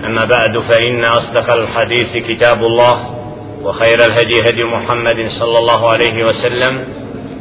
أما 0.00 0.24
بعد 0.24 0.58
فإن 0.58 1.04
أصدق 1.04 1.52
الحديث 1.52 2.16
كتاب 2.16 2.64
الله 2.64 3.14
وخير 3.62 4.04
الهدي 4.04 4.48
هدي 4.48 4.64
محمد 4.64 5.28
صلى 5.28 5.58
الله 5.58 5.90
عليه 5.90 6.24
وسلم 6.24 6.84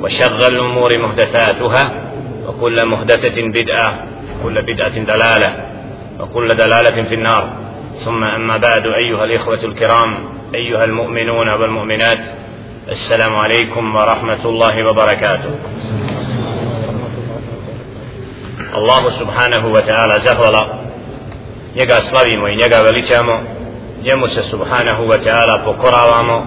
وشر 0.02 0.48
الأمور 0.48 0.98
محدثاتها 0.98 1.92
وكل 2.48 2.86
محدثة 2.86 3.42
بدعة 3.42 4.04
وكل 4.40 4.62
بدعة 4.62 5.00
دلالة 5.00 5.66
وكل 6.20 6.55
دلالة 6.58 7.04
في 7.04 7.16
النار. 7.16 7.50
ثم 7.98 8.23
أما 8.23 8.58
بعد 8.58 8.88
أيها 8.88 9.23
الإخوة 9.23 9.59
الكرام 9.64 10.17
أيها 10.56 10.84
المؤمنون 10.84 11.50
والمؤمنات 11.50 12.20
السلام 12.92 13.36
عليكم 13.36 13.95
ورحمة 13.95 14.45
الله 14.45 14.90
وبركاته. 14.90 15.56
الله 18.76 19.09
سبحانه 19.09 19.67
وتعالى 19.67 20.22
زهر 20.22 20.50
njega 21.76 21.95
slavimo 22.09 22.48
i 22.48 22.58
njega 22.58 22.82
veličamo. 22.82 23.40
Njemu 24.04 24.27
se 24.27 24.41
subhanahu 24.41 25.03
wa 25.03 25.17
ta'ala 25.25 25.64
pokoravamo. 25.66 26.45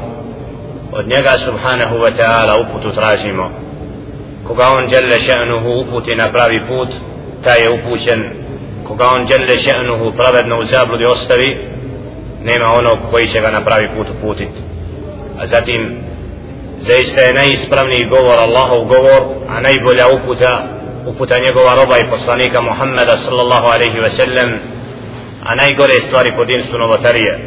Od 0.93 1.09
njega 1.09 1.39
subhanahu 1.39 1.97
wa 1.97 2.11
ta'ala 2.19 2.61
uputu 2.61 2.93
tražimo. 2.93 3.51
Koga 4.47 4.69
on 4.69 4.87
djelle 4.87 5.19
še'nuhu 5.19 5.87
uputi 5.87 6.15
na 6.15 6.29
pravi 6.33 6.61
put 6.69 6.89
taj 7.45 7.63
je 7.63 7.71
upućen. 7.71 8.31
Koga 8.87 9.05
on 9.09 9.27
djelle 9.27 9.57
še'nuhu 9.57 10.17
pravedno 10.17 10.59
u 10.59 10.65
zabludi 10.65 11.05
ostavi 11.05 11.59
nema 12.43 12.73
onog 12.73 12.99
koji 13.11 13.29
će 13.29 13.41
ga 13.41 13.51
na 13.51 13.61
pravi 13.65 13.89
put 13.97 14.07
uputiti. 14.11 14.61
A 15.39 15.47
zatim 15.47 15.97
zaista 16.81 17.21
je 17.21 17.35
najispravniji 17.35 18.05
govor 18.05 18.39
Allahov 18.39 18.85
govor 18.85 19.23
a 19.49 19.61
najbolja 19.61 20.05
uputa 20.09 20.63
uputa 21.07 21.39
njegova 21.39 21.75
roba 21.75 21.99
i 21.99 22.11
poslanika 22.11 22.61
Muhammeda 22.61 23.17
sallallahu 23.17 23.67
alaihi 23.67 23.99
wa 23.99 24.09
sallam 24.09 24.76
a 25.49 25.55
najgore 25.55 26.01
stvari 26.07 26.33
po 26.37 26.45
din 26.45 26.63
su 26.63 26.79
novotarije. 26.79 27.39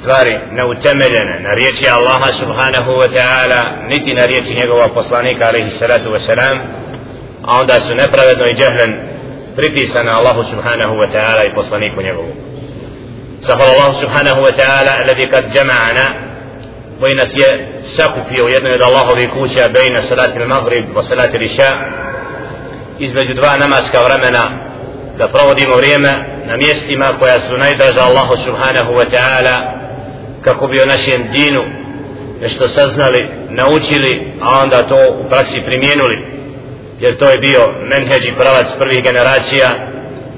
Stvari 0.00 0.38
neutemeljene 0.50 1.40
na 1.40 1.54
riječi 1.54 1.88
Allaha 1.88 2.32
subhanahu 2.32 2.90
wa 2.90 3.08
ta'ala 3.16 3.88
niti 3.88 4.14
na 4.14 4.26
riječi 4.26 4.54
njegova 4.54 4.88
poslanika 4.88 5.48
alaihi 5.48 5.70
salatu 5.70 6.10
wa 6.10 6.26
salam 6.26 6.58
a 7.42 7.58
onda 7.60 7.80
su 7.80 7.94
nepravedno 7.94 8.44
i 8.46 8.54
džehlen 8.54 8.94
pripisane 9.56 10.10
Allahu 10.10 10.44
subhanahu 10.50 10.94
wa 10.94 11.06
ta'ala 11.12 11.46
i 11.46 11.54
poslaniku 11.54 12.02
njegovu. 12.02 12.32
Zahvala 13.40 13.70
Allahu 13.72 14.00
subhanahu 14.00 14.40
wa 14.42 14.52
ta'ala 14.58 14.92
alladhi 15.00 15.28
kad 15.28 15.44
jama'ana 15.54 16.06
koji 17.00 17.14
nas 17.14 17.28
je 17.34 17.68
sakupio 17.96 18.44
u 18.44 18.48
jednoj 18.48 18.74
od 18.74 18.82
Allahovih 18.82 19.30
kuća 19.30 19.68
bejna 19.68 20.02
salati 20.02 20.38
al-maghrib 20.38 20.84
wa 20.94 21.08
salati 21.08 21.36
al-isha 21.36 21.70
između 22.98 23.34
dva 23.34 23.56
namaska 23.56 23.98
vremena 24.02 24.42
da 25.18 25.28
provodimo 25.28 25.76
vrijeme 25.76 26.10
na 26.50 26.56
mjestima 26.56 27.06
koja 27.18 27.40
su 27.40 27.58
najdraža 27.58 28.00
Allahu 28.00 28.36
subhanahu 28.44 28.92
wa 28.92 29.06
ta'ala 29.14 29.56
kako 30.44 30.66
bi 30.66 30.82
o 30.82 30.86
našem 30.86 31.28
dinu 31.32 31.64
nešto 32.40 32.68
saznali, 32.68 33.28
naučili, 33.50 34.32
a 34.40 34.62
onda 34.62 34.82
to 34.82 34.98
u 35.20 35.28
praksi 35.28 35.60
primijenuli. 35.66 36.26
Jer 37.00 37.16
to 37.16 37.30
je 37.30 37.38
bio 37.38 37.60
menheđ 37.90 38.24
i 38.24 38.32
pravac 38.32 38.66
prvih 38.78 39.02
generacija 39.04 39.68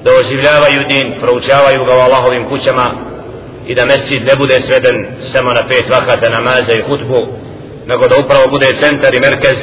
da 0.04 0.10
oživljavaju 0.20 0.84
din, 0.88 1.14
proučavaju 1.20 1.84
ga 1.84 1.96
u 1.96 2.00
Allahovim 2.00 2.48
kućama 2.48 2.90
i 3.66 3.74
da 3.74 3.84
mesid 3.84 4.24
ne 4.24 4.36
bude 4.36 4.60
sveden 4.60 5.06
samo 5.20 5.52
na 5.52 5.62
pet 5.68 5.88
vakata 5.90 6.30
namaza 6.30 6.72
i 6.72 6.82
hutbu, 6.82 7.26
nego 7.86 8.08
da 8.08 8.16
upravo 8.16 8.48
bude 8.48 8.74
centar 8.80 9.14
i 9.14 9.20
merkez 9.20 9.58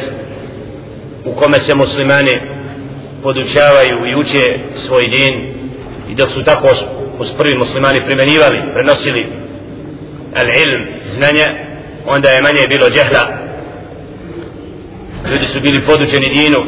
u 1.26 1.34
kome 1.34 1.60
se 1.60 1.76
muslimani 1.76 2.42
podučavaju 3.24 3.96
i 4.06 4.16
uče 4.22 4.60
svoj 4.76 5.08
din 5.08 5.59
i 6.10 6.16
dok 6.16 6.30
su 6.30 6.44
tako 6.44 6.68
uz 7.20 7.28
prvi 7.38 7.58
muslimani 7.58 8.06
primenjivali, 8.06 8.62
prenosili 8.74 9.28
al-ilm, 10.36 10.82
znanje, 11.08 11.46
onda 12.06 12.30
je 12.30 12.42
manje 12.42 12.68
bilo 12.70 12.90
džehla. 12.90 13.24
Ljudi 15.32 15.46
su 15.46 15.60
bili 15.60 15.86
podučeni 15.86 16.40
dinu, 16.40 16.64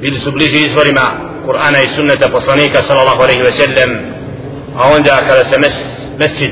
bili 0.00 0.18
su 0.18 0.32
bliži 0.32 0.58
izvorima 0.62 1.30
Kur'ana 1.46 1.84
i 1.84 1.88
sunneta 1.88 2.28
poslanika 2.28 2.82
sallallahu 2.82 3.22
alaihi 3.22 3.42
ve 3.42 3.52
sellem, 3.52 3.98
a 4.76 4.88
onda 4.96 5.20
kada 5.28 5.44
se 5.44 5.58
mes, 5.58 5.74
mesčid 6.18 6.50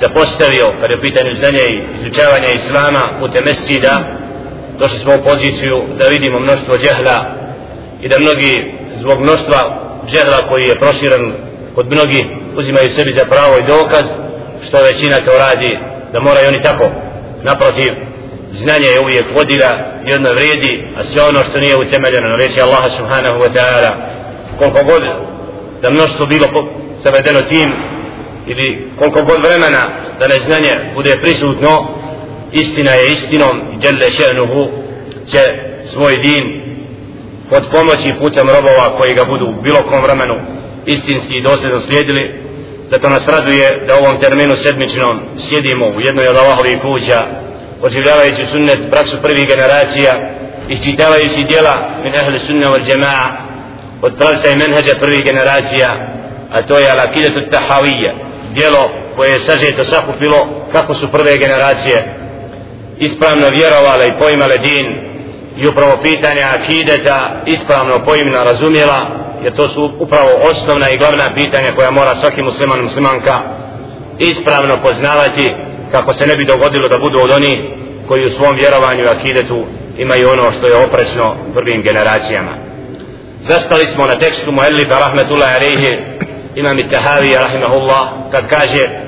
zapostavio, 0.00 0.72
kada 0.80 0.94
je 0.94 1.00
pitanje 1.00 1.32
znanja 1.32 1.58
i 1.58 1.82
izučavanja 2.00 2.48
islama 2.54 3.02
putem 3.18 3.44
mesčida, 3.44 4.00
došli 4.78 4.98
smo 4.98 5.12
u 5.14 5.24
poziciju 5.24 5.82
da 5.98 6.06
vidimo 6.06 6.40
mnoštvo 6.40 6.78
džehla 6.78 7.34
i 8.00 8.08
da 8.08 8.18
mnogi 8.18 8.74
zbog 8.94 9.20
mnoštva 9.20 9.91
džehla 10.10 10.48
koji 10.48 10.62
je 10.62 10.78
proširan 10.78 11.32
kod 11.74 11.86
mnogi 11.92 12.20
uzimaju 12.56 12.90
sebi 12.90 13.12
za 13.12 13.24
pravo 13.24 13.58
i 13.58 13.66
dokaz 13.66 14.06
što 14.66 14.82
većina 14.82 15.16
to 15.16 15.32
radi 15.38 15.78
da 16.12 16.20
moraju 16.20 16.48
oni 16.48 16.62
tako. 16.62 16.90
Naprotiv 17.42 17.92
znanje 18.52 18.86
je 18.86 19.00
uvijek 19.00 19.24
vodila 19.34 19.70
i 20.06 20.14
odno 20.14 20.32
vredi 20.32 20.84
a 20.96 21.04
sve 21.04 21.22
ono 21.22 21.40
što 21.50 21.60
nije 21.60 21.76
utemeljeno 21.76 22.28
na 22.28 22.36
reči 22.36 22.60
Allaha 22.60 22.88
subhanahu 22.90 23.38
wa 23.38 23.48
ta'ala. 23.54 23.92
Koliko 24.58 24.84
god 24.84 25.02
da 25.82 25.90
mnoštvo 25.90 26.26
bilo 26.26 26.46
zavedeno 27.02 27.40
tim 27.40 27.72
ili 28.46 28.88
koliko 28.98 29.22
god 29.22 29.42
vremena 29.42 29.82
da 30.18 30.28
neznanje 30.28 30.72
bude 30.94 31.16
prisutno 31.22 31.88
istina 32.52 32.90
je 32.90 33.12
istinom 33.12 33.62
i 33.74 33.76
djelle 33.76 34.10
še'nuhu 34.10 34.68
će 35.26 35.38
svoj 35.92 36.16
din 36.16 36.61
pod 37.52 37.64
pomoći 37.70 38.14
putem 38.20 38.48
robova 38.48 38.96
koji 38.98 39.14
ga 39.14 39.24
budu 39.24 39.46
u 39.46 39.62
bilo 39.62 39.82
kom 39.82 40.02
vremenu 40.02 40.34
istinski 40.86 41.34
i 41.36 41.42
dosljedno 41.42 41.80
slijedili. 41.80 42.34
Zato 42.90 43.08
nas 43.08 43.28
raduje 43.28 43.84
da 43.88 43.94
u 43.94 44.04
ovom 44.04 44.20
terminu 44.20 44.56
sedmičnom 44.56 45.20
sjedimo 45.36 45.86
u 45.86 46.00
jednoj 46.00 46.28
od 46.28 46.36
Allahovih 46.36 46.78
kuća 46.80 47.20
oživljavajući 47.82 48.46
sunnet 48.46 48.90
praksu 48.90 49.16
prvih 49.22 49.46
generacija 49.46 50.12
isčitavajući 50.68 51.44
dijela 51.50 51.74
min 52.04 52.14
ahli 52.20 52.38
sunna 52.38 52.66
wal 52.70 52.84
jama'a 52.92 53.26
od 54.02 54.12
pravca 54.18 54.48
i 54.50 54.56
menheđa 54.56 54.94
prvih 55.00 55.24
generacija 55.24 55.88
a 56.52 56.62
to 56.62 56.78
je 56.78 56.92
al-akidetu 56.92 57.40
tahawiyya 57.50 58.12
dijelo 58.54 58.90
koje 59.16 59.30
je 59.30 59.38
sažeto 59.38 59.84
sakupilo 59.84 60.48
kako 60.72 60.94
su 60.94 61.12
prve 61.12 61.38
generacije 61.38 62.14
ispravno 62.98 63.48
vjerovale 63.48 64.08
i 64.08 64.18
poimale 64.18 64.58
din 64.58 65.11
i 65.57 65.67
upravo 65.67 65.97
pitanja 66.03 66.47
akideta 66.55 67.41
ispravno 67.45 68.05
pojimna 68.05 68.43
razumjela 68.43 69.07
jer 69.43 69.53
to 69.53 69.67
su 69.67 69.91
upravo 69.99 70.29
osnovna 70.51 70.89
i 70.89 70.97
glavna 70.97 71.33
pitanja 71.35 71.71
koja 71.75 71.91
mora 71.91 72.15
svaki 72.15 72.41
musliman 72.41 72.83
muslimanka 72.83 73.39
ispravno 74.19 74.77
poznavati 74.83 75.55
kako 75.91 76.13
se 76.13 76.27
ne 76.27 76.35
bi 76.35 76.45
dogodilo 76.45 76.87
da 76.87 76.97
budu 76.97 77.19
od 77.19 77.31
onih 77.31 77.59
koji 78.07 78.25
u 78.25 78.29
svom 78.29 78.55
vjerovanju 78.55 79.03
akidetu 79.09 79.63
imaju 79.97 80.29
ono 80.29 80.51
što 80.51 80.67
je 80.67 80.85
oprečno 80.85 81.35
prvim 81.53 81.81
generacijama 81.81 82.51
zastali 83.47 83.85
smo 83.85 84.05
na 84.05 84.15
tekstu 84.15 84.51
Muellifa 84.51 84.99
rahmetullahi 84.99 85.55
alaihi 85.55 85.99
imam 86.55 86.79
i 86.79 86.87
tahavi 86.87 87.35
rahimahullah 87.35 88.09
kad 88.31 88.49
kaže 88.49 89.07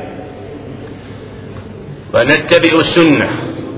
ونتبع 2.13 2.77
السنة 2.77 3.29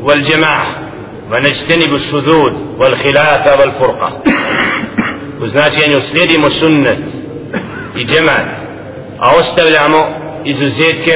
والجماعة 0.04 0.85
ونجتنب 1.33 1.95
الشذوذ 1.95 2.53
والخلاف 2.79 3.61
والفرقة. 3.61 4.23
وزناش 5.41 5.79
يعني 5.79 5.95
يسلم 5.95 6.47
السنة 6.47 6.99
الجماعة 7.97 8.57
أو 9.23 9.41
استبلعمو 9.41 10.05
إزوزيتك 10.49 11.09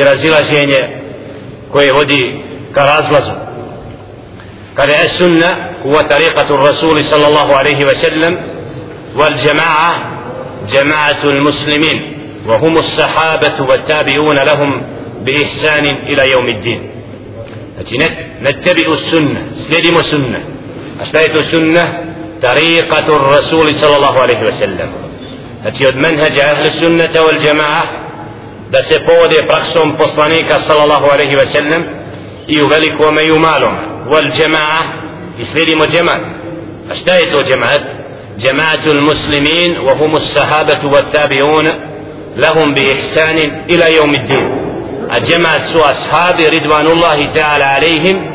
إرازيلا 0.00 0.40
جيني 0.40 1.02
كوي 1.72 1.90
ودي 1.90 2.40
كرازلزم 2.74 3.34
قال 4.78 4.90
السنة 4.90 5.70
هو 5.86 6.00
طريقة 6.00 6.54
الرسول 6.54 7.04
صلى 7.04 7.26
الله 7.28 7.56
عليه 7.56 7.86
وسلم 7.86 8.38
والجماعة 9.16 10.12
جماعة 10.68 11.24
المسلمين 11.24 12.18
وهم 12.46 12.78
الصحابة 12.78 13.62
والتابعون 13.68 14.36
لهم 14.36 14.82
بإحسان 15.24 15.84
إلى 15.86 16.30
يوم 16.30 16.48
الدين. 16.48 16.90
Ila 17.78 17.84
yawm 17.84 17.94
ad-din 17.96 17.98
znači 17.98 17.98
nettabi'u 18.42 18.96
sunna 18.96 19.40
slijedimo 19.66 20.02
sunna 20.02 20.38
a 21.00 21.06
šta 21.06 21.20
je 21.20 21.32
to 21.32 21.42
sunna 21.42 21.86
tariqatu 22.40 23.18
rasuli 23.36 23.74
sallallahu 23.74 24.18
alaihi 24.18 24.44
wa 24.44 24.52
sallam 24.52 24.88
znači 25.62 25.86
od 25.86 25.96
menhađa 25.96 26.42
ahli 26.52 26.70
sunnata 26.70 27.20
wal 27.20 27.46
jama'a 27.46 27.82
da 28.70 28.82
se 28.82 29.00
povode 29.00 29.46
praksom 29.46 29.96
poslanika 29.96 30.60
sallallahu 30.60 31.06
alaihi 31.12 31.36
wa 31.36 31.46
sallam 31.46 31.84
i 32.48 32.62
u 32.62 32.66
velikome 32.66 33.24
i 33.24 33.32
u 33.32 33.38
malom 33.38 33.74
wal 34.10 34.30
džema'a 34.36 34.82
i 35.38 35.44
slijedimo 35.44 35.86
džemaat 35.86 36.22
a 36.90 36.94
šta 36.94 37.12
je 37.14 37.32
to 37.32 37.42
džemaat 37.42 38.02
جماعة 38.38 38.86
المسلمين 38.86 39.78
وهم 39.78 40.16
الصحابة 40.16 40.92
والتابعون 40.92 41.68
لهم 42.36 42.74
بإحسان 42.74 43.36
إلى 43.70 43.96
يوم 43.96 44.14
الدين 44.14 44.61
سوى 45.72 45.82
أصحاب 45.82 46.40
رضوان 46.40 46.86
الله 46.86 47.32
تعالى 47.34 47.64
عليهم 47.64 48.32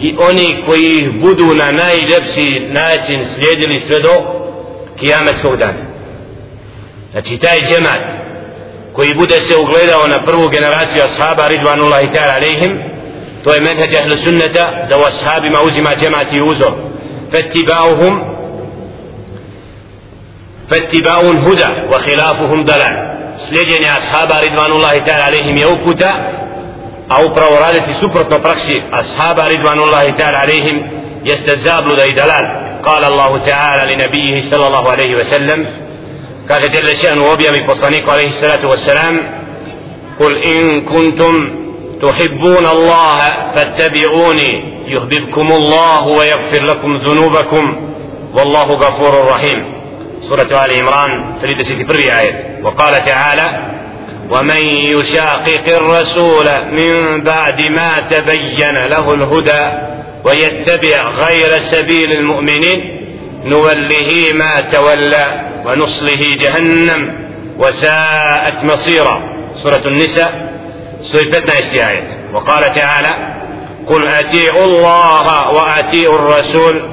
i 0.00 0.16
oni 0.18 0.62
koji 0.66 1.10
budu 1.10 1.54
na 1.54 1.72
najljepši 1.72 2.68
način 2.68 3.24
slijedili 3.24 3.80
sve 3.80 4.00
do 4.00 4.10
kijametskog 4.98 5.56
dana 5.56 5.78
znači 7.12 7.38
taj 7.38 7.60
džemat 7.60 8.00
koji 8.92 9.14
bude 9.14 9.40
se 9.40 9.56
ugledao 9.56 10.06
na 10.06 10.18
prvu 10.18 10.48
generaciju 10.48 11.02
ashaba 11.02 11.48
ridvanullahi 11.48 12.06
ta'ala 12.06 12.34
alaihim 12.36 12.78
to 13.44 13.54
je 13.54 13.60
menheđ 13.60 13.94
ahlu 13.94 14.16
sunneta 14.16 14.86
da 14.88 14.98
u 14.98 15.02
ashabima 15.02 15.60
uzima 15.62 15.90
džemat 16.00 16.32
i 16.32 16.40
uzor 16.40 16.72
fattibauhum 17.32 18.20
fattibauhum 20.68 21.44
huda 21.44 21.68
wa 21.90 21.98
khilafuhum 22.04 22.64
dalal 22.64 23.15
slijedjenje 23.36 23.88
ashaba 23.90 24.40
ridvanullahi 24.40 25.00
ta'ala 25.04 25.24
alaihim 25.24 25.58
je 25.58 25.66
uputa 25.66 26.10
a 27.08 27.24
upravo 27.24 27.56
raditi 27.60 27.92
suprotno 28.00 28.38
praksi 28.38 28.82
ashaba 28.92 29.48
ridvanullahi 29.48 30.12
ta'ala 30.12 30.38
alaihim 30.38 30.82
jeste 31.24 31.56
zabluda 31.56 32.06
i 32.06 32.12
dalal. 32.12 32.66
قال 32.86 33.04
الله 33.04 33.38
تعالى 33.38 33.94
لنبيه 33.94 34.40
صلى 34.40 34.66
الله 34.66 34.90
عليه 34.90 35.14
وسلم 35.16 35.66
قال 36.50 36.70
جل 36.70 36.96
شأنه 36.96 37.30
وبيا 37.32 37.66
بصانيك 37.68 38.08
عليه 38.08 38.26
الصلاة 38.26 38.66
والسلام 38.66 39.14
قل 40.20 40.36
إن 40.42 40.80
كنتم 40.80 41.34
تحبون 42.02 42.66
الله 42.66 43.18
فاتبعوني 43.54 44.50
يحببكم 44.86 45.52
الله 45.52 46.06
ويغفر 46.06 46.64
لكم 46.64 46.96
ذنوبكم 47.06 47.76
والله 48.34 48.64
غفور 48.64 49.28
رحيم 49.30 49.75
سورة 50.20 50.64
آل 50.64 50.80
عمران 50.80 51.38
تريد 51.42 51.62
ستي 51.62 52.20
آية 52.20 52.60
وقال 52.62 53.04
تعالى 53.04 53.76
ومن 54.30 54.60
يشاقق 54.68 55.76
الرسول 55.76 56.46
من 56.72 57.20
بعد 57.24 57.60
ما 57.60 58.00
تبين 58.10 58.74
له 58.86 59.14
الهدى 59.14 59.64
ويتبع 60.24 61.10
غير 61.10 61.60
سبيل 61.60 62.12
المؤمنين 62.12 62.78
نوله 63.44 64.32
ما 64.34 64.60
تولى 64.60 65.40
ونصله 65.64 66.36
جهنم 66.40 67.18
وساءت 67.58 68.64
مصيرا. 68.64 69.22
سورة 69.54 69.82
النساء 69.86 70.52
سورة 71.02 71.44
استياية 71.48 72.30
وقال 72.32 72.74
تعالى 72.74 73.36
قل 73.86 74.06
أتيعوا 74.06 74.64
الله 74.64 75.50
وأتيعوا 75.50 76.14
الرسول 76.14 76.88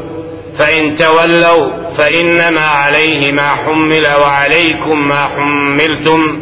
فإن 0.58 0.96
تولوا 0.96 1.83
فإنما 1.98 2.66
عليه 2.66 3.32
ما 3.32 3.50
حمل 3.50 4.08
وعليكم 4.22 5.08
ما 5.08 5.28
حملتم 5.36 6.40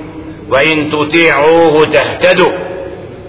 وإن 0.50 0.92
تطيعوه 0.92 1.86
تهتدوا 1.86 2.52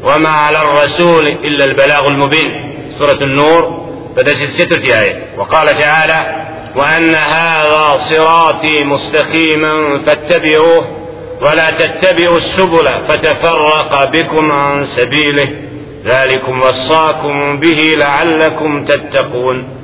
وما 0.03 0.29
على 0.29 0.59
الرسول 0.63 1.27
إلا 1.27 1.65
البلاغ 1.65 2.07
المبين. 2.07 2.75
سورة 2.99 3.19
النور 3.23 3.87
بدأت 4.17 4.37
ستر 4.37 4.77
آية 4.77 5.27
وقال 5.37 5.79
تعالى 5.79 6.47
وأن 6.77 7.15
هذا 7.15 7.97
صراطي 7.97 8.85
مستقيما 8.85 9.99
فاتبعوه 10.07 10.99
ولا 11.43 11.71
تتبعوا 11.71 12.37
السبل 12.37 12.89
فتفرق 13.09 14.05
بكم 14.05 14.53
عن 14.53 14.85
سبيله. 14.85 15.49
ذلكم 16.05 16.61
وصاكم 16.61 17.61
به 17.61 17.95
لعلكم 17.97 18.85
تتقون. 18.85 19.81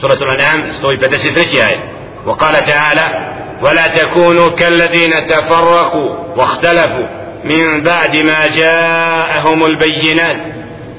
سورة 0.00 0.14
الأنعام 0.14 0.72
ستوي 0.72 0.96
بدأت 0.96 1.54
آية 1.54 1.90
وقال 2.26 2.64
تعالى 2.64 3.34
ولا 3.62 3.86
تكونوا 3.86 4.48
كالذين 4.48 5.26
تفرقوا 5.26 6.10
واختلفوا 6.36 7.06
من 7.44 7.82
بعد 7.82 8.16
ما 8.16 8.46
جاءهم 8.46 9.64
البينات 9.64 10.36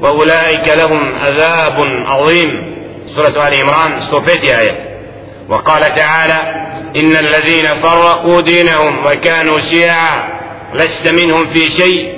وأولئك 0.02 0.68
لهم 0.78 1.16
عذاب 1.16 1.80
عظيم. 2.06 2.52
سورة 3.16 3.48
آل 3.48 3.62
عمران 3.62 4.02
سوفيت 4.02 4.44
آية. 4.44 4.76
وقال 5.50 5.96
تعالى 5.96 6.70
إن 6.96 7.12
الذين 7.12 7.66
فرقوا 7.66 8.42
دينهم 8.42 9.06
وكانوا 9.06 9.60
شيعا 9.60 10.30
لست 10.74 11.08
منهم 11.08 11.46
في 11.46 11.70
شيء 11.70 12.14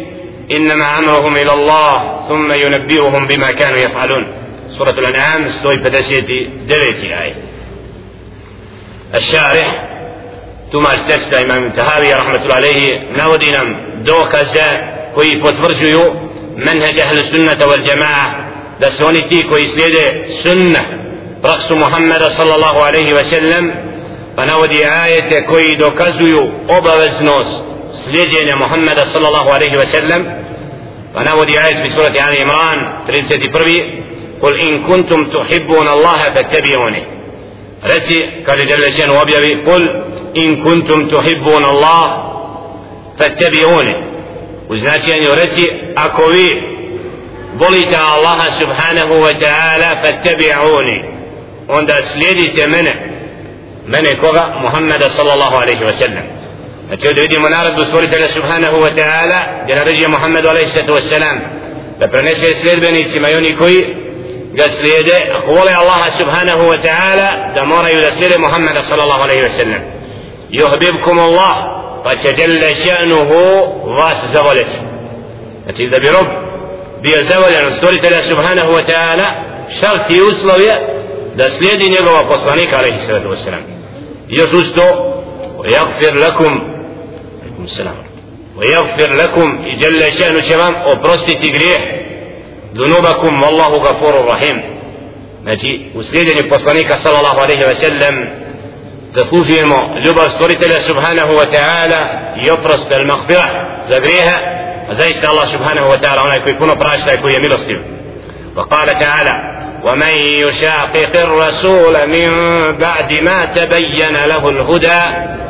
إنما 0.51 0.99
أمرهم 0.99 1.35
إلى 1.35 1.53
الله 1.53 2.21
ثم 2.29 2.51
ينبئهم 2.51 3.27
بما 3.27 3.51
كانوا 3.51 3.77
يفعلون. 3.77 4.40
سورة 4.77 4.89
الأنعام 4.89 5.47
ستوي 5.47 5.77
بتسيتي 5.77 6.50
دريتي 6.68 7.07
آية. 7.07 7.35
الشارح 9.15 9.88
ثم 10.71 10.88
التفسد 10.88 11.33
إمام 11.33 11.63
التهابي 11.63 12.13
رحمة 12.13 12.44
الله 12.44 12.56
عليه 12.56 13.07
نودي 13.18 13.51
نم 13.51 13.75
دوك 14.03 14.35
أزا 14.35 14.94
كوي 15.15 15.41
فتفرجيو 15.41 16.15
منهج 16.57 17.00
أهل 17.00 17.19
السنة 17.19 17.68
والجماعة 17.68 18.47
لسوني 18.81 19.21
تي 19.21 19.44
كوي 19.44 19.68
سليد 19.68 20.25
سنة 20.44 20.85
رأس 21.45 21.71
محمد 21.71 22.24
صلى 22.24 22.56
الله 22.56 22.83
عليه 22.83 23.13
وسلم. 23.13 23.75
فنودي 24.38 24.88
آية 24.88 25.39
كوي 25.39 25.75
دوكزيو 25.75 26.51
أبوزنوس 26.69 27.63
سليدين 27.91 28.56
محمد 28.56 29.00
صلى 29.00 29.27
الله 29.27 29.53
عليه 29.53 29.77
وسلم. 29.77 30.44
ونودي 31.15 31.65
آية 31.65 31.83
في 31.83 31.89
سورة 31.89 32.07
آل 32.07 32.41
عمران 32.41 32.94
31 33.07 34.00
قل 34.41 34.59
إن 34.59 34.83
كنتم 34.83 35.29
تحبون 35.29 35.88
الله 35.88 36.17
فاتبعوني 36.17 37.03
رتي 37.85 38.43
قال 38.47 38.67
جل 38.67 38.93
شأنه 38.93 39.21
وبيبي 39.21 39.71
قل 39.71 40.03
إن 40.38 40.63
كنتم 40.63 41.07
تحبون 41.07 41.65
الله 41.65 42.31
فاتبعوني 43.19 43.95
وزناتي 44.69 45.11
يعني 45.11 45.25
أن 45.25 45.29
يرتي 45.29 45.71
أكوي 45.97 46.71
بلت 47.53 47.93
الله 48.17 48.45
سبحانه 48.45 49.11
وتعالى 49.11 49.99
فاتبعوني. 50.03 51.09
عند 51.69 51.91
سليدت 51.91 52.61
منه. 52.61 52.95
من 53.88 54.01
كغا 54.21 54.55
محمد 54.63 55.03
صلى 55.03 55.33
الله 55.33 55.57
عليه 55.57 55.88
وسلم. 55.88 56.23
أتودي 56.91 57.27
دي 57.27 57.38
منارة 57.38 57.69
بسورة 57.69 58.03
الله 58.03 58.27
سبحانه 58.27 58.73
وتعالى 58.75 59.65
جل 59.67 59.88
رجي 59.88 60.07
محمد 60.07 60.45
عليه 60.45 60.63
الصلاة 60.63 60.93
والسلام. 60.93 61.41
لبرنسي 62.01 62.53
سليد 62.53 62.79
بني 62.79 63.03
سيميوني 63.03 63.55
كوي 63.55 63.86
Allaha 65.75 66.12
subhanahu 66.17 66.67
wa 66.67 66.77
ta'ala 66.77 67.27
da 67.55 67.65
moraju 67.65 68.01
da 68.01 68.12
slijede 68.12 68.38
Muhammeda 68.38 68.84
sallallahu 68.84 69.22
alaihi 69.24 69.43
wa 69.43 69.50
sallam 69.50 69.81
يهببكم 70.53 71.20
الله 71.20 71.53
فتجل 72.05 72.75
شأنه 72.75 73.31
da 75.91 76.00
bi 76.00 76.08
rob 76.10 76.27
bio 77.03 77.24
zavoljen 77.24 77.72
stvoritelja 77.77 78.22
subhanahu 78.22 78.72
wa 78.74 78.84
ta'ala 78.86 79.27
šart 79.79 80.10
i 80.10 80.22
uslov 80.22 80.62
je 80.62 80.74
da 81.36 81.50
slijedi 81.50 81.89
njegova 81.89 82.24
poslanika 82.27 82.77
alaihi 82.77 83.00
sallatu 83.00 83.29
wasalam 83.29 83.63
još 84.27 84.53
uz 84.53 84.74
to 84.75 85.12
ويغفر 85.58 86.13
لكم 86.15 86.51
عليكم 87.41 87.63
السلام 87.63 87.96
ويغفر 88.58 89.13
لكم 89.15 89.75
جل 89.75 90.12
شأنه 90.13 90.41
vam 90.58 90.74
oprostiti 90.93 91.51
grijeh 91.51 91.81
ذنوبكم 92.75 93.43
والله 93.43 93.67
غفور 93.67 94.25
رحيم 94.27 94.61
نجي 95.45 95.91
وسيدنا 95.95 96.39
البصنيك 96.39 96.95
صلى 96.95 97.19
الله 97.19 97.41
عليه 97.41 97.69
وسلم 97.69 98.29
تصوفيما 99.15 99.99
لبر 100.05 100.27
ستوريت 100.27 100.65
سبحانه 100.65 101.31
وتعالى 101.31 102.19
يطرس 102.47 102.87
المغفرة 102.91 103.67
لبريها 103.89 104.61
وزيش 104.89 105.17
الله 105.17 105.45
سبحانه 105.45 105.89
وتعالى 105.89 106.21
هنا 106.21 106.35
يكون 106.35 106.53
يكون 106.53 106.73
براشة 106.73 107.11
يكون 107.11 107.31
يميل 107.31 107.57
وقال 108.55 108.87
تعالى 108.87 109.61
ومن 109.83 110.09
يشاقق 110.17 111.21
الرسول 111.21 112.07
من 112.07 112.31
بعد 112.77 113.13
ما 113.13 113.45
تبين 113.45 114.15
له 114.15 114.49
الهدى 114.49 115.01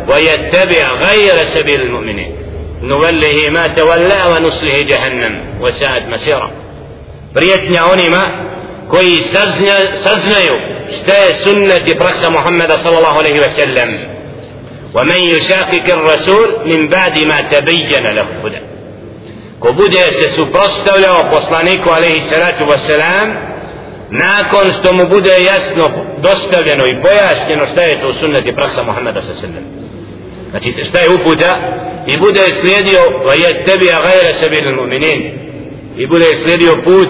ويتبع 0.08 0.92
غير 0.92 1.46
سبيل 1.46 1.82
المؤمنين 1.82 2.36
نوله 2.84 3.50
ما 3.50 3.68
تولى 3.68 4.24
ونصله 4.36 4.82
جهنم 4.82 5.40
وساءت 5.62 6.08
مسيره 6.08 6.52
بريتنا 7.36 7.92
onima 7.92 8.22
koji 8.90 9.22
saznaju 10.04 10.54
šta 11.02 11.14
je 11.14 11.34
sunnet 11.34 11.88
i 11.88 11.96
praksa 11.96 12.30
Muhammeda 12.30 12.78
sallallahu 12.78 13.20
alaihi 13.20 13.40
wa 13.40 13.56
sallam 13.56 13.90
ومن 14.94 15.16
يشاقق 15.16 15.94
الرسول 15.94 16.48
من 16.66 16.90
بعد 16.90 17.24
ما 17.24 17.42
تبين 17.42 18.04
له 18.16 18.26
الهدى 18.36 18.62
ko 19.60 19.72
bude 19.74 20.12
se 20.12 20.30
suprostavljao 20.30 21.30
poslaniku 21.32 21.90
alaihi 21.90 22.22
salatu 22.22 22.64
wasalam 22.64 23.28
nakon 24.10 24.74
što 24.80 24.94
mu 24.94 25.06
bude 25.08 25.34
jasno 25.44 25.90
dostavljeno 26.18 26.86
i 26.88 27.02
pojašnjeno 27.02 27.66
šta 27.72 27.82
je 27.82 28.02
to 28.02 28.14
sunnet 28.14 28.46
i 28.46 28.56
praksa 28.56 28.84
Muhammeda 28.84 29.22
sa 29.22 29.34
sallam 29.34 29.66
znači 30.50 30.86
šta 30.86 31.00
je 31.00 31.10
uputa 31.10 31.58
i 32.08 32.18
bude 32.18 32.42
slijedio 32.62 33.00
va 33.26 33.34
je 33.34 33.66
tebi 33.66 33.92
a 33.92 34.02
gajra 34.02 34.34
sebi 34.40 34.56
mu'minin 34.56 35.41
i 35.98 36.08
bude 36.08 36.36
slijedio 36.44 36.76
put 36.84 37.10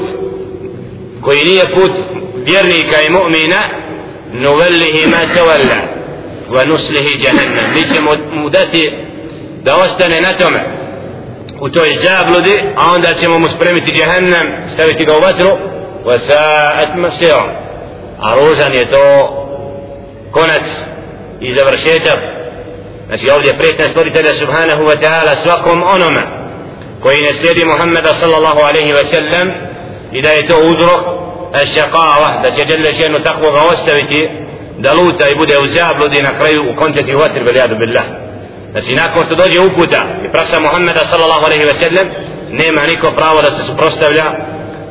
koji 1.21 1.45
nije 1.45 1.61
put 1.73 1.91
vjernika 2.35 3.01
i 3.01 3.09
mu'mina 3.09 3.61
nuvellihi 4.33 5.07
ma 5.07 5.33
tawalla 5.35 5.79
wa 6.51 6.67
nuslihi 6.67 7.23
jahannam. 7.23 7.73
Mi 7.73 7.95
ćemo 7.95 8.11
mu 8.31 8.49
dati 8.49 8.91
da 9.63 9.75
ostane 9.75 10.21
na 10.21 10.37
tome 10.37 10.63
u 11.59 11.69
toj 11.69 11.95
zabludi 11.95 12.55
a 12.75 12.91
onda 12.95 13.13
ćemo 13.13 13.39
mu 13.39 13.49
spremiti 13.49 13.99
jahannam 13.99 14.47
staviti 14.73 15.05
ga 15.05 15.17
u 15.17 15.21
vatru 15.21 15.49
wa 16.05 16.17
sa'at 16.19 16.95
masirom 16.95 17.49
a 18.19 18.35
ružan 18.35 18.73
je 18.73 18.89
to 18.89 19.37
konac 20.31 20.63
i 21.41 21.53
završetak. 21.53 22.19
Znači 23.07 23.29
ovdje 23.29 23.57
prijetna 23.57 23.89
stvoritelja 23.89 24.33
subhanahu 24.33 24.83
wa 24.83 24.97
ta'ala 25.01 25.35
svakom 25.35 25.83
onome 25.83 26.40
koji 27.01 27.21
ne 27.21 27.33
slijedi 27.33 27.65
Muhammeda 27.65 28.13
sallallahu 28.13 28.59
alaihi 28.59 28.93
wa 28.93 29.05
sallam 29.05 29.51
i 30.11 30.21
da 30.21 30.29
je 30.29 30.45
to 30.45 30.57
uzrok 30.57 31.01
šakava 31.73 32.41
da 32.43 32.51
će 32.51 32.65
žele 32.67 32.91
ženu 32.91 33.23
takvoga 33.23 33.61
ostaviti 33.73 34.29
da 34.77 34.93
luta 34.93 35.29
i 35.29 35.35
bude 35.35 35.57
u 35.59 35.67
zabludi 35.67 36.21
na 36.21 36.29
kraju 36.39 36.71
u 36.71 36.75
konteti 36.75 37.15
u 37.15 37.19
vatri 37.19 37.43
biljadu 37.43 37.75
billah 37.75 38.03
znači 38.71 38.95
nakon 38.95 39.25
što 39.25 39.35
dođe 39.35 39.59
uputa 39.59 40.01
i 40.25 40.31
praksa 40.31 40.59
Muhammeda 40.59 41.05
sallallahu 41.05 41.45
alaihi 41.45 41.65
wa 41.65 41.73
sallam 41.73 42.07
nema 42.51 42.81
niko 42.87 43.11
pravo 43.11 43.41
da 43.41 43.51
se 43.51 43.63
suprostavlja 43.63 44.23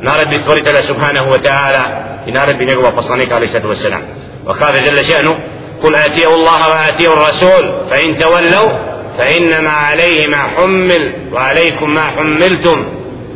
naredbi 0.01 0.37
stvoritelja 0.37 0.83
subhanahu 0.83 1.29
wa 1.31 1.39
ta'ala 1.43 1.83
i 2.27 2.31
naredbi 2.31 2.65
njegova 2.65 2.91
poslanika 2.91 3.35
alaihi 3.35 3.51
sallatu 3.53 3.69
wa 3.69 3.83
sallam 3.83 4.01
وقال 4.47 4.85
جل 4.85 5.05
شأنه 5.05 5.39
قل 5.83 5.95
آتيه 5.95 6.35
الله 6.35 6.69
وآتيه 6.69 7.13
الرسول 7.13 7.73
فإن 7.89 8.17
تولوا 8.17 8.69
فإنما 9.17 9.69
عليه 9.69 10.27
ما 10.27 10.37
حمل 10.37 11.13
وعليكم 11.31 11.89
ما 11.93 12.01
حملتم 12.01 12.85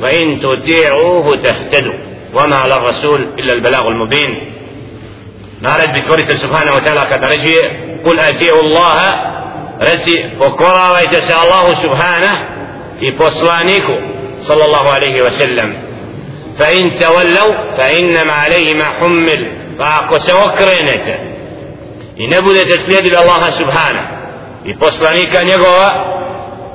وإن 0.01 0.41
تطيعوه 0.41 1.38
تهتدوا. 1.38 1.94
وما 2.34 2.55
على 2.55 2.77
الرسول 2.77 3.27
إلا 3.39 3.53
البلاغ 3.53 3.88
المبين. 3.88 4.51
نارد 5.62 5.94
بكورة 5.94 6.36
سبحانه 6.36 6.75
وتعالى 6.75 7.00
قد 7.00 7.25
رجي 7.25 7.60
قل 8.05 8.20
أتيعوا 8.20 8.62
الله 8.62 9.22
رسي 9.82 10.29
وقرى 10.39 10.91
ويتسى 10.96 11.34
الله 11.44 11.74
سبحانه 11.74 12.48
في 13.00 13.12
بوصلانيكو 13.12 13.96
صلى 14.44 14.65
الله 14.65 14.89
عليه 14.89 15.22
وسلم. 15.22 15.74
فإن 16.60 17.00
تولوا 17.00 17.53
فإنما 17.77 18.34
عليه 18.34 18.74
ما 18.74 18.84
حمل. 18.84 19.48
i 22.17 22.27
ne 22.27 22.41
budete 22.41 22.79
slijedili 22.79 23.15
Allaha 23.15 23.51
subhana 23.51 24.03
i 24.65 24.77
poslanika 24.79 25.43
njegova 25.43 26.15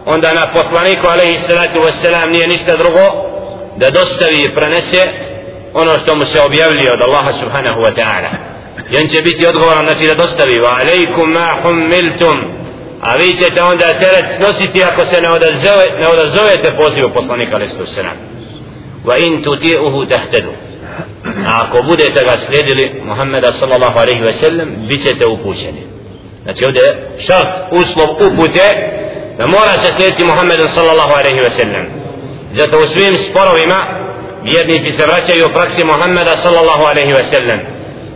onda 0.07 0.33
na 0.33 0.53
poslaniku 0.53 1.07
alaihi 1.07 1.39
salatu 1.39 1.79
wasalam 1.79 2.31
nije 2.31 2.47
ništa 2.47 2.77
drugo 2.77 3.05
da 3.77 3.91
dostavi 3.91 4.43
i 4.43 4.55
prenese 4.55 5.09
ono 5.75 5.99
što 5.99 6.15
mu 6.15 6.25
se 6.25 6.41
objavlji 6.41 6.91
od 6.95 7.01
Allaha 7.01 7.33
subhanahu 7.33 7.81
wa 7.81 7.93
ta'ala. 7.95 8.31
I 8.91 8.97
on 8.97 9.09
će 9.09 9.23
biti 9.23 9.47
odgovoran 9.47 9.87
znači 9.87 10.07
da 10.07 10.15
dostavi 10.15 10.61
wa 10.61 10.81
alaikum 10.81 11.31
ma 11.33 11.49
humiltum. 11.63 12.37
A 13.01 13.17
vi 13.17 13.35
ćete 13.35 13.63
onda 13.63 13.85
teret 13.85 14.25
snositi 14.37 14.85
ako 14.85 15.05
se 15.05 15.21
ne, 15.21 15.31
odazove, 15.31 15.85
ne 16.01 16.09
odazovete 16.09 16.77
pozivu 16.77 17.11
poslanika 17.15 17.57
alaihi 17.57 17.73
salatu 17.73 17.93
wasalam 17.93 18.17
wa 19.05 19.27
in 19.27 19.45
tuti'uhu 19.45 20.09
tahtadu. 20.09 20.53
A 21.47 21.63
ako 21.63 21.83
budete 21.83 22.25
ga 22.25 22.37
slijedili 22.47 23.03
Muhammeda 23.05 23.53
sallallahu 23.53 23.99
alaihi 23.99 24.23
ve 24.23 24.33
sellem 24.33 24.69
bit 24.89 25.03
ćete 25.03 25.27
upućeni. 25.27 26.00
Znači 26.43 26.65
ovdje 26.65 27.09
šart 27.27 27.49
uslov 27.71 28.09
upute 28.11 28.91
da 29.39 29.47
mora 29.47 29.79
se 29.79 29.93
slijediti 29.93 30.25
Muhammeda 30.25 30.69
sallallahu 30.69 31.13
alaihi 31.21 31.41
ve 31.41 31.51
sellem 31.51 31.87
zato 32.53 32.79
u 32.79 32.87
svim 32.87 33.15
sporovima 33.31 33.77
vjernici 34.43 34.93
se 34.93 35.07
vraćaju 35.07 35.47
u 35.47 35.53
praksi 35.53 35.85
Muhammeda 35.85 36.37
sallallahu 36.37 36.85
alaihi 36.85 37.13
ve 37.13 37.25
sellem 37.25 37.61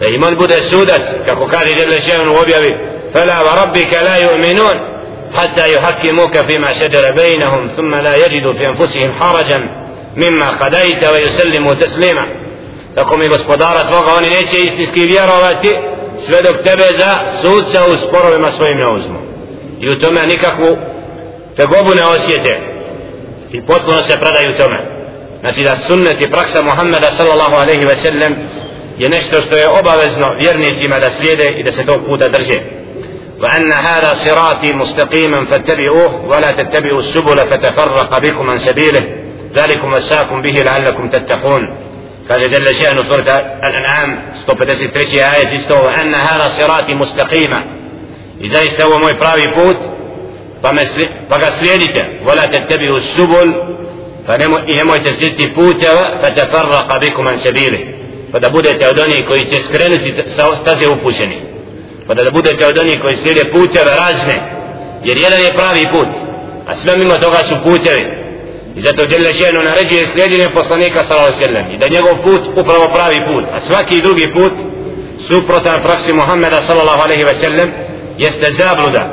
da 0.00 0.06
iman 0.06 0.36
bude 0.36 0.62
sudac 0.62 1.02
kako 1.26 1.46
kaže 1.46 1.70
Jelle 1.78 2.00
Šehan 2.00 2.28
u 2.28 2.36
objavi 2.36 2.76
فلا 3.14 3.40
وربك 3.40 3.92
لا 3.92 4.16
يؤمنون 4.16 4.80
حتى 5.34 5.74
يحكموك 5.74 6.36
فيما 6.50 6.72
شجر 6.72 7.12
بينهم 7.12 7.70
ثم 7.76 7.94
لا 7.94 8.16
يجدوا 8.16 8.52
في 8.52 8.68
أنفسهم 8.68 9.12
حرجا 9.20 9.68
مما 10.16 10.48
قضيت 10.50 11.04
ويسلموا 11.04 11.74
تسليما 11.74 12.26
tako 12.96 13.16
mi 13.16 13.28
gospodara 13.28 13.86
tvoga 13.86 14.14
oni 14.18 14.30
neće 14.30 14.58
istinski 14.58 15.06
vjerovati 15.06 15.76
sve 16.26 16.42
dok 16.42 16.56
tebe 16.62 16.84
za 16.98 17.18
sudca 17.42 17.84
u 17.86 17.96
sporovima 17.96 18.50
svojim 18.50 18.78
ne 18.78 18.88
uzmu 18.88 19.18
i 19.80 19.88
u 19.88 19.98
tome 19.98 20.26
nikakvu 20.26 20.76
tegobu 21.56 21.94
ne 21.94 22.04
osjete 22.06 22.60
i 23.52 23.66
potpuno 23.66 24.00
se 24.00 24.20
predaju 24.20 24.56
tome 24.56 24.78
znači 25.40 25.62
da 25.62 25.76
sunnet 25.76 26.20
i 26.20 26.30
praksa 26.30 26.62
Muhammeda 26.62 27.10
sallallahu 27.10 27.54
alaihi 27.54 27.84
ve 27.84 27.96
sellem 27.96 28.36
je 28.98 29.08
nešto 29.08 29.42
što 29.42 29.56
je 29.56 29.68
obavezno 29.68 30.34
vjernicima 30.38 30.98
da 30.98 31.10
slijede 31.10 31.48
i 31.48 31.62
da 31.62 31.72
se 31.72 31.86
tog 31.86 32.00
puta 32.06 32.28
drže 32.28 32.60
وأن 33.40 33.72
هذا 33.72 34.14
صراطي 34.14 34.72
مستقيما 34.72 35.44
فاتبعوه 35.44 36.26
ولا 36.26 36.50
تتبعوا 36.50 37.00
السبل 37.00 37.38
فتفرق 37.38 38.18
بكم 38.18 38.50
عن 38.50 38.58
سبيله 38.58 39.02
ذلكم 39.56 39.92
وساكم 39.92 40.42
به 40.42 40.50
لعلكم 40.50 41.08
تتقون 41.08 41.68
قال 42.30 42.50
جل 42.50 42.74
شأن 42.74 43.02
سورة 43.02 43.30
الأنعام 43.64 44.22
153 44.48 45.18
آية 45.20 45.56
استوى 45.56 45.94
أن 46.02 46.14
هذا 46.14 46.48
صراطي 46.48 46.94
مستقيما 46.94 47.64
إذا 48.40 48.62
استوى 48.62 48.98
موي 48.98 49.12
براوي 49.12 49.46
بوت 49.46 49.76
فقسليلك 51.30 52.06
ولا 52.26 52.46
تتبعوا 52.46 52.98
السبل 52.98 53.54
فنمو 54.28 54.56
إهموا 54.56 54.96
تسلتي 54.96 55.46
بوتا 55.46 56.18
فتفرق 56.22 56.96
بكم 56.96 57.28
عن 57.28 57.36
سبيله 57.36 57.78
فدا 58.32 58.48
بودة 58.48 58.72
تعدوني 58.72 59.18
كوي 59.28 59.44
تسكرينو 59.44 60.10
تستازي 60.20 60.86
وفوشني 60.86 61.42
فدا 62.08 62.30
بودة 62.30 62.56
تعدوني 62.56 62.96
كوي 62.96 63.14
سيري 63.14 63.42
بوتا 63.50 63.82
ورازني 63.82 64.40
يريد 65.04 65.24
أن 65.24 65.40
يبراوي 65.40 65.84
بوت 65.84 66.08
أسلم 66.68 67.00
مما 67.00 67.18
su 67.20 67.50
سبوتا 67.50 68.23
I 68.75 68.81
zato 68.81 69.05
Đele 69.05 69.33
Šenu 69.33 69.63
naređuje 69.63 70.07
slijedjenje 70.07 70.49
poslanika 70.53 71.03
sallallahu 71.03 71.39
sallam 71.39 71.65
i 71.73 71.77
da 71.77 71.87
njegov 71.87 72.15
put 72.23 72.41
upravo 72.55 72.87
pravi 72.93 73.19
put, 73.27 73.43
a 73.53 73.59
svaki 73.59 74.01
drugi 74.01 74.31
put 74.33 74.51
suprotan 75.31 75.81
praksi 75.83 76.13
Muhammeda 76.13 76.61
sallallahu 76.61 77.01
alaihi 77.01 77.23
ve 77.23 77.35
sellem 77.35 77.71
jeste 78.17 78.51
zabluda. 78.51 79.03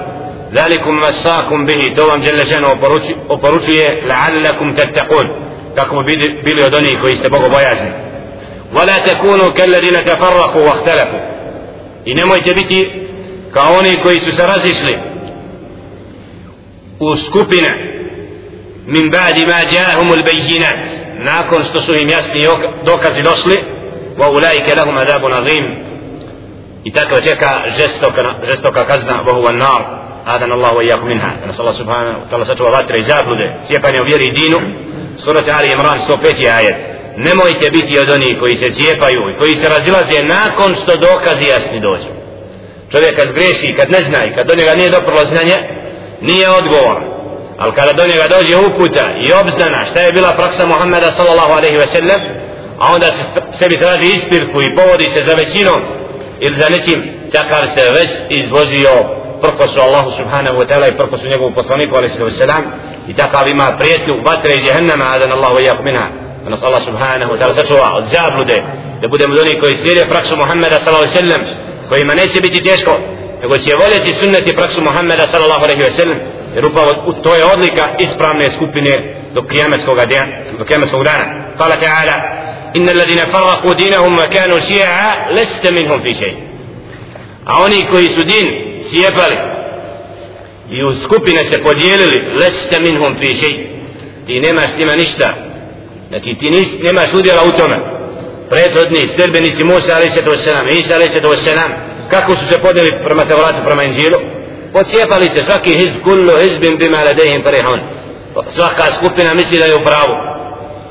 Zalikum 0.55 0.99
masakum 0.99 1.67
bihi, 1.67 1.95
to 1.95 2.07
vam 2.07 2.21
Đele 2.21 2.47
Šenu 2.47 2.69
oporučuje 3.29 4.03
la'allakum 4.09 4.75
tattaqun, 4.77 5.27
kako 5.75 6.03
bi 6.03 6.17
bili 6.45 6.63
od 6.63 6.75
onih 6.75 6.99
koji 7.01 7.15
ste 7.15 7.29
bogobojazni. 7.29 7.91
ولا 8.75 8.99
تكونوا 8.99 9.51
كالذين 9.51 10.05
تفرقوا 10.05 10.67
واختلفوا 10.67 11.21
i 12.05 12.15
nemojte 12.15 12.55
biti 12.55 12.91
kao 13.53 13.75
oni 13.79 13.97
koji 14.03 14.21
su 14.21 14.33
se 14.33 14.47
razišli 14.47 14.99
u 17.01 17.17
skupine 17.17 17.90
min 18.86 19.12
ba'di 19.12 19.46
ma 19.46 19.60
ja'ahum 19.72 20.12
al-bayyinat 20.12 20.78
nakon 21.24 21.64
što 21.64 21.82
su 21.82 22.02
im 22.02 22.10
jasni 22.10 22.48
dokazi 22.86 23.22
došli 23.22 23.58
wa 24.18 24.30
ulaika 24.30 24.76
lahum 24.76 24.98
adabun 24.98 25.34
azim. 25.34 25.66
I 26.84 26.94
tako 26.94 27.22
čeka 27.22 27.64
žestoka, 27.80 28.24
žestoka 28.48 28.86
kazna 28.86 29.24
wa 29.26 29.34
huwa 29.34 29.50
an-nar. 29.50 29.82
Adan 30.26 30.52
Allah 30.52 30.72
wa 30.76 30.84
iyyakum 30.84 31.08
minha. 31.08 31.32
Nas 31.48 31.60
Allah 31.60 31.76
subhanahu 31.76 32.20
wa 32.22 32.30
ta'ala 32.30 32.46
sačuva 32.46 32.70
vatre 32.70 33.00
i 33.00 33.04
zablude 33.04 33.54
cijepanje 33.68 34.02
u 34.02 34.06
vjeri 34.06 34.26
i 34.26 34.32
dinu. 34.32 34.60
Surat 35.18 35.46
Ali 35.58 35.72
Imran 35.72 36.00
105. 36.00 36.58
ajet. 36.58 36.76
Nemojte 37.18 37.70
biti 37.70 38.00
od 38.00 38.10
onih 38.10 38.40
koji 38.40 38.56
se 38.56 38.70
cijepaju 38.74 39.22
i 39.30 39.38
koji 39.38 39.56
se 39.56 39.70
razilaze 39.70 40.24
nakon 40.24 40.76
što 40.76 40.98
dokazi 40.98 41.46
jasni 41.46 41.80
dođu. 41.82 42.12
Čovjek 42.92 43.16
kad 43.16 43.32
greši, 43.34 43.74
kad 43.78 43.92
ne 43.92 44.04
zna 44.04 44.26
i 44.26 44.34
kad 44.36 44.48
do 44.48 44.56
njega 44.56 44.76
nije 44.76 44.90
doprlo 44.90 45.26
znanje 45.26 45.58
nije 46.22 46.50
odgovoran 46.50 47.11
ali 47.62 47.72
kada 47.74 47.94
do 47.94 48.04
njega 48.08 48.26
dođe 48.36 48.56
uputa 48.68 49.06
i 49.26 49.34
obznana 49.42 49.86
šta 49.86 50.00
je 50.00 50.12
bila 50.12 50.32
praksa 50.40 50.66
Muhammeda 50.66 51.12
sallallahu 51.12 51.52
alaihi 51.52 51.78
ve 51.78 51.88
sellem 51.88 52.22
a 52.80 52.94
onda 52.96 53.12
se 53.12 53.24
sebi 53.60 53.80
traži 53.80 54.06
ispirku 54.06 54.62
i 54.62 54.76
povodi 54.76 55.06
se 55.06 55.24
za 55.28 55.34
većinom 55.34 55.82
ili 56.40 56.56
za 56.56 56.70
nečim 56.70 57.00
takav 57.34 57.64
se 57.76 57.84
već 58.00 58.10
izvozio 58.30 58.94
prkosu 59.42 59.80
Allahu 59.80 60.12
subhanahu 60.20 60.58
wa 60.62 60.66
ta'ala 60.70 60.88
i 60.90 60.98
prkosu 60.98 61.28
njegovu 61.28 61.52
poslaniku 61.52 61.96
alaihi 61.96 62.24
ve 62.24 62.32
sellem 62.32 62.64
i 63.08 63.14
takav 63.14 63.48
ima 63.48 63.68
prijetnju 63.80 64.14
vatre 64.26 64.54
i 64.56 64.66
jehennama 64.66 65.06
adan 65.16 65.32
Allahu 65.32 65.60
i 65.60 65.66
jaku 65.66 65.84
minha. 65.84 66.08
Nas 66.50 66.64
Allah 66.64 66.84
subhanahu 66.86 67.32
wa 67.34 67.38
ta'ala 67.40 67.54
sačuva 67.54 67.88
od 67.98 68.04
zablude 68.04 68.64
da 69.02 69.08
budemo 69.08 69.34
oni 69.42 69.60
koji 69.60 69.76
slijede 69.76 70.06
praksu 70.10 70.36
Muhammeda 70.38 70.80
sallallahu 70.80 71.04
alaihi 71.04 71.18
ve 71.18 71.22
sellem 71.22 71.42
kojima 71.90 72.14
neće 72.14 72.42
biti 72.42 72.64
teško 72.64 72.94
nego 73.42 73.58
će 73.58 73.76
voljeti 73.76 74.14
sunneti 74.14 74.56
praksu 74.56 74.82
Muhammeda 74.82 75.28
sallallahu 75.28 75.64
alaihi 75.64 75.84
ve 75.84 75.92
sellem 75.92 76.20
jer 76.56 76.66
upravo 76.66 77.14
to 77.24 77.36
je 77.36 77.46
odlika 77.46 77.84
ispravne 78.00 78.50
skupine 78.50 79.14
do 79.34 79.42
kijametskog 79.42 79.96
dana 79.96 80.28
do 80.58 80.66
kijametskog 80.66 81.04
dana. 81.04 81.26
Kala 81.58 81.76
ta'ala 81.76 82.16
inna 82.74 82.92
alladhina 82.92 83.26
farraqu 83.34 83.76
dinahum 83.76 84.18
wa 84.18 84.28
kanu 84.30 84.56
shi'a 84.68 85.32
lasta 85.36 85.72
minhum 85.72 86.02
fi 86.02 86.14
shay. 86.14 86.34
A 87.46 87.64
oni 87.64 87.86
koji 87.92 88.08
su 88.08 88.24
din 88.24 88.48
sjepali 88.90 89.38
i 90.70 90.84
u 90.84 90.94
skupine 90.94 91.44
se 91.44 91.64
podijelili 91.64 92.18
leste 92.36 92.80
minhum 92.80 93.16
fi 93.20 93.34
šej 93.34 93.72
ti 94.28 94.40
nemaš 94.40 94.70
s 94.76 94.78
njima 94.78 94.96
ništa. 94.96 95.34
Znači 96.10 96.36
ti 96.40 96.50
nis, 96.50 96.68
nemaš 96.84 97.14
udjela 97.14 97.42
u 97.44 97.58
tome. 97.58 97.76
Prethodni 98.50 99.08
sredbenici 99.08 99.64
Musa 99.64 99.96
alaih 99.96 100.12
sallatu 100.12 100.32
wasalam 100.32 100.80
Isa 100.80 100.96
alaih 100.96 101.12
sallatu 101.12 101.30
wasalam 101.30 101.72
kako 102.10 102.36
su 102.36 102.46
se 102.48 102.62
podijeli 102.62 102.92
prema 103.04 103.26
Tevratu 103.26 103.66
prema 103.66 103.84
Inđilu 103.84 104.18
pocijepali 104.74 105.30
se 105.34 105.44
svaki 105.44 105.78
hizb 105.78 106.04
kullu 106.04 106.34
hizbim 106.44 106.78
bima 106.78 106.98
ladejhim 107.04 107.44
farihun 107.44 107.80
svaka 108.50 108.84
skupina 108.98 109.34
misli 109.34 109.58
da 109.58 109.66
je 109.66 109.76
u 109.76 109.84
pravu 109.84 110.16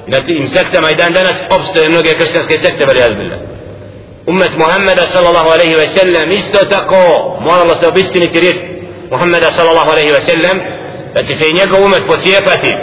na 0.06 0.18
tim 0.26 0.48
sektama 0.48 0.90
i 0.90 0.94
dan 0.94 1.12
danas 1.12 1.36
obstoje 1.50 1.88
mnoge 1.88 2.18
kršćanske 2.18 2.58
sekte 2.58 2.84
veli 2.86 3.02
azbillah 3.02 3.38
umet 4.26 4.56
Muhammeda 4.56 5.06
sallallahu 5.08 5.48
alaihi 5.48 5.74
ve 5.74 5.86
sellem 5.86 6.30
isto 6.30 6.58
tako 6.58 7.36
moralo 7.40 7.74
se 7.74 7.88
obistiniti 7.88 8.40
riječ 8.40 8.56
Muhammeda 9.10 9.50
sallallahu 9.50 9.90
alaihi 9.90 10.12
ve 10.12 10.20
sellem 10.20 10.60
da 11.14 11.22
će 11.22 11.36
se 11.36 11.48
i 11.48 11.52
njegov 11.52 11.84
umet 11.84 12.02
pocijepati 12.06 12.74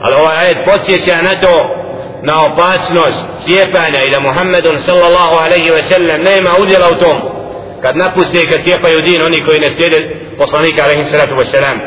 ali 0.00 0.14
ovaj 0.14 0.36
ajet 0.36 0.56
podsjeća 0.64 1.22
na 1.22 1.34
to 1.40 1.74
na 2.22 2.44
opasnost 2.44 3.24
cijepanja 3.44 4.02
i 4.04 4.10
da 4.10 4.20
Muhammedun 4.20 4.78
sallallahu 4.78 5.34
alaihi 5.44 5.70
ve 5.70 5.82
sellem 5.82 6.22
nema 6.22 6.50
udjela 6.60 6.88
u 6.90 6.94
tom 6.94 7.37
kad 7.82 7.96
napuste 7.96 8.42
i 8.42 8.46
kad 8.46 8.62
cijepaju 8.64 9.00
din 9.00 9.22
oni 9.22 9.40
koji 9.40 9.58
ne 9.60 9.70
slijede 9.70 10.16
poslanika 10.38 10.82
alaihi 10.84 11.04
salatu 11.04 11.34
wa 11.34 11.44
salam 11.44 11.78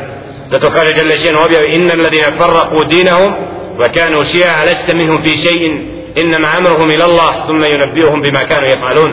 zato 0.51 0.69
kaže 0.69 0.93
Jalla 0.98 1.17
Šenu 1.17 1.39
objavi 1.45 1.67
inna 1.75 2.03
ladina 2.03 2.27
farraku 2.38 2.83
dinahum 2.83 3.33
wa 3.79 3.93
kanu 3.93 4.25
šija 4.25 4.63
leste 4.65 4.93
minhum 4.93 5.24
fi 5.24 5.29
še'in 5.29 6.01
إنما 6.17 6.57
أمرهم 6.57 6.89
إلى 6.91 7.05
الله 7.05 7.48
ثم 7.48 7.63
ينبئهم 7.65 8.21
بما 8.21 8.43
كانوا 8.43 8.69
يفعلون 8.69 9.12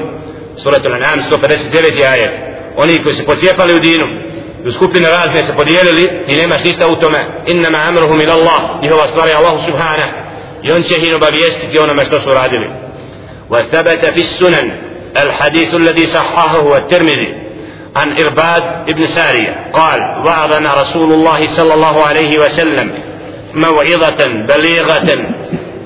سورة 0.57 0.77
الأنعام 0.77 1.19
159 1.19 2.03
آية 2.03 2.49
oni 2.77 3.03
koji 3.03 3.15
se 3.15 3.25
pocijepali 3.25 3.75
u 3.75 3.79
dinu 3.79 4.05
u 4.67 4.71
skupine 4.71 5.11
razne 5.11 5.43
se 5.43 5.55
podijelili 5.57 6.11
i 6.27 6.37
nemaš 6.37 6.65
ništa 6.65 6.89
u 6.89 6.97
tome 6.97 7.19
innama 7.47 7.79
amruhum 7.89 8.21
ila 8.21 8.35
Allah 8.35 8.83
njihova 8.83 9.07
stvar 9.07 9.29
je 9.29 9.35
Allah 9.35 9.65
subhana 9.67 10.07
i 10.63 10.73
on 10.73 10.83
će 10.83 10.95
ih 10.97 11.17
obavijestiti 11.17 11.79
onome 11.79 12.05
što 12.05 12.21
su 12.21 12.31
radili 12.31 12.67
وثبت 13.51 14.05
في 14.15 14.21
السنن 14.21 14.88
الحديث 15.17 15.75
الذي 15.75 16.07
صححه 16.07 16.77
الترمذي 16.77 17.35
عن 17.97 18.19
إرباد 18.19 18.87
بن 18.87 19.07
سارية 19.07 19.71
قال 19.73 20.01
وعظنا 20.01 20.75
رسول 20.81 21.13
الله 21.13 21.47
صلى 21.47 21.75
الله 21.75 22.05
عليه 22.05 22.39
وسلم 22.39 22.91
موعظة 23.55 24.27
بليغة 24.27 25.27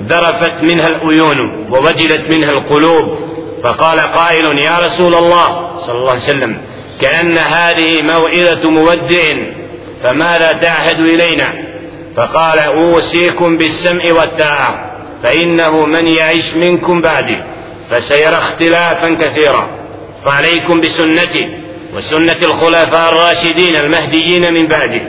ذرفت 0.08 0.62
منها 0.62 0.88
العيون 0.88 1.66
ووجلت 1.70 2.28
منها 2.28 2.50
القلوب 2.50 3.18
فقال 3.62 4.00
قائل 4.00 4.58
يا 4.58 4.78
رسول 4.84 5.14
الله 5.14 5.78
صلى 5.78 5.98
الله 5.98 6.10
عليه 6.10 6.22
وسلم 6.22 6.58
كأن 7.00 7.38
هذه 7.38 8.02
موئلة 8.02 8.70
مودع 8.70 9.34
فماذا 10.02 10.52
تعهد 10.52 11.00
إلينا؟ 11.00 11.72
فقال 12.16 12.58
أوصيكم 12.58 13.56
بالسمع 13.58 14.04
والطاعة 14.12 14.92
فإنه 15.22 15.86
من 15.86 16.06
يعيش 16.06 16.54
منكم 16.54 17.00
بعدي 17.00 17.42
فسيرى 17.92 18.36
اختلافا 18.36 19.14
كثيرا. 19.14 19.68
فعليكم 20.24 20.80
بسنتي 20.80 21.48
وسنة 21.94 22.40
الخلفاء 22.42 23.12
الراشدين 23.12 23.76
المهديين 23.76 24.54
من 24.54 24.66
بعدي 24.66 25.02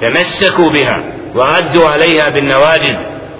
تمسكوا 0.00 0.70
بها 0.70 1.02
وعدوا 1.36 1.88
عليها 1.88 2.28
بالنواجذ. 2.28 2.96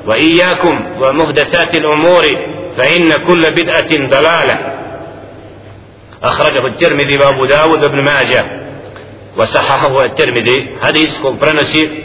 وإياكم 0.06 0.80
ومهدثات 1.00 1.74
الأمور 1.74 2.24
فإن 2.76 3.12
كل 3.12 3.50
بدعة 3.50 3.90
ضلالة. 3.90 4.58
أخرجه 6.22 6.66
الترمذي 6.66 7.18
وأبو 7.18 7.44
داود 7.44 7.84
وابن 7.84 8.00
ماجه. 8.00 8.44
وصححه 9.36 10.04
الترمذي. 10.04 10.70
حديث 10.82 11.18
برنسي 11.18 12.02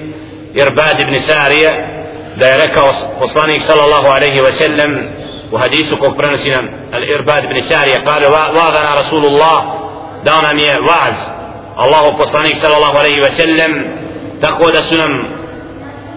إرباد 0.62 1.06
بن 1.08 1.18
سارية. 1.20 1.98
rekao 2.38 2.94
poslanik 3.20 3.62
sallallahu 3.62 4.08
alaihi 4.08 4.42
wa 4.42 4.54
sallam 4.54 5.10
وحديث 5.52 5.94
قفران 5.94 6.38
سنان 6.38 6.70
الإرباد 6.94 7.46
بن 7.46 7.62
سارية 7.62 7.98
قال 8.06 8.26
واغنا 8.26 9.00
رسول 9.00 9.26
الله 9.26 9.74
دانا 10.26 10.54
مي 10.54 10.70
وعز 10.70 11.20
الله 11.84 12.10
قصاني 12.10 12.54
صلى 12.54 12.76
الله 12.76 13.00
عليه 13.00 13.22
وسلم 13.22 13.96
تقوى 14.42 14.72
دا 14.72 14.82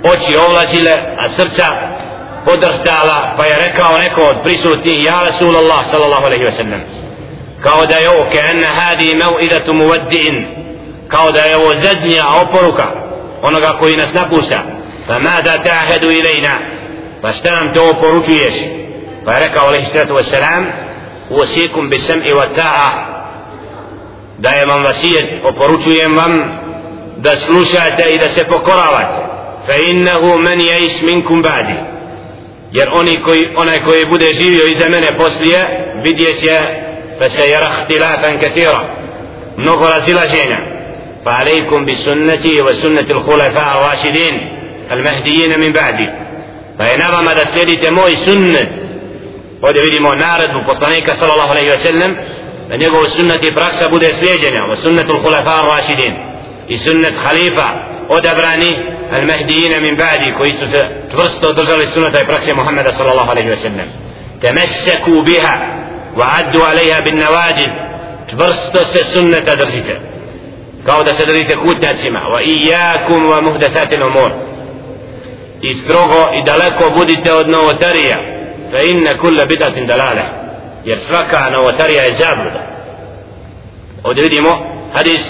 اوشي 0.06 0.36
أولا 0.38 0.64
جيلة 0.64 0.94
السرطة 1.24 1.96
قدر 2.46 2.72
تعالى 2.84 3.34
فيركا 3.38 3.88
ونكو 3.94 4.42
بريسوتي 4.44 5.02
يا 5.02 5.22
رسول 5.28 5.56
الله 5.56 5.82
صلى 5.82 6.04
الله 6.04 6.24
عليه 6.24 6.46
وسلم. 6.46 6.82
kao 7.62 7.86
da 7.86 7.96
je 7.96 8.10
ovo 8.10 8.26
kena 8.30 8.66
hadi 8.66 9.14
mauidatu 9.14 9.74
muvaddin 9.74 10.46
kao 11.08 11.30
da 11.32 11.40
je 11.40 11.56
ovo 11.56 11.74
zadnja 11.74 12.24
oporuka 12.42 12.86
onoga 13.42 13.76
koji 13.78 13.96
nas 13.96 14.14
napuša 14.14 14.60
pa 15.08 15.18
mada 15.18 15.62
tahedu 15.64 16.10
ilajna 16.10 16.50
pa 17.22 17.32
šta 17.32 17.60
Je 19.26 20.12
wa 20.12 20.24
sallam, 20.24 20.66
usikum 21.30 21.88
bi 21.90 21.98
sam'i 21.98 22.33
wa 22.33 22.46
ta'a, 22.54 22.90
da 24.38 24.50
je 24.50 24.66
vam 24.66 24.83
vasijet, 24.83 25.44
oporučujem 25.44 26.16
vam 26.16 26.33
da 27.16 27.37
slušate 27.37 28.14
i 28.14 28.18
da 28.18 28.28
se 28.28 28.44
pokoravate. 28.44 29.30
فإنه 29.68 30.37
من 30.37 30.61
يعيش 30.61 31.02
منكم 31.02 31.42
بعدي 31.42 31.76
jer 32.72 32.88
oni 32.92 33.22
koji, 33.22 33.48
onaj 33.56 33.80
koji 33.80 34.04
bude 34.06 34.30
živio 34.30 34.66
iza 34.66 34.88
mene 34.88 35.16
poslije 35.18 35.61
vidjet 36.02 36.40
će 36.40 36.61
فسيرى 37.20 37.66
اختلافا 37.66 38.37
كثيرا 38.37 38.85
mnogo 39.56 39.85
razilaženja 39.90 40.61
فعليكم 41.24 41.87
بسنتي 41.87 42.62
وسنة 42.62 43.06
الخلفاء 43.11 43.68
الراشدين 43.78 44.48
المهديين 44.92 45.61
من 45.61 45.72
بعدي 45.72 46.09
فإنما 46.78 47.20
ماذا 47.20 47.44
سيدت 47.44 47.92
موي 47.92 48.16
سنة 48.16 48.68
ovdje 49.62 49.83
vidimo 49.83 50.14
naredbu 50.14 50.61
poslanika 50.66 51.14
sallallahu 51.14 51.51
alaihi 51.51 51.70
wa 51.70 51.79
sallam 51.79 52.16
da 52.68 52.77
njegovu 52.77 53.07
sunnet 53.07 53.42
i 53.49 53.55
praksa 53.55 53.88
bude 53.88 54.12
slijedjenja 54.12 54.64
wa 54.64 54.77
sunnetul 54.77 55.23
khulafa 55.23 55.51
ar-rashidin 55.61 56.14
i 56.68 56.79
sunnet 56.79 57.14
khalifa 57.25 57.66
odabrani 58.09 58.77
المهديين 59.18 59.83
من 59.83 59.96
بعدي 59.96 60.33
كويس 60.38 60.61
ترستو 61.11 61.51
دجال 61.51 61.81
السنة 61.83 62.23
برسي 62.29 62.53
محمد 62.53 62.90
صلى 62.90 63.11
الله 63.12 63.31
عليه 63.31 63.53
وسلم 63.53 63.88
تمسكوا 64.42 65.23
بها 65.23 65.55
وعدوا 66.16 66.64
عليها 66.64 67.01
بالنواجد 67.01 67.70
تبرستو 68.29 68.81
السنة 68.81 69.38
درجتا 69.38 69.96
كاو 70.87 71.05
se 71.05 71.25
držite 71.27 71.57
kutna 71.57 71.94
cima 71.94 72.20
wa 72.29 72.42
iyakum 72.42 73.29
wa 73.31 73.40
muhdathat 73.42 73.92
al-umur 73.92 74.31
i 75.62 75.75
strogo 75.75 76.29
i 76.38 76.42
daleko 76.44 76.90
budite 76.96 77.33
od 77.33 77.49
novotarija 77.49 78.18
inna 78.78 79.18
kulla 79.18 79.46
bid'atin 79.46 79.87
dalala 79.87 80.26
jer 80.85 80.98
svaka 80.98 81.50
novotarija 81.50 82.02
je 82.02 82.14
zabluda 82.14 82.62
ovdje 84.04 84.22
vidimo 84.22 84.50
hadis 84.94 85.22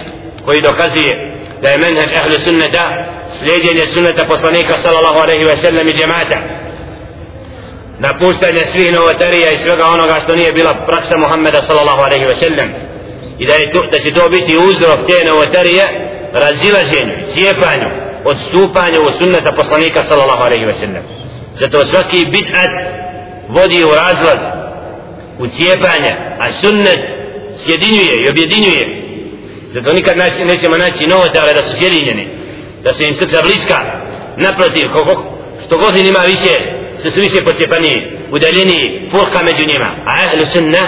koji 0.45 0.61
dokazuje 0.61 1.33
da 1.63 1.69
je 1.69 1.79
menheđ 1.79 2.11
ahlu 2.15 2.35
sunneta 2.45 3.05
slijedjenje 3.39 3.87
sunneta 3.87 4.25
poslanika 4.25 4.75
sallallahu 4.79 5.19
alaihi 5.19 5.45
wa 5.45 5.57
sallam 5.57 5.89
i 5.89 5.93
džemata 5.93 6.39
napuštanje 7.99 8.65
svih 8.65 8.93
novotarija 8.93 9.53
i 9.53 9.59
svega 9.59 9.87
onoga 9.87 10.15
što 10.25 10.37
nije 10.37 10.53
bila 10.53 10.75
praksa 10.75 11.17
Muhammeda 11.17 11.61
sallallahu 11.61 12.03
alaihi 12.03 12.25
wa 12.25 12.39
sallam 12.39 12.69
i 13.39 13.47
da, 13.47 13.55
je 13.55 13.71
to, 13.71 13.83
da 13.93 13.99
će 13.99 14.15
to 14.15 14.29
biti 14.29 14.59
uzrok 14.59 14.99
te 15.07 15.25
novotarije 15.29 15.85
razilaženju, 16.33 17.15
cijepanju 17.35 17.89
odstupanju 18.25 19.01
od 19.07 19.15
sunneta 19.19 19.53
poslanika 19.53 20.03
sallallahu 20.03 20.43
alaihi 20.43 20.65
wa 20.65 20.75
sallam 20.81 21.03
zato 21.61 21.85
svaki 21.85 22.17
bid'at 22.17 23.00
vodi 23.51 23.85
u 23.85 23.95
razlaz 23.95 24.41
u 25.39 25.47
cijepanje 25.47 26.13
a 26.39 26.53
sunnet 26.53 27.01
sjedinjuje 27.65 28.15
i 28.15 28.31
objedinjuje. 28.31 28.85
Zato 29.75 29.93
nikad 29.93 30.17
nećemo 30.47 30.77
naći 30.77 31.07
novotare 31.07 31.55
da 31.55 31.63
su 31.63 31.77
sjedinjeni 31.77 32.29
da 32.85 32.95
se 32.95 33.05
im 33.05 33.15
srca 33.15 33.39
bliska. 33.43 33.77
Naprotiv 34.37 34.93
koliko 34.93 35.25
što 35.67 35.79
god 35.79 35.97
ima 35.97 36.19
više 36.27 36.55
se 36.99 37.11
su 37.11 37.21
više 37.21 37.45
pocijepani 37.45 38.07
udaljeni 38.31 39.09
furka 39.11 39.43
među 39.43 39.67
njima. 39.67 39.87
A 40.07 40.11
ahlu 40.11 40.45
sunna 40.45 40.83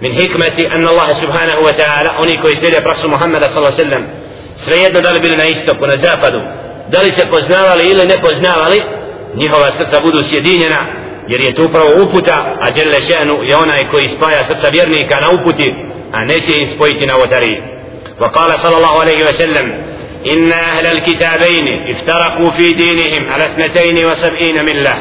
min 0.00 0.12
hikmeti 0.20 0.66
an 0.66 0.86
Allah 0.88 1.08
subhanahu 1.20 1.62
wa 1.62 1.74
ta'ala 1.80 2.10
oni 2.18 2.36
koji 2.36 2.56
slijede 2.56 2.80
praksu 2.80 3.08
Muhammeda 3.08 3.48
sallallahu 3.48 3.76
sallam 3.76 4.06
svejedno 4.58 5.00
da 5.00 5.10
li 5.10 5.20
bili 5.20 5.36
na 5.36 5.44
istoku 5.44 5.86
na 5.86 5.96
zapadu 5.96 6.40
da 6.88 7.00
li 7.02 7.12
se 7.12 7.28
poznavali 7.30 7.90
ili 7.90 8.06
ne 8.06 8.18
poznavali 8.20 8.82
njihova 9.34 9.70
srca 9.70 10.00
budu 10.00 10.22
sjedinjena 10.22 10.76
jer 11.28 11.40
je 11.40 11.54
to 11.54 11.64
upravo 11.64 11.90
uputa 12.02 12.56
a 12.60 12.70
Đelle 12.70 13.00
še'nu 13.02 13.42
je 13.42 13.56
onaj 13.56 13.88
koji 13.90 14.08
spaja 14.08 14.44
srca 14.44 14.68
vjernika 14.68 15.20
na 15.20 15.30
uputi 15.30 15.74
a 16.12 16.24
neće 16.24 16.52
im 16.58 16.68
spojiti 16.74 17.06
na 17.06 17.16
otariji 17.16 17.62
وقال 18.20 18.58
صلى 18.58 18.76
الله 18.76 19.00
عليه 19.00 19.28
وسلم 19.28 19.66
إن 20.32 20.52
أهل 20.52 20.86
الكتابين 20.86 21.68
افترقوا 21.90 22.50
في 22.50 22.72
دينهم 22.72 23.32
على 23.32 23.44
اثنتين 23.46 24.06
وسبعين 24.06 24.64
ملة 24.64 24.94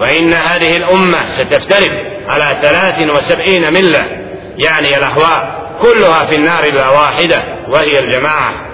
وإن 0.00 0.32
هذه 0.32 0.76
الأمة 0.76 1.18
ستفترق 1.36 1.92
على 2.28 2.58
ثلاث 2.62 2.98
وسبعين 3.16 3.72
ملة 3.72 4.06
يعني 4.58 4.98
الأهواء 4.98 5.68
كلها 5.82 6.26
في 6.26 6.34
النار 6.34 6.64
إلا 6.64 6.88
واحدة 6.88 7.42
وهي 7.68 7.98
الجماعة 7.98 8.68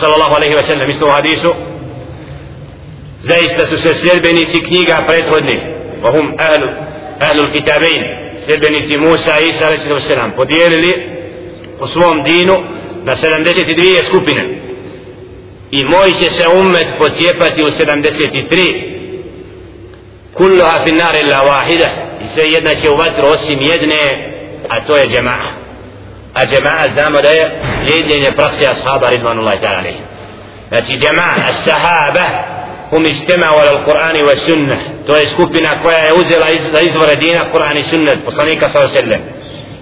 sallallahu 0.00 0.36
alaihi 0.36 0.54
wa 0.54 0.62
sallam 0.62 0.90
isto 0.90 1.06
u 1.06 1.10
hadisu. 1.10 1.54
Zaista 3.22 3.66
su 3.66 3.76
se 3.78 3.94
sljedbenici 3.94 4.60
knjiga 4.60 4.96
prethodnih 5.06 5.58
vahum 6.02 6.34
ahlu 6.38 6.68
ahlu 7.20 7.52
kitabein. 7.52 8.02
Sljedbenici 8.44 8.98
Musa 8.98 9.40
i 9.40 9.48
Isa 9.48 9.64
a.s. 9.64 10.36
podijelili 10.36 11.10
u 11.80 11.86
svom 11.86 12.22
dinu 12.22 12.56
na 13.04 13.16
72 13.16 14.02
skupine. 14.04 14.44
I 15.70 15.84
moj 15.84 16.12
će 16.12 16.30
se 16.30 16.48
umet 16.48 16.86
pocijepati 16.98 17.62
u 17.62 17.66
73 17.66 18.98
kulluha 20.34 20.84
fi 20.84 20.92
nar 20.92 21.16
illa 21.16 21.40
wahida. 21.44 21.88
I 22.24 22.28
sve 22.34 22.44
jedna 22.48 22.74
će 22.74 22.90
u 22.90 22.96
vatru 22.96 23.26
osim 23.26 23.58
jedne 23.60 24.32
a 24.68 24.80
to 24.80 24.96
je 24.96 25.08
džema'a. 25.08 25.50
A 26.34 26.46
džema'a 26.46 26.92
znamo 26.94 27.20
da 27.20 27.28
je 27.28 27.60
slijedjenje 27.82 28.28
prakse 28.36 28.66
ashaba 28.66 29.10
ridvanullahi 29.10 29.58
ta'ala 29.58 29.92
znači 30.68 30.92
džema'a 30.92 31.52
sahaba 31.64 32.57
هم 32.92 33.06
اجتمع 33.06 33.46
على 33.46 33.70
القرآن 33.70 34.22
والسنة. 34.22 34.98
تو 35.08 35.14
اسكوبنا 35.14 35.74
كوايا 35.82 36.08
يوزل 36.08 36.42
ازور 36.74 37.14
دينا 37.14 37.42
القرآن 37.42 37.76
والسنة 37.76 38.14
بصنيك 38.26 38.64
صلى 38.64 38.84
الله 38.84 38.96
عليه 38.96 39.00
وسلم 39.00 39.24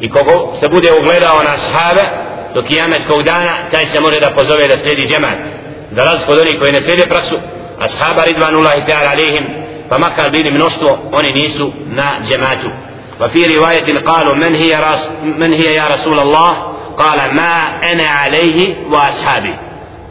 يكوكو 0.01 0.53
سبوده 0.61 0.95
وغلدا 0.95 1.31
وأنا 1.31 1.55
أصحابه 1.55 2.07
تو 2.55 2.63
كيام 2.63 2.93
اسكوك 2.93 3.27
تايس 3.73 3.95
يمره 3.95 4.19
دا 4.19 4.29
بزوه 4.29 4.67
دا 4.67 5.07
جمع 5.07 5.29
دراز 5.93 6.25
قدوني 6.25 6.53
كوي 6.59 6.73
نسيدي 6.73 7.05
برسو 7.05 7.39
أصحاب 7.81 8.19
رضوان 8.19 8.55
الله 8.55 8.79
تعالى 8.79 9.09
عليهم 9.09 9.45
فما 9.91 10.09
كان 10.09 10.55
من 10.55 10.63
أسطو 10.63 10.97
أني 11.19 11.33
نيسو 11.33 11.71
نا 11.97 12.23
جماتو 12.29 12.71
وفي 13.21 13.57
رواية 13.57 13.99
قالوا 13.99 14.35
من 14.35 14.55
هي, 14.55 14.75
راس 14.75 15.11
من 15.23 15.53
هي 15.53 15.75
يا 15.75 15.85
رسول 15.95 16.19
الله 16.19 16.53
قال 16.97 17.19
ما 17.35 17.53
أنا 17.93 18.07
عليه 18.07 18.77
وأصحابي 18.91 19.55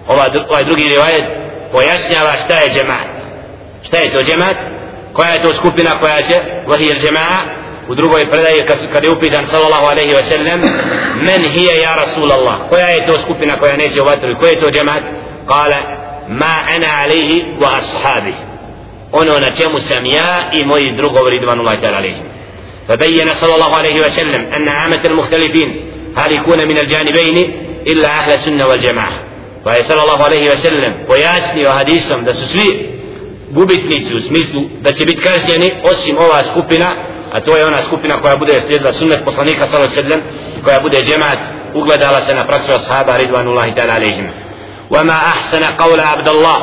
وهذا 0.10 0.27
درقي 0.67 0.95
رواية 0.95 1.44
pojašnjava 1.75 2.33
šta 2.45 2.55
je 2.63 2.69
džemat 2.75 3.09
šta 3.88 3.97
je 3.97 4.11
to 4.11 4.23
džemat 4.23 4.57
koja 5.13 5.29
je 5.29 5.41
to 5.41 5.53
skupina 5.53 5.91
koja 5.99 6.21
će 6.21 6.35
vahi 6.67 6.85
il 6.85 6.99
džemaa 7.01 7.39
u 7.88 7.95
drugoj 7.95 8.29
predaji 8.31 8.65
kad 8.93 9.03
je 9.03 9.09
upitan 9.09 9.47
sallallahu 9.47 9.85
alaihi 9.85 10.13
wa 10.19 10.23
sallam 10.23 10.59
men 11.27 11.41
hije 11.53 11.79
ja 11.81 11.95
rasul 12.05 12.31
Allah 12.31 12.55
koja 12.69 12.88
je 12.88 13.05
to 13.05 13.19
skupina 13.19 13.53
koja 13.59 13.77
neće 13.77 14.01
u 14.01 14.05
vatru 14.05 14.35
koja 14.39 14.49
je 14.51 14.59
to 14.59 14.69
džemat 14.71 15.03
kala 15.47 15.79
ma 16.27 16.55
ana 16.75 16.88
alaihi 17.03 17.45
wa 17.61 17.69
ashabi 17.79 18.33
ono 19.11 19.39
na 19.39 19.53
čemu 19.53 19.79
sam 19.79 20.05
ja 20.05 20.49
i 20.53 20.65
moji 20.65 20.91
drugovi 20.91 21.29
ridvanullahi 21.31 21.81
ta'ala 21.81 21.97
alejhim 21.97 22.25
فبين 22.88 23.29
صلى 23.33 23.55
الله 23.55 23.75
عليه 23.75 23.97
وسلم 24.05 24.41
أن 24.55 24.67
عامة 24.67 25.01
المختلفين 25.05 25.69
هالكون 26.17 26.67
من 26.67 26.77
الجانبين 26.77 27.38
إلا 27.88 28.07
أهل 28.07 28.31
السنة 28.31 28.67
والجماعة 28.67 29.19
فهي 29.65 29.84
صلى 29.84 30.01
الله 30.01 30.23
عليه 30.23 30.51
وسلم 30.51 30.93
pojasnio 31.08 31.71
hadisom 31.71 32.25
da 32.25 32.34
su 32.34 32.47
svi 32.47 32.89
gubitnici 33.51 34.15
u 34.15 34.21
smislu 34.21 34.62
da 34.82 34.93
će 34.93 35.06
biti 35.06 35.21
kažnjeni 35.21 35.71
osim 35.84 36.17
ova 36.17 36.43
skupina 36.43 36.86
a 37.34 37.39
to 37.39 37.58
je 37.58 37.65
ona 37.65 37.84
skupina 37.84 38.21
koja 38.21 38.36
bude 38.36 38.62
slijedila 38.65 38.93
sunnet 38.93 39.25
poslanika 39.25 39.67
sallallahu 39.67 39.93
alejhi 39.93 40.01
ve 40.01 40.10
sellem 40.10 40.21
koja 40.63 40.80
bude 40.80 40.97
džemat 41.04 41.39
ugledala 41.73 42.28
se 42.28 42.34
na 42.34 42.43
praksu 42.43 42.71
ashaba 42.73 43.17
ridvanullahi 43.17 43.73
ta'ala 43.73 43.93
alejhim 43.93 44.28
وما 44.89 45.13
أحسن 45.13 45.63
قول 45.63 45.99
عبد 45.99 46.30
الله 46.30 46.58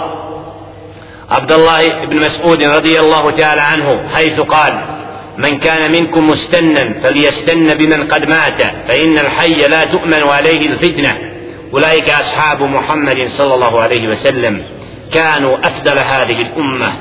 عبد 1.30 1.52
الله 1.52 2.06
بن 2.06 2.16
مسعود 2.16 2.62
رضي 2.62 2.98
عنه 3.60 4.08
حيث 4.14 4.40
قال 4.40 4.84
من 5.38 5.58
كان 5.58 5.92
منكم 5.92 6.30
مستنا 6.30 7.00
فليستن 7.02 7.68
بمن 7.68 8.08
قد 8.08 8.28
مات 8.28 8.62
فإن 8.88 9.18
الحي 9.18 9.54
لا 9.68 9.84
تؤمن 9.84 10.22
عليه 10.22 10.66
الفتنة 10.66 11.31
أولئك 11.74 12.10
أصحاب 12.10 12.62
محمد 12.62 13.26
صلى 13.28 13.54
الله 13.54 13.80
عليه 13.80 14.08
وسلم 14.08 14.62
كانوا 15.12 15.66
أفضل 15.66 15.98
هذه 15.98 16.40
الأمة 16.42 16.92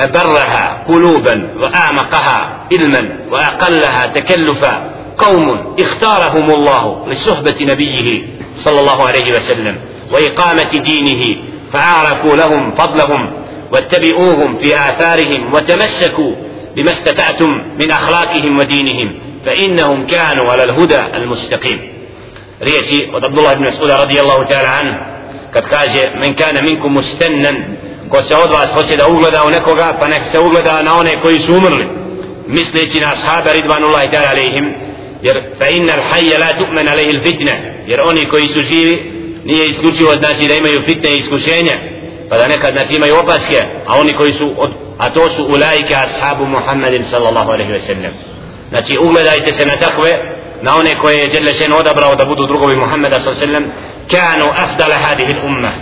أبرها 0.00 0.84
قلوبا 0.88 1.48
وأعمقها 1.58 2.66
علما 2.72 3.08
وأقلها 3.30 4.06
تكلفا. 4.06 4.90
قوم 5.18 5.74
اختارهم 5.80 6.50
الله 6.50 7.06
لصحبة 7.08 7.56
نبيه 7.60 8.22
صلى 8.56 8.80
الله 8.80 9.06
عليه 9.06 9.36
وسلم 9.36 9.76
وإقامة 10.12 10.70
دينه 10.70 11.36
فعارفوا 11.72 12.36
لهم 12.36 12.70
فضلهم 12.70 13.32
واتبعوهم 13.72 14.58
في 14.58 14.76
آثارهم 14.76 15.54
وتمسكوا 15.54 16.34
بما 16.76 16.90
استطعتم 16.90 17.62
من 17.78 17.90
أخلاقهم 17.90 18.58
ودينهم 18.58 19.14
فإنهم 19.46 20.06
كانوا 20.06 20.52
على 20.52 20.64
الهدى 20.64 21.00
المستقيم. 21.14 21.93
riječi 22.64 23.10
od 23.14 23.24
Abdullah 23.24 23.52
ibn 23.52 23.64
Mas'uda 23.64 23.96
radijallahu 23.98 24.44
ta'ala 24.50 24.70
an 24.80 24.88
kad 25.50 25.64
kaže 25.68 26.02
men 26.20 26.34
kana 26.34 26.62
minkum 26.62 26.92
mustannan 26.92 27.56
ko 28.08 28.22
se 28.22 28.34
od 28.36 28.50
vas 28.50 28.72
hoće 28.74 28.96
da 28.96 29.08
ugleda 29.08 29.44
u 29.46 29.50
nekoga 29.50 29.96
pa 30.00 30.08
nek 30.08 30.22
se 30.32 30.38
ugleda 30.38 30.82
na 30.82 30.94
one 30.94 31.20
koji 31.22 31.40
su 31.40 31.52
umrli 31.52 31.88
misleći 32.46 33.00
na 33.00 33.06
ashaba 33.12 33.52
ridvanullahi 33.52 34.08
ta'ala 34.08 34.30
alihim 34.30 34.74
jer 35.22 35.36
fa 35.58 35.66
inna 35.68 35.92
l'hajja 35.96 36.38
la 36.38 36.50
tu'man 36.60 36.88
al-fitna 36.88 37.54
jer 37.86 38.00
oni 38.00 38.28
koji 38.28 38.48
su 38.48 38.62
živi 38.62 39.12
nije 39.44 39.66
isključivo 39.66 40.12
znači 40.14 40.48
da 40.48 40.54
imaju 40.54 40.82
fitne 40.82 41.10
i 41.10 41.18
iskušenja 41.18 41.76
pa 42.28 42.36
da 42.36 42.48
nekad 42.48 42.72
znači 42.72 42.94
imaju 42.96 43.14
opaske 43.16 43.58
a 43.86 44.00
oni 44.00 44.12
koji 44.12 44.32
su 44.32 44.54
od 44.58 44.70
a 44.98 45.10
to 45.10 45.28
su 45.28 45.44
ulajke 45.44 45.94
ashabu 45.94 46.46
Muhammedin 46.46 47.04
sallallahu 47.04 47.50
alaihi 47.50 47.72
wa 47.72 47.78
sallam. 47.78 48.12
Znači 48.68 48.98
ugledajte 49.00 49.52
se 49.52 49.66
na 49.66 49.78
takve 49.78 50.10
na 50.64 50.76
one 50.76 50.94
koje 51.00 51.16
je 51.16 51.28
Đelešen 51.28 51.72
odabrao 51.72 52.14
da 52.14 52.24
budu 52.24 52.46
drugovi 52.46 52.76
Muhammeda 52.76 53.20
sellem 53.20 53.64
kanu 54.10 54.46
afdala 54.64 54.94
hadih 54.94 55.36
umma 55.44 55.72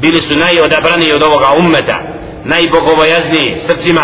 bili 0.00 0.20
su 0.20 0.36
najodabrani 0.36 1.12
od 1.12 1.22
ovoga 1.22 1.48
ummeta 1.58 1.98
najbogobojazniji 2.44 3.56
srcima 3.66 4.02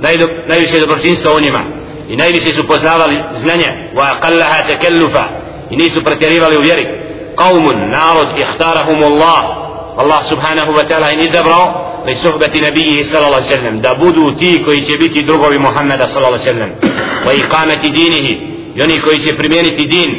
najdo, 0.00 0.28
najviše 0.46 0.80
dobročinstva 0.80 1.34
u 1.34 1.40
njima 1.40 1.60
i 2.08 2.16
najviše 2.16 2.54
su 2.54 2.66
poznavali 2.66 3.22
znanje 3.42 3.68
wa 3.94 4.04
aqallaha 4.14 4.68
takallufa 4.70 5.24
i 5.70 5.76
nisu 5.76 6.04
pretjerivali 6.04 6.56
u 6.56 6.60
vjeri 6.60 6.86
qaumun 7.36 7.90
narod 7.90 8.28
ihtarahum 8.38 9.02
Allah 9.04 9.42
Allah 9.96 10.24
subhanahu 10.24 10.72
wa 10.72 10.84
ta'ala 10.88 11.12
in 11.12 11.20
izabrao 11.20 11.66
li 12.06 12.14
suhbeti 12.14 12.60
nabiji 12.60 13.04
sallallahu 13.04 13.44
sallam 13.44 13.80
da 13.80 13.94
budu 13.94 14.34
ti 14.38 14.62
koji 14.64 14.80
će 14.80 14.92
biti 14.98 15.24
drugovi 15.26 15.58
Muhammeda 15.58 16.06
sallallahu 16.06 16.44
sallam 16.44 16.70
wa 17.26 17.32
iqameti 17.36 17.90
dinihi 17.90 18.57
i 18.74 18.82
oni 18.82 19.00
koji 19.00 19.18
će 19.18 19.36
primijeniti 19.36 19.86
din 19.86 20.10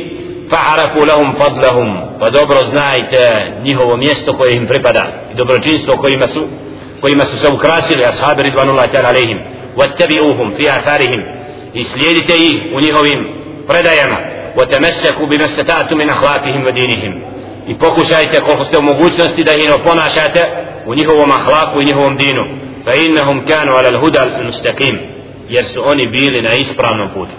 fa'arafu 0.49 1.07
lahum 1.07 1.35
fadlahum 1.37 1.97
pa 2.19 2.29
dobro 2.29 2.57
znajte 2.69 3.51
njihovo 3.63 3.97
mjesto 3.97 4.33
koje 4.33 4.53
im 4.53 4.67
pripada 4.67 5.05
i 5.33 5.35
dobročinstvo 5.35 5.97
kojima 5.97 6.27
su 6.27 6.47
kojima 7.01 7.25
su 7.25 7.37
se 7.37 7.49
ukrasili 7.49 8.05
ashabi 8.05 8.43
ridvanullahi 8.43 8.91
ta'ala 8.91 9.09
alaihim 9.09 9.39
wattabi'uhum 9.77 10.55
fi 10.57 10.69
atharihim 10.69 11.23
i 11.73 11.83
slijedite 11.83 12.33
ih 12.35 12.61
u 12.75 12.81
njihovim 12.81 13.27
predajama 13.67 14.17
وتمسكوا 14.57 15.25
بما 15.25 15.45
استطعتم 15.45 15.97
من 15.97 16.09
اخلاقهم 16.09 16.65
ودينهم 16.65 17.21
i 17.67 17.77
pokušajte 17.77 18.41
koliko 18.41 18.65
ste 18.65 18.77
u 18.77 18.81
mogućnosti 18.81 19.43
da 19.43 19.51
ih 19.55 19.71
ponašate 19.83 20.41
u 20.85 20.95
njihovom 20.95 21.31
ahlaku 21.31 21.81
i 21.81 21.85
njihovom 21.85 22.17
dinu 22.17 22.43
fa 22.85 22.93
innahum 22.93 23.45
kanu 23.45 23.71
ala 23.71 23.89
al-huda 23.89 24.19
al-mustaqim 24.25 24.97
jer 25.49 25.65
su 25.65 25.81
oni 25.85 26.07
bili 26.07 26.41
na 26.41 26.53
ispravnom 26.53 27.09
putu 27.13 27.31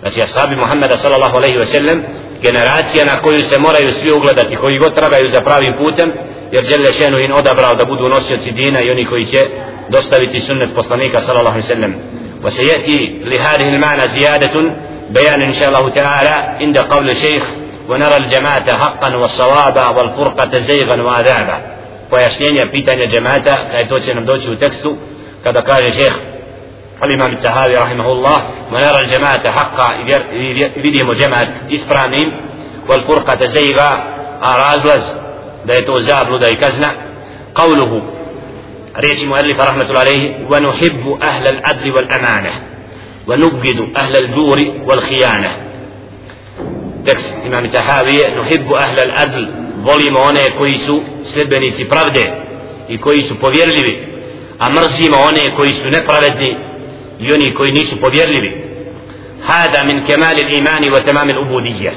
znači 0.00 0.22
ashabi 0.22 0.56
Muhammeda 0.56 0.96
sallallahu 0.96 1.36
alaihi 1.36 1.58
wa 1.58 1.66
sallam 1.66 2.02
generacija 2.42 3.04
na 3.04 3.20
koju 3.22 3.44
se 3.44 3.58
moraju 3.58 3.92
svi 3.92 4.12
ugledati 4.12 4.56
koji 4.56 4.78
god 4.78 4.94
tragaju 4.94 5.28
za 5.28 5.40
pravim 5.40 5.74
putem 5.78 6.12
jer 6.52 6.64
žele 6.64 6.92
šenu 6.92 7.18
in 7.18 7.32
odabrao 7.32 7.74
da 7.74 7.84
budu 7.84 8.08
nosioci 8.08 8.50
dina 8.50 8.80
i 8.82 8.90
oni 8.90 9.04
koji 9.04 9.24
će 9.24 9.46
dostaviti 9.88 10.40
sunnet 10.40 10.74
poslanika 10.74 11.20
sallallahu 11.20 11.56
alaihi 11.56 11.68
wa 11.68 11.74
sallam 11.74 11.94
وسيأتي 12.44 13.20
لهذه 13.24 13.68
المعنى 13.74 14.08
زيادة 14.08 14.70
بيان 15.10 15.42
إن 15.42 15.52
شاء 15.52 15.68
الله 15.68 15.88
تعالى 15.88 16.56
عند 16.60 16.78
قول 16.78 17.10
الشيخ 17.10 17.44
ونرى 17.88 18.16
الجماعة 18.16 18.78
حقا 18.78 19.16
والصوابا 19.16 19.86
والفرقة 19.88 20.58
زيغا 20.58 21.02
وعذابا 21.02 21.60
pojašnjenja 22.10 22.66
pitanja 22.72 23.06
džemata 23.06 23.56
kada 23.70 23.88
to 23.88 23.98
će 23.98 24.14
nam 24.14 24.24
doći 24.24 24.50
u 24.50 24.56
tekstu 24.56 24.96
kada 25.44 25.62
kaže 25.62 25.90
šeheh 25.90 26.12
الإمام 27.04 27.32
التهاوي 27.32 27.76
رحمه 27.76 28.12
الله 28.12 28.50
ونرى 28.72 29.00
الجماعة 29.00 29.52
حقا 29.52 29.88
إذا 30.04 31.12
جماعة 31.12 31.48
إسبرانين 31.74 32.32
والفرقة 32.88 33.46
زيغا 33.46 34.04
رازلز 34.42 35.12
ديتو 35.66 35.98
زاب 35.98 36.28
لدي 36.28 36.54
كزنا 36.54 36.92
قوله 37.54 38.02
رئيس 38.96 39.24
مؤلف 39.24 39.60
رحمة 39.60 39.82
الله 39.82 40.00
عليه 40.00 40.34
ونحب 40.50 41.18
أهل 41.22 41.46
العدل 41.46 41.92
والأمانة 41.92 42.62
ونبغض 43.26 43.88
أهل 43.96 44.16
الجور 44.16 44.58
والخيانة. 44.86 45.56
تكس 47.06 47.32
إمام 47.46 47.64
التهاوي 47.64 48.26
نحب 48.40 48.72
أهل 48.72 48.98
العدل 48.98 49.50
ظلمون 49.84 50.38
كويسو 50.58 51.02
سلبني 51.22 51.70
سبرده 51.70 52.34
كويسو 53.00 53.34
بوفيرلي 53.34 54.00
أمرزي 54.62 55.08
مونة 55.08 55.56
كويسو 55.56 55.88
نبرده 55.88 56.56
i 57.20 57.32
oni 57.32 57.54
koji 57.54 57.72
nisu 57.72 58.00
povjerljivi 58.00 58.64
hada 59.42 59.84
min 59.84 60.06
kemal 60.06 60.38
il 60.38 60.58
imani 60.58 60.90
wa 60.90 61.04
tamam 61.04 61.30
il 61.30 61.38
ubudija 61.38 61.92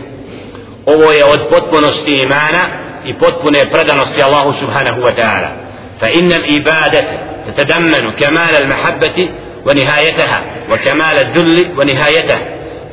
ovo 0.85 1.11
je 1.11 1.25
od 1.25 1.39
potpunosti 1.49 2.11
imana 2.11 2.61
i 3.05 3.13
potpune 3.13 3.69
predanosti 3.71 4.21
Allahu 4.21 4.53
subhanahu 4.53 5.01
wa 5.01 5.11
ta'ala 5.15 5.63
فإن 6.01 6.31
الإبادة 6.31 7.05
تتضمن 7.47 8.11
كمال 8.11 8.55
المحبة 8.63 9.29
ونهايتها 9.65 10.41
وكمال 10.71 11.17
الذل 11.19 11.67
ونهايته 11.77 12.37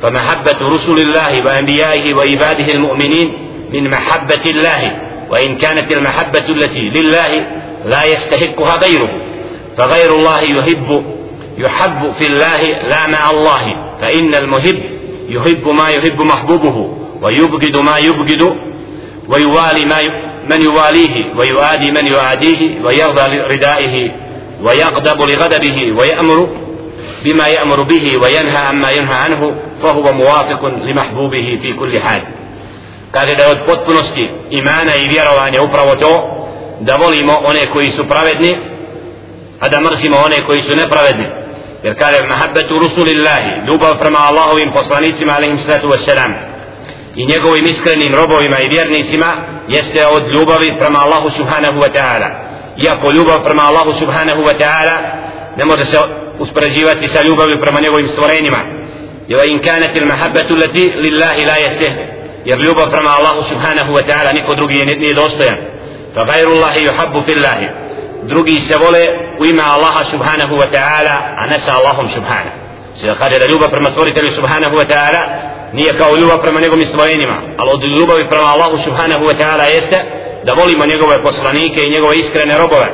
فمحبة 0.01 0.59
رسل 0.61 0.99
الله 0.99 1.45
وأنبيائه 1.45 2.13
وعباده 2.13 2.73
المؤمنين 2.73 3.33
من 3.73 3.89
محبة 3.89 4.41
الله 4.45 4.97
وإن 5.29 5.57
كانت 5.57 5.91
المحبة 5.91 6.45
التي 6.49 6.79
لله 6.79 7.47
لا 7.85 8.03
يستحقها 8.03 8.75
غيره. 8.77 9.09
فغير 9.77 10.15
الله 10.15 10.41
يحب 10.41 11.05
يحب 11.57 12.11
في 12.11 12.27
الله 12.27 12.61
لا 12.63 13.07
مع 13.07 13.31
الله 13.31 13.75
فإن 14.01 14.35
المحب 14.35 14.79
يحب 15.29 15.67
ما 15.67 15.89
يحب 15.89 16.21
محبوبه 16.21 16.97
ويبغض 17.21 17.77
ما 17.77 17.97
يبغض 17.97 18.55
ويوالي 19.27 19.85
ما 19.85 20.01
من 20.49 20.61
يواليه 20.61 21.33
ويؤادي 21.37 21.91
من 21.91 22.13
يعاديه 22.13 22.81
ويرضى 22.85 23.21
لردائه 23.27 24.11
ويغضب 24.63 25.21
لغضبه 25.21 25.93
ويأمر 25.99 26.49
بما 27.23 27.47
يأمر 27.47 27.83
به 27.83 28.17
وينهى 28.17 28.57
عما 28.57 28.89
ينهى 28.91 29.15
عنه 29.15 29.55
فهو 29.83 30.13
موافق 30.13 30.65
لمحبوبه 30.65 31.59
في 31.61 31.73
كل 31.73 31.99
حال. 31.99 32.21
Kaže 33.11 33.35
da 33.35 33.43
je 33.43 33.49
od 33.49 33.57
potpunosti 33.65 34.29
imana 34.49 34.95
i 34.95 35.07
vjerovanja 35.07 35.61
upravo 35.61 35.95
to 35.95 36.37
da 36.79 36.95
volimo 36.95 37.33
one 37.45 37.65
koji 37.73 37.91
su 37.91 38.07
pravedni 38.07 38.57
a 39.59 39.69
da 39.69 39.81
mrzimo 39.81 40.17
one 40.17 40.41
koji 40.45 40.61
su 40.61 40.75
nepravedni. 40.75 41.25
Jer 41.83 41.97
kaže 41.99 42.27
mahabbetu 42.27 42.79
rusulillahi 42.79 43.51
ljubav 43.67 43.99
prema 43.99 44.19
Allahovim 44.19 44.71
poslanicima 44.71 45.33
alaihim 45.33 45.57
sallatu 45.57 45.87
wassalam 45.87 46.31
i 47.15 47.25
njegovim 47.25 47.65
iskrenim 47.65 48.15
robovima 48.15 48.59
i 48.59 48.69
vjernicima 48.69 49.25
jeste 49.67 50.07
od 50.07 50.27
ljubavi 50.27 50.75
prema 50.79 50.99
Allahu 50.99 51.29
subhanahu 51.29 51.79
wa 51.79 51.89
ta'ala. 51.95 52.29
Iako 52.77 53.11
ljubav 53.11 53.43
prema 53.43 53.63
Allahu 53.63 53.93
subhanahu 53.99 54.41
wa 54.41 54.53
ta'ala 54.61 54.97
ne 55.57 55.65
može 55.65 55.85
se 55.85 55.97
uspoređivati 56.39 57.07
sa 57.07 57.23
ljubavi 57.23 57.59
prema 57.59 57.79
njegovim 57.79 58.07
stvorenjima. 58.07 58.57
Jer 59.27 59.49
in 59.49 59.61
kanat 59.61 59.95
il 59.95 60.05
mahabbatu 60.05 60.55
lati 60.55 60.93
lillahi 60.95 61.45
la 61.45 61.55
jeste 61.55 61.91
jer 62.45 62.59
ljubav 62.59 62.91
prema 62.91 63.09
Allahu 63.09 63.43
subhanahu 63.49 63.91
wa 63.93 64.03
ta'ala 64.07 64.33
niko 64.33 64.55
drugi 64.55 64.85
nije 64.85 65.13
dostojan. 65.13 65.57
Fa 66.15 66.23
gajru 66.23 66.51
Allahi 66.51 66.85
yuhabbu 66.85 67.23
fillahi 67.25 67.67
drugi 68.23 68.59
se 68.59 68.77
vole 68.77 69.03
u 69.39 69.45
ime 69.45 69.63
Allaha 69.63 70.03
subhanahu 70.03 70.55
wa 70.55 70.67
ta'ala 70.75 71.15
a 71.37 71.47
ne 71.47 71.59
sa 71.59 71.71
Allahom 71.71 72.09
subhanahu. 72.09 72.57
Se 73.01 73.15
kaže 73.19 73.39
da 73.39 73.45
ljubav 73.47 73.69
prema 73.69 73.89
stvoritelju 73.89 74.31
subhanahu 74.35 74.75
wa 74.75 74.85
ta'ala 74.91 75.21
nije 75.73 75.97
kao 75.97 76.15
ljubav 76.15 76.41
prema 76.41 76.59
njegovim 76.59 76.85
stvorenjima 76.85 77.37
ali 77.57 77.69
od 77.73 77.83
ljubavi 77.83 78.27
prema 78.29 78.45
Allahu 78.53 78.77
subhanahu 78.77 79.25
wa 79.25 79.35
ta'ala 79.39 79.63
jeste 79.75 79.97
da 80.43 80.53
volimo 80.53 80.85
njegove 80.85 81.23
poslanike 81.23 81.79
i 81.83 81.91
njegove 81.91 82.19
iskrene 82.19 82.57
robove. 82.57 82.87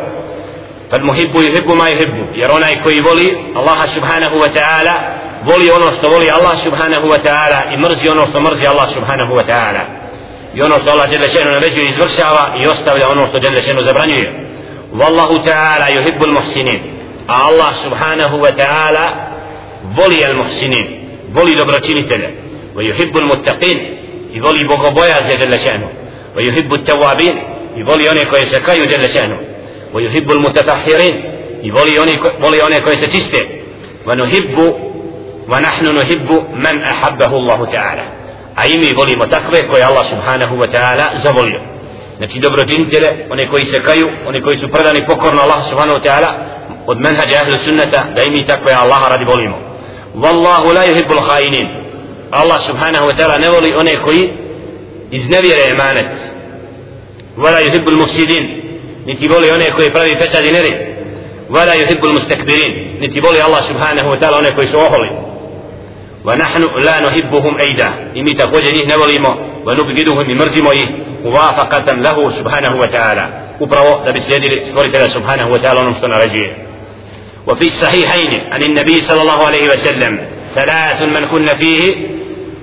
Fal 0.89 1.03
muhibbu 1.03 1.39
yuhibbu 1.41 1.75
ma 1.75 1.85
yuhibbu. 1.89 2.23
Jer 2.33 2.51
onaj 2.51 2.83
koji 2.83 3.01
voli 3.01 3.37
Allaha 3.55 3.87
subhanahu 3.87 4.35
wa 4.35 4.49
ta'ala 4.57 4.93
voli 5.43 5.71
ono 5.71 5.91
što 5.97 6.09
voli 6.09 6.31
Allah 6.31 6.55
subhanahu 6.63 7.07
wa 7.07 7.19
ta'ala 7.27 7.59
i 7.73 7.77
mrzi 7.77 8.09
ono 8.09 8.27
što 8.27 8.39
mrzi 8.41 8.67
Allah 8.67 8.89
subhanahu 8.93 9.33
wa 9.35 9.45
ta'ala. 9.45 9.81
I 10.53 10.61
ono 10.61 10.75
što 10.79 10.91
Allah 10.91 11.09
žele 11.11 11.29
šenu 11.29 11.51
naređuje 11.51 11.89
izvršava 11.89 12.43
i 12.63 12.67
ostavlja 12.67 13.09
ono 13.09 13.27
što 13.27 13.39
žele 13.39 13.61
šenu 13.61 13.81
zabranjuje. 13.81 14.46
والله 14.99 15.41
تعالى 15.41 15.95
يحب 15.95 16.23
المحسنين. 16.23 16.81
الله 17.29 17.71
سبحانه 17.71 18.35
وتعالى 18.35 19.27
بولي 19.97 20.25
المحسنين 20.25 21.09
بولي 21.35 21.55
دبرتين 21.55 22.05
تلا 22.05 22.31
ويحب 22.75 23.17
المتقين 23.17 23.97
يبولي 24.33 24.63
بغبايا 24.63 25.35
جل 25.35 25.59
شأنه 25.59 25.89
ويحب 26.35 26.73
التوابين 26.73 27.43
يبولي 27.75 28.11
أني 28.11 28.25
كويسة 28.25 28.59
كايو 28.59 28.85
جل 28.85 29.09
شأنه 29.09 29.39
ويحب 29.93 30.31
المتطهرين 30.31 31.23
يبولي 31.63 32.03
أني 32.67 32.79
كويسة 32.79 33.07
تستة 33.07 33.45
ونحب 34.07 34.75
ونحن 35.49 35.85
نحب 35.85 36.43
من 36.53 36.83
أحبه 36.83 37.31
الله 37.37 37.65
تعالى. 37.65 38.05
أيمي 38.61 38.93
بولي 38.93 39.15
متقبه 39.15 39.61
كوي 39.61 39.87
الله 39.87 40.03
سبحانه 40.03 40.53
وتعالى 40.53 41.17
زبوليه 41.17 41.61
znači 42.17 42.39
dobročinitelje 42.39 43.27
one 43.29 43.47
koji 43.47 43.65
se 43.65 43.83
kaju 43.83 44.09
oni 44.27 44.41
koji 44.41 44.57
su 44.57 44.67
predani 44.67 45.05
pokorno 45.05 45.41
Allah 45.41 45.69
subhanahu 45.69 45.99
wa 45.99 46.03
ta'ala 46.07 46.27
od 46.87 46.99
menhađa 46.99 47.35
ahlu 47.41 47.57
sunnata 47.57 48.03
da 48.15 48.23
i 48.23 48.31
mi 48.31 48.45
takve 48.45 48.73
Allah 48.73 49.01
radi 49.09 49.25
volimo 49.25 49.57
wallahu 50.15 50.73
la 50.73 50.83
yuhibbu 50.85 51.13
al-khainin 51.13 51.67
Allah 52.31 52.61
subhanahu 52.61 53.07
wa 53.09 53.15
ta'ala 53.17 53.37
ne 53.39 53.49
voli 53.49 53.75
one 53.75 53.95
koji 53.95 54.29
iznevjere 55.11 55.61
emanet 55.71 56.11
wala 57.37 57.59
yuhibbu 57.61 57.89
al-mufsidin 57.89 58.61
niti 59.05 59.27
voli 59.27 59.51
one 59.51 59.71
koji 59.71 59.91
pravi 59.91 60.15
fesad 60.19 60.45
i 60.45 60.51
nered 60.51 60.77
wala 61.49 61.73
yuhibbu 61.81 62.07
al-mustakbirin 62.07 62.99
niti 62.99 63.19
voli 63.19 63.41
Allah 63.41 63.63
subhanahu 63.63 64.09
wa 64.09 64.19
ta'ala 64.19 64.37
one 64.37 64.55
koji 64.55 64.67
su 64.67 64.77
oholi 64.77 65.09
ونحن 66.25 66.63
لا 66.87 66.99
نحبهم 66.99 67.57
أيضا 67.59 67.89
إمي 68.17 68.33
تقوجني 68.33 68.85
نوليمو 68.85 69.33
ونبغضهم 69.65 70.37
مرزمو 70.37 70.71
موافقة 71.23 71.93
له 71.93 72.31
سبحانه 72.31 72.75
وتعالى. 72.79 73.27
Upravo 73.59 74.05
da 74.05 74.11
bi 74.13 74.19
slijedili 74.19 74.65
stvoritelja 74.65 75.09
subhanahu 75.09 75.51
wa 75.51 75.59
ta'ala 75.59 75.81
وفي 77.47 77.67
الصحيحين 77.67 78.53
عن 78.53 78.63
النبي 78.63 79.01
صلى 79.01 79.21
الله 79.21 79.45
عليه 79.45 79.69
وسلم 79.69 80.19
ثلاث 80.55 81.01
من 81.01 81.25
كن 81.31 81.55
فيه 81.55 81.95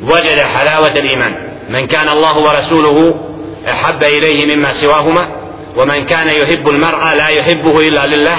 وجد 0.03 0.39
حلاوة 0.39 0.93
الإيمان. 0.93 1.35
من 1.69 1.87
كان 1.87 2.09
الله 2.09 2.39
ورسوله 2.39 3.15
أحب 3.69 4.03
إليه 4.03 4.55
مما 4.57 4.73
سواهما 4.73 5.29
ومن 5.77 6.05
كان 6.05 6.29
يحب 6.29 6.69
المرأة 6.69 7.15
لا 7.15 7.29
يحبه 7.29 7.81
إلا 7.81 8.07
لله 8.07 8.37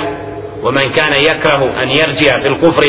ومن 0.64 0.90
كان 0.90 1.14
يكره 1.24 1.64
أن 1.84 1.90
يرجع 1.90 2.40
في 2.40 2.48
الكفر 2.48 2.84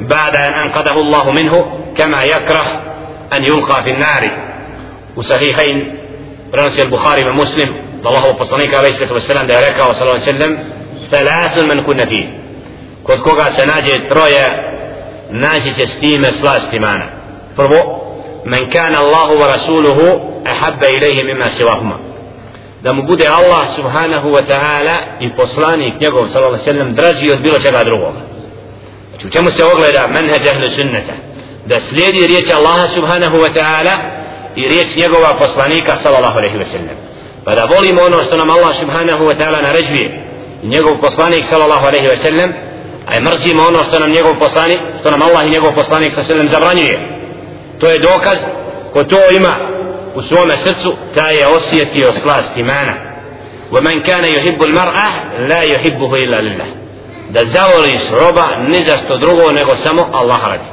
بعد 0.00 0.36
أن 0.36 0.52
أنقذه 0.52 1.00
الله 1.00 1.30
منه 1.30 1.80
كما 1.98 2.22
يكره 2.22 2.82
أن 3.32 3.44
يلقى 3.44 3.82
في 3.82 3.90
النار. 3.90 4.30
وصحيحين 5.16 5.94
رنسي 6.54 6.82
البخاري 6.82 7.28
ومسلم 7.28 7.74
الله 8.06 8.28
وبصنيك 8.28 8.74
عليه 8.74 8.90
الصلاة 8.90 9.12
والسلام 9.12 9.46
ده 9.46 9.60
ركا 9.68 9.92
صلى 9.92 10.02
الله 10.02 10.20
عليه 10.20 10.32
وسلم 10.32 10.58
ثلاث 11.10 11.58
من 11.58 11.80
كنا 11.82 12.06
فيه 12.06 12.28
kod 13.06 13.22
koga 13.22 13.52
se 13.52 13.66
nađe 13.66 14.04
troje 14.08 14.46
naći 15.30 15.74
će 15.74 15.86
s 15.86 15.98
time 15.98 16.32
slast 16.32 16.72
imana 16.72 17.06
prvo 17.56 18.00
men 18.44 18.70
kana 18.70 18.98
Allahu 18.98 19.34
wa 19.34 19.46
rasuluhu 19.52 20.20
ahabba 20.46 20.86
ilaihi 20.88 21.22
mimma 21.22 21.44
sivahuma 21.56 21.98
da 22.82 22.92
mu 22.92 23.02
bude 23.02 23.26
Allah 23.28 23.66
subhanahu 23.76 24.28
wa 24.30 24.42
ta'ala 24.48 24.96
i 25.20 25.30
poslanik 25.36 26.00
njegov 26.00 26.26
sallallahu 26.26 26.62
sallam 26.64 26.94
draži 26.94 27.30
od 27.32 27.40
bilo 27.40 27.58
čega 27.58 27.84
drugoga 27.84 28.20
Znači 29.10 29.26
u 29.26 29.30
čemu 29.30 29.50
se 29.50 29.64
ogleda 29.64 30.06
menheđ 30.06 30.46
ahlu 30.46 30.68
sunnata? 30.68 31.12
Da 31.66 31.80
slijedi 31.80 32.26
riječ 32.26 32.50
Allaha 32.50 32.88
subhanahu 32.88 33.36
wa 33.36 33.52
ta'ala 33.58 33.92
i 34.55 34.67
riječ 34.67 34.95
njegova 34.95 35.33
poslanika 35.39 35.95
sallallahu 35.95 36.37
alaihi 36.37 36.57
wa 36.57 36.65
sallam. 36.65 36.95
Pa 37.45 37.55
da 37.55 37.65
volimo 37.75 38.01
ono 38.01 38.23
što 38.23 38.37
nam 38.37 38.49
Allah 38.49 38.75
subhanahu 38.75 39.23
wa 39.25 39.35
ta'ala 39.39 39.61
naređuje 39.61 40.07
i 40.63 40.67
njegov 40.67 40.97
poslanik 41.01 41.43
sallallahu 41.45 41.85
alaihi 41.85 42.07
wa 42.07 42.17
sallam, 42.17 42.53
a 43.07 43.19
mrzimo 43.19 43.63
ono 43.67 43.83
što 43.83 43.99
nam 43.99 44.11
njegov 44.11 44.33
poslanik, 44.39 44.79
što 44.99 45.11
nam 45.11 45.21
Allah 45.21 45.47
i 45.47 45.49
njegov 45.49 45.71
poslanik 45.73 46.11
sallallahu 46.11 46.33
alaihi 46.33 46.47
wa 46.47 46.57
sallam 46.57 46.61
zabranjuje. 46.61 46.99
To 47.79 47.87
je 47.87 47.99
dokaz 47.99 48.37
ko 48.93 49.03
to 49.03 49.19
ima 49.31 49.53
u 50.15 50.21
svome 50.21 50.57
srcu, 50.57 50.95
taj 51.15 51.35
je 51.35 51.47
osjetio 51.47 52.11
slast 52.11 52.57
imana. 52.57 53.11
ومن 53.71 54.01
كان 54.01 54.25
يحب 54.25 54.63
المرأة 54.63 55.37
لا 55.39 55.61
يحبه 55.61 56.15
إلا 56.15 56.41
لله 56.41 56.65
da 57.29 57.45
zavoliš 57.45 58.01
roba 58.11 58.47
ni 58.67 58.87
za 58.87 58.97
što 58.97 59.17
drugo 59.17 59.51
nego 59.51 59.75
samo 59.75 60.09
Allah 60.13 60.47
radi 60.47 60.63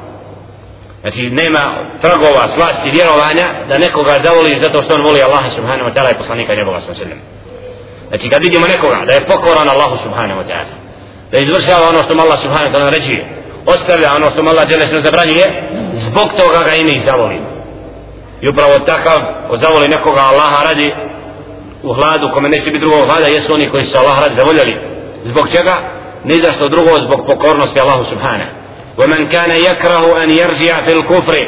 znači 1.03 1.29
nema 1.29 1.63
tragova 2.01 2.47
slasti 2.55 2.89
vjerovanja 2.97 3.47
da 3.69 3.77
nekoga 3.77 4.13
zavoliš 4.25 4.59
zato 4.59 4.81
što 4.81 4.93
on 4.93 5.05
voli 5.05 5.21
Allaha 5.21 5.49
subhanahu 5.49 5.89
wa 5.89 5.93
ta'ala 5.95 6.11
i 6.11 6.17
poslanika 6.17 6.55
njegova 6.55 6.81
sallam 6.81 7.19
znači 8.07 8.29
kad 8.29 8.41
vidimo 8.41 8.67
nekoga 8.67 8.99
da 9.07 9.13
je 9.13 9.25
pokoran 9.25 9.69
Allahu 9.69 9.97
subhanahu 10.03 10.39
wa 10.41 10.45
ta'ala 10.49 10.73
da 11.31 11.37
izvršava 11.37 11.89
ono 11.89 12.03
što 12.03 12.13
Allah 12.21 12.39
subhanahu 12.39 12.69
wa 12.69 12.77
ta'ala 12.77 12.89
ređuje 12.89 13.25
ostavlja 13.65 14.15
ono 14.15 14.29
što 14.31 14.41
Allah 14.41 14.67
djelesno 14.67 15.01
zabranjuje 15.01 15.45
zbog 15.93 16.27
toga 16.37 16.59
ga 16.65 16.73
i 16.75 16.83
mi 16.83 17.01
zavolimo. 17.05 17.47
I 18.41 18.49
upravo 18.49 18.79
takav 18.79 19.19
ko 19.49 19.57
zavoli 19.57 19.87
nekoga 19.87 20.21
Allaha 20.21 20.63
radi 20.63 20.93
u 21.83 21.93
hladu 21.93 22.29
kome 22.33 22.49
neće 22.49 22.71
biti 22.71 22.85
drugog 22.85 23.05
hlada 23.05 23.27
jesu 23.27 23.53
oni 23.53 23.69
koji 23.69 23.85
su 23.85 23.97
Allah 23.97 24.19
radi 24.19 24.35
zavoljali 24.35 24.77
zbog 25.23 25.45
čega? 25.55 25.75
Ni 26.23 26.41
zašto 26.43 26.69
drugo 26.69 26.99
zbog 27.01 27.25
pokornosti 27.27 27.79
Allahu 27.79 28.03
subhanahu. 28.03 28.62
ومن 28.97 29.27
كان 29.27 29.51
يكره 29.51 30.23
أن 30.23 30.31
يرجع 30.31 30.81
في 30.81 30.91
الكفر 30.91 31.47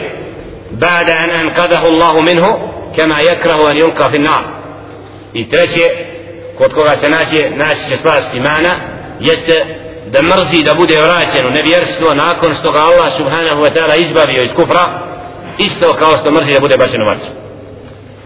بعد 0.72 1.10
أن 1.10 1.30
أنقذه 1.30 1.88
الله 1.88 2.20
منه 2.22 2.72
كما 2.98 3.20
يكره 3.20 3.72
أن 3.72 3.78
يلقى 3.78 4.10
في 4.10 4.18
النار 4.18 4.56
i 5.34 5.50
treće 5.50 5.90
kod 6.58 6.74
koga 6.74 6.98
se 6.98 7.10
naće 7.10 7.50
naći 7.50 7.90
će 7.90 7.98
spast 7.98 8.34
imana 8.34 8.76
jeste 9.20 9.66
da 10.06 10.22
mrzi 10.22 10.64
da 10.64 10.74
bude 10.74 11.02
vraćen 11.02 11.48
u 11.48 11.50
nevjerstvo 11.50 12.14
nakon 12.14 12.54
što 12.54 12.72
ga 12.72 12.80
Allah 12.80 13.14
subhanahu 13.18 13.62
wa 13.62 13.74
ta'ala 13.74 13.96
izbavio 13.98 14.44
iz 14.44 14.50
kufra 14.56 15.00
isto 15.58 15.94
kao 15.94 16.18
što 16.18 16.32
mrzi 16.32 16.54
da 16.54 16.60
bude 16.60 16.78
bačen 16.78 17.02
u 17.02 17.06
vatru 17.06 17.30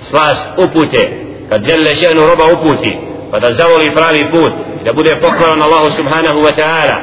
slast 0.09 0.47
upute 0.57 1.11
kad 1.49 1.63
žele 1.65 1.95
še'nu 1.95 2.27
roba 2.29 2.45
uputi 2.53 2.97
pa 3.31 3.39
da 3.39 3.53
zavoli 3.53 3.91
pravi 3.91 4.25
put 4.31 4.53
i 4.81 4.83
da 4.83 4.93
bude 4.93 5.15
pokoran 5.15 5.61
Allahu 5.61 5.89
subhanahu 5.97 6.39
wa 6.39 6.55
ta'ala 6.55 6.95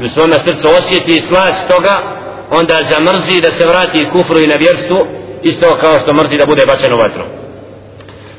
i 0.00 0.04
u 0.04 0.08
svome 0.08 0.36
srcu 0.44 0.68
osjeti 0.68 1.20
slas 1.20 1.68
toga 1.68 2.02
onda 2.50 2.80
zamrzi 2.90 3.40
da 3.40 3.50
se 3.50 3.66
vrati 3.66 4.08
kufru 4.12 4.38
i 4.38 4.46
nevjerstvu 4.46 5.06
isto 5.42 5.76
kao 5.80 5.98
što 5.98 6.12
mrzi 6.12 6.36
da 6.36 6.46
bude 6.46 6.66
bačen 6.66 6.92
u 6.92 6.96
vatru. 6.96 7.24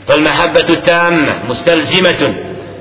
فالمحبة 0.07 0.65
التامة 0.69 1.33
مستلزمة 1.49 2.35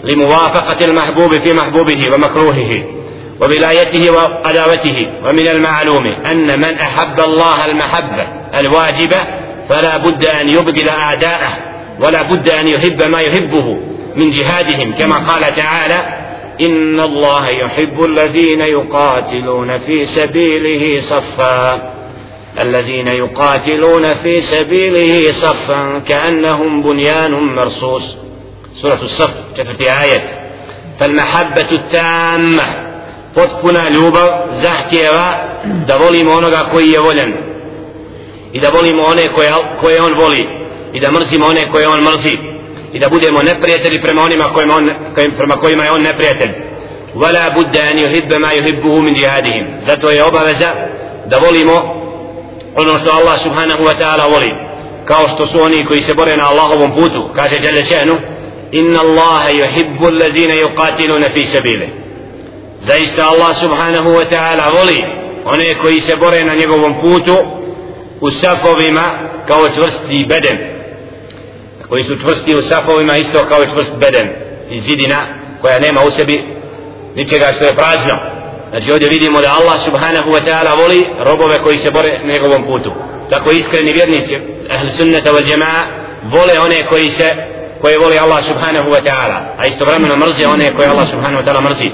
لموافقة 0.05 0.85
المحبوب 0.85 1.39
في 1.45 1.53
محبوبه 1.53 2.15
ومكروهه 2.15 2.85
وولايته 3.41 4.11
وعداوته 4.13 5.11
ومن 5.25 5.49
المعلوم 5.49 6.07
أن 6.31 6.61
من 6.61 6.79
أحب 6.79 7.21
الله 7.21 7.67
المحبة 7.67 8.27
الواجبة 8.59 9.17
فلا 9.69 9.97
بد 9.97 10.25
أن 10.25 10.49
يبدل 10.49 10.89
أعداءه 10.89 11.57
ولا 12.01 12.23
بد 12.23 12.49
أن 12.49 12.69
يحب 12.69 13.03
ما 13.03 13.21
يحبه 13.21 13.79
من 14.17 14.31
جهادهم 14.31 14.95
كما 14.95 15.17
قال 15.17 15.55
تعالى 15.55 16.24
إن 16.61 17.01
الله 17.01 17.49
يحب 17.49 18.05
الذين 18.05 18.61
يقاتلون 18.61 19.79
في 19.79 20.07
سبيله 20.07 21.01
صفا. 21.01 21.93
الذين 22.61 23.09
يقاتلون 23.09 24.15
في 24.15 24.41
سبيله 24.41 25.33
صفا 25.33 25.99
كأنهم 26.09 26.83
بنيان 26.83 27.31
مرصوص. 27.33 28.17
سورة 28.75 29.03
الصف 29.03 29.31
كتبت 29.57 29.83
آية. 29.83 30.49
فالمحبة 31.01 31.69
التامة. 31.73 32.95
da 35.87 35.97
volimo 35.97 36.33
onoga 36.33 36.67
koji 36.73 36.91
je 36.91 37.01
voljen 37.01 37.35
i 38.53 38.61
da 38.61 38.69
volimo 38.71 39.03
one 39.03 39.33
koje, 39.35 39.53
koje 39.81 40.03
on 40.03 40.15
voli 40.15 40.49
i 40.93 41.01
da 41.01 41.11
mrzimo 41.11 41.47
one 41.47 41.71
koje 41.73 41.89
on 41.89 42.01
mrzi 42.01 42.39
i 42.94 43.00
da 43.00 43.10
budemo 43.10 43.44
neprijatelji 43.44 44.02
prema 44.02 44.22
onima 44.22 44.44
kojima 44.44 44.76
on, 44.76 44.92
prema 45.38 45.56
kojima 45.56 45.84
je 45.84 45.92
on 45.92 46.02
neprijatelj 46.02 46.52
ولا 47.16 47.48
بد 47.48 47.78
أن 47.78 48.00
يحب 48.00 48.34
ما 48.34 48.52
يحبه 48.52 49.00
من 49.00 49.14
جهادهم 49.14 49.66
zato 49.86 50.10
je 50.10 50.24
obaveza 50.24 50.74
da 51.26 51.38
volimo 51.38 51.96
ono 52.76 53.00
što 53.00 53.12
Allah 53.12 53.40
subhanahu 53.40 53.84
wa 53.84 53.96
ta'ala 54.00 54.32
voli 54.34 54.56
kao 55.06 55.30
što 55.30 55.46
su 55.46 55.62
oni 55.62 55.86
koji 55.86 56.02
se 56.02 56.14
bore 56.14 56.38
na 56.38 56.50
Allahovom 56.50 56.92
putu 56.92 57.30
kaže 57.36 57.56
Jale 57.64 57.84
še'nu 57.84 58.16
inna 58.72 59.00
Allaha 59.00 59.50
yuhibbu 59.50 60.08
alladhina 60.08 60.54
yuqatiluna 60.54 61.34
fi 61.34 61.46
sabile 61.46 61.88
zaista 62.82 63.28
Allah 63.28 63.56
subhanahu 63.56 64.10
wa 64.10 64.26
ta'ala 64.32 64.80
voli 64.80 65.04
one 65.46 65.76
koji 65.82 66.02
se 66.02 66.16
bore 66.16 66.44
na 66.44 66.56
njegovom 66.56 66.94
putu 67.02 67.38
u 68.22 68.32
safovima 68.32 69.04
kao 69.48 69.70
čvrsti 69.70 70.26
beden 70.30 70.73
koji 71.89 72.05
su 72.05 72.19
čvrsti 72.19 72.57
u 72.57 72.63
safovima 72.63 73.17
isto 73.17 73.39
kao 73.49 73.67
čvrst 73.67 73.93
beden 73.97 74.29
i 74.71 74.81
zidina 74.81 75.17
koja 75.61 75.79
nema 75.79 76.01
u 76.03 76.11
sebi 76.11 76.45
ničega 77.15 77.53
što 77.53 77.65
je 77.65 77.77
prazno. 77.77 78.15
Znači 78.71 78.93
ovdje 78.93 79.09
vidimo 79.09 79.41
da 79.41 79.57
Allah 79.61 79.81
subhanahu 79.85 80.31
wa 80.31 80.41
ta'ala 80.47 80.77
voli 80.83 81.07
robove 81.19 81.59
koji 81.59 81.79
se 81.79 81.91
bore 81.91 82.19
na 82.25 82.33
njegovom 82.33 82.63
putu. 82.65 82.93
Tako 83.31 83.51
iskreni 83.51 83.93
vjernici 83.93 84.39
ahl 84.71 84.87
sunnata 84.97 85.31
wal 85.31 85.51
jamaa 85.51 85.83
vole 86.25 86.59
one 86.61 86.87
koji 86.87 87.11
se 87.11 87.29
koje 87.81 87.99
voli 87.99 88.19
Allah 88.19 88.45
subhanahu 88.45 88.91
wa 88.91 89.03
ta'ala 89.07 89.39
a 89.59 89.67
istovremeno 89.67 90.17
mrze 90.17 90.47
one 90.47 90.73
koje 90.77 90.89
Allah 90.89 91.09
subhanahu 91.11 91.43
wa 91.43 91.47
ta'ala 91.47 91.61
mrzi. 91.61 91.91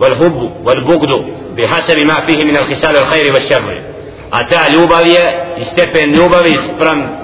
Wal 0.00 0.14
hubbu 0.18 0.50
wal 0.64 0.84
bugdu 0.84 1.24
bi 1.56 1.66
hasabi 1.66 2.04
ma 2.04 2.14
fihi 2.26 2.44
min 2.44 2.56
al 2.56 2.66
khisal 2.66 2.96
al 2.96 3.06
khairi 3.10 3.30
wal 3.30 3.48
sharri. 3.48 3.80
A 4.30 4.46
ta 4.50 4.68
ljubav 4.74 5.06
je 5.06 5.22
i 5.60 5.64
stepen 5.64 6.10
ljubavi 6.10 6.58
sprem 6.68 7.21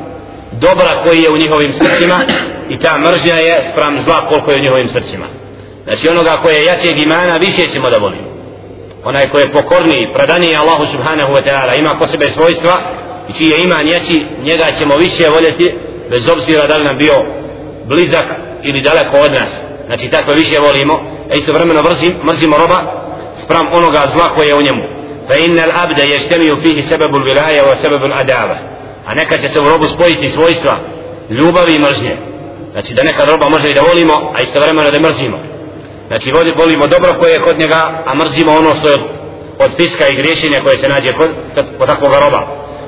dobra 0.60 1.02
koji 1.04 1.22
je 1.22 1.30
u 1.30 1.36
njihovim 1.36 1.72
srcima 1.72 2.18
i 2.68 2.78
ta 2.78 2.98
mržnja 2.98 3.34
je 3.34 3.70
sprem 3.72 4.02
zla 4.04 4.28
koliko 4.28 4.50
je 4.50 4.58
u 4.58 4.62
njihovim 4.62 4.88
srcima 4.88 5.26
znači 5.84 6.08
onoga 6.08 6.38
koje 6.42 6.54
je 6.54 6.64
jačeg 6.64 6.98
imana 6.98 7.36
više 7.36 7.68
ćemo 7.68 7.90
da 7.90 7.98
volimo 7.98 8.38
onaj 9.04 9.28
koji 9.28 9.42
je 9.42 9.52
pokorniji, 9.52 10.12
predaniji 10.14 10.56
Allahu 10.56 10.86
subhanahu 10.86 11.32
wa 11.32 11.42
ta'ala, 11.48 11.78
ima 11.78 11.98
ko 11.98 12.06
sebe 12.06 12.30
svojstva 12.30 12.74
i 13.28 13.32
čiji 13.32 13.48
je 13.48 13.62
iman 13.64 13.88
jači, 13.88 14.26
njega 14.42 14.66
ćemo 14.78 14.96
više 14.96 15.28
voljeti, 15.28 15.74
bez 16.10 16.28
obzira 16.28 16.66
da 16.66 16.76
li 16.76 16.84
nam 16.84 16.98
bio 16.98 17.14
blizak 17.84 18.26
ili 18.62 18.82
daleko 18.82 19.16
od 19.16 19.32
nas. 19.32 19.52
Znači 19.86 20.10
tako 20.10 20.32
više 20.32 20.60
volimo, 20.60 20.94
e, 21.28 21.32
a 21.32 21.34
isto 21.34 21.52
vremeno 21.52 21.82
mrzim, 21.82 22.14
mrzimo 22.24 22.56
roba 22.58 22.78
sprem 23.44 23.66
onoga 23.72 24.02
zla 24.12 24.28
koje 24.36 24.46
je 24.48 24.54
u 24.54 24.62
njemu. 24.62 24.82
Fa 25.28 25.34
innal 25.34 25.70
abda 25.82 26.02
yajtamiu 26.02 26.62
fihi 26.62 26.82
sababul 26.82 27.22
wilaya 27.22 27.62
wa 27.62 27.76
sababul 27.82 28.12
adava. 28.12 28.56
A 29.08 29.14
neka 29.14 29.36
će 29.38 29.48
se 29.48 29.60
u 29.60 29.68
robu 29.68 29.86
spojiti 29.86 30.28
svojstva 30.28 30.74
ljubavi 31.30 31.72
i 31.74 31.78
mržnje. 31.78 32.16
Znači 32.72 32.94
da 32.94 33.02
neka 33.02 33.24
roba 33.24 33.48
može 33.48 33.70
i 33.70 33.74
da 33.74 33.80
volimo, 33.80 34.32
a 34.34 34.42
istovremeno 34.42 34.90
da 34.90 35.00
mrzimo. 35.00 35.38
Znači 36.08 36.32
volimo 36.58 36.86
dobro 36.86 37.14
koje 37.20 37.32
je 37.32 37.40
kod 37.40 37.58
njega 37.58 38.02
a 38.06 38.14
mrzimo 38.14 38.52
ono 38.52 38.74
što 38.74 38.88
je 38.88 38.98
od 39.58 39.70
fiska 39.76 40.08
i 40.08 40.16
griješenja 40.16 40.62
koje 40.64 40.78
se 40.78 40.88
nađe 40.88 41.12
kod, 41.12 41.28
kod 41.78 41.88
takvog 41.88 42.12
roba. 42.24 42.42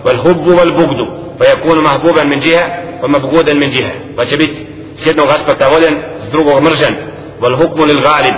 Wal 0.05 0.19
hubbu 0.23 0.51
wal 0.51 0.73
bugdu 0.75 1.07
pa 1.39 1.45
yakunu 1.45 1.83
mahbuban 1.83 2.29
min 2.29 2.43
jiha 2.43 2.67
wa 3.03 3.09
mabgudan 3.09 3.59
min 3.59 3.71
jiha 3.73 3.91
pa 4.17 4.25
će 4.25 4.37
biti 4.37 4.67
s 4.97 5.07
jednog 5.07 5.29
aspekta 5.29 5.69
voljen 5.69 5.95
s 6.23 6.31
drugog 6.31 6.63
mržen. 6.63 6.95
Wal 7.41 7.57
hukmu 7.57 7.85
lil 7.85 8.01
galib 8.01 8.35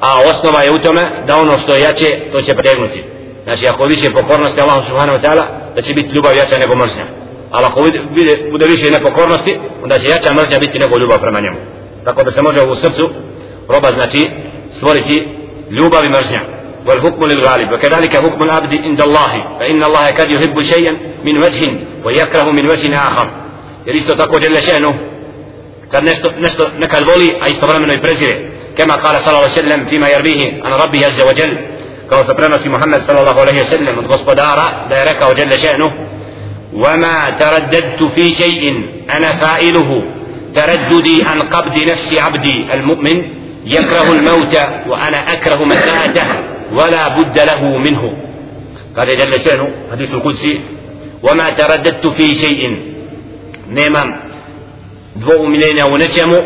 a 0.00 0.08
osnova 0.30 0.62
je 0.62 0.72
u 0.72 0.78
tome 0.78 1.02
da 1.26 1.36
ono 1.36 1.58
što 1.58 1.74
je 1.74 1.80
jače 1.80 2.20
to 2.32 2.42
će 2.42 2.54
pretegnuti. 2.54 3.04
Znači 3.44 3.66
ako 3.66 3.84
više 3.84 4.12
pokornosti 4.12 4.60
Allahu 4.60 4.82
subhanahu 4.88 5.18
wa 5.18 5.22
ta'ala 5.22 5.63
da 5.74 5.82
će 5.82 5.94
biti 5.94 6.14
ljubav 6.14 6.36
jača 6.36 6.58
nego 6.58 6.74
mržnja 6.74 7.04
ali 7.50 7.66
ako 7.66 7.80
bude, 7.80 8.50
bude 8.50 8.66
više 8.66 8.90
nepokornosti 8.90 9.58
onda 9.82 9.98
će 9.98 10.08
jača 10.08 10.34
mržnja 10.34 10.58
biti 10.58 10.78
nego 10.78 10.98
ljubav 10.98 11.20
prema 11.20 11.40
njemu 11.40 11.58
tako 12.04 12.22
da 12.22 12.32
se 12.32 12.42
može 12.42 12.62
u 12.62 12.74
srcu 12.74 13.10
roba 13.68 13.92
znači 13.92 14.30
stvoriti 14.76 15.28
ljubav 15.70 16.04
i 16.04 16.08
mržnja 16.08 16.40
والحكم 16.86 17.24
للغالب 17.24 17.72
وكذلك 17.72 18.16
حكم 18.16 18.42
العبد 18.42 18.72
عند 18.72 19.00
الله 19.02 19.44
فإن 19.60 19.82
الله 19.82 20.06
قد 20.06 20.30
يحب 20.30 20.62
شيئا 20.62 20.96
من 21.24 21.38
وجه 21.38 21.72
ويكره 22.04 22.50
من 22.50 22.70
وجه 22.70 22.96
آخر 22.96 23.26
jer 23.86 23.96
isto 23.96 24.14
tako 24.14 24.38
djelle 24.38 24.60
še'nu 24.60 24.92
kad 25.90 26.04
nešto, 26.04 26.30
nešto 26.38 26.66
nekad 26.78 27.04
voli 27.04 27.34
a 27.40 27.48
istovremeno 27.48 27.92
i 27.94 28.00
prezire 28.00 28.36
kema 28.76 28.94
kala 28.96 29.20
sallallahu 29.20 29.54
sallam 29.54 29.86
fima 29.88 30.08
jerbihi 30.08 30.60
an 30.64 30.72
rabbi 30.80 31.04
azza 31.04 31.24
wa 31.24 31.40
jal 31.40 31.50
kao 32.08 32.24
što 32.24 32.34
prenosi 32.34 32.68
Muhammed 32.68 33.02
sallallahu 33.06 33.40
alaihi 33.40 33.64
sallam 33.64 33.98
od 33.98 34.06
gospodara 34.06 34.64
da 34.88 34.96
je 34.96 35.04
rekao 35.04 35.34
djelle 35.34 35.56
še'nu 35.56 35.90
وما 36.84 37.30
ترددت 37.38 38.02
في 38.14 38.30
شيء 38.30 38.62
أنا 39.16 39.30
فائله. 39.42 40.02
ترددي 40.54 41.24
عن 41.24 41.42
قبض 41.42 41.88
نفس 41.88 42.14
عبدي 42.14 42.74
المؤمن 42.74 43.22
يكره 43.64 44.12
الموت 44.12 44.54
وأنا 44.86 45.32
أكره 45.32 45.64
مساءته 45.64 46.26
ولا 46.72 47.08
بد 47.08 47.38
له 47.38 47.78
منه. 47.78 48.12
قال 48.96 49.06
جل 49.06 49.40
شأنه 49.40 49.68
حديث 49.92 50.14
القدسي 50.14 50.60
وما 51.22 51.50
ترددت 51.50 52.06
في 52.06 52.34
شيء. 52.34 52.62
نيمام 53.70 54.08
دو 55.16 55.46
ملينا 55.46 55.84
ونجمو 55.84 56.42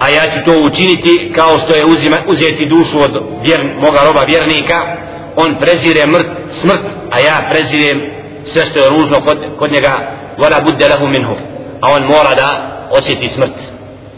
a 0.00 0.08
ja 0.08 0.22
ću 0.34 0.38
to 0.46 0.66
učiniti 0.66 1.32
kao 1.34 1.58
što 1.58 1.74
je 1.74 1.84
uzima, 1.84 2.16
uzeti 2.26 2.68
dušu 2.68 2.98
od 3.02 3.22
vjern, 3.44 3.68
moga 3.80 3.98
roba 4.06 4.22
vjernika. 4.26 4.96
On 5.36 5.56
prezire 5.60 6.06
mrt, 6.06 6.26
smrt 6.60 6.84
a 7.10 7.18
ja 7.18 7.36
prezirem 7.50 8.00
sve 8.44 8.66
što 8.66 8.78
je 8.78 8.90
ružno 8.90 9.20
kod, 9.20 9.38
kod 9.58 9.72
njega. 9.72 9.92
Vada 10.38 10.60
budde 10.64 10.88
lehu 10.88 11.06
minhu. 11.06 11.34
A 11.80 11.92
on 11.92 12.02
mora 12.02 12.34
da 12.34 12.48
osjeti 12.90 13.28
smrt. 13.28 13.52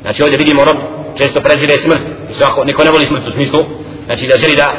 Znači 0.02 0.22
ovdje 0.22 0.38
vidimo 0.38 0.64
rob 0.64 0.76
često 1.18 1.40
prezire 1.40 1.76
smrt. 1.76 2.02
I 2.30 2.34
svako, 2.34 2.64
niko 2.64 2.84
ne 2.84 2.90
voli 2.90 3.06
smrt 3.06 3.28
u 3.28 3.32
smislu 3.32 3.60
znači 4.06 4.26
da 4.26 4.38
želi 4.38 4.56
da 4.56 4.72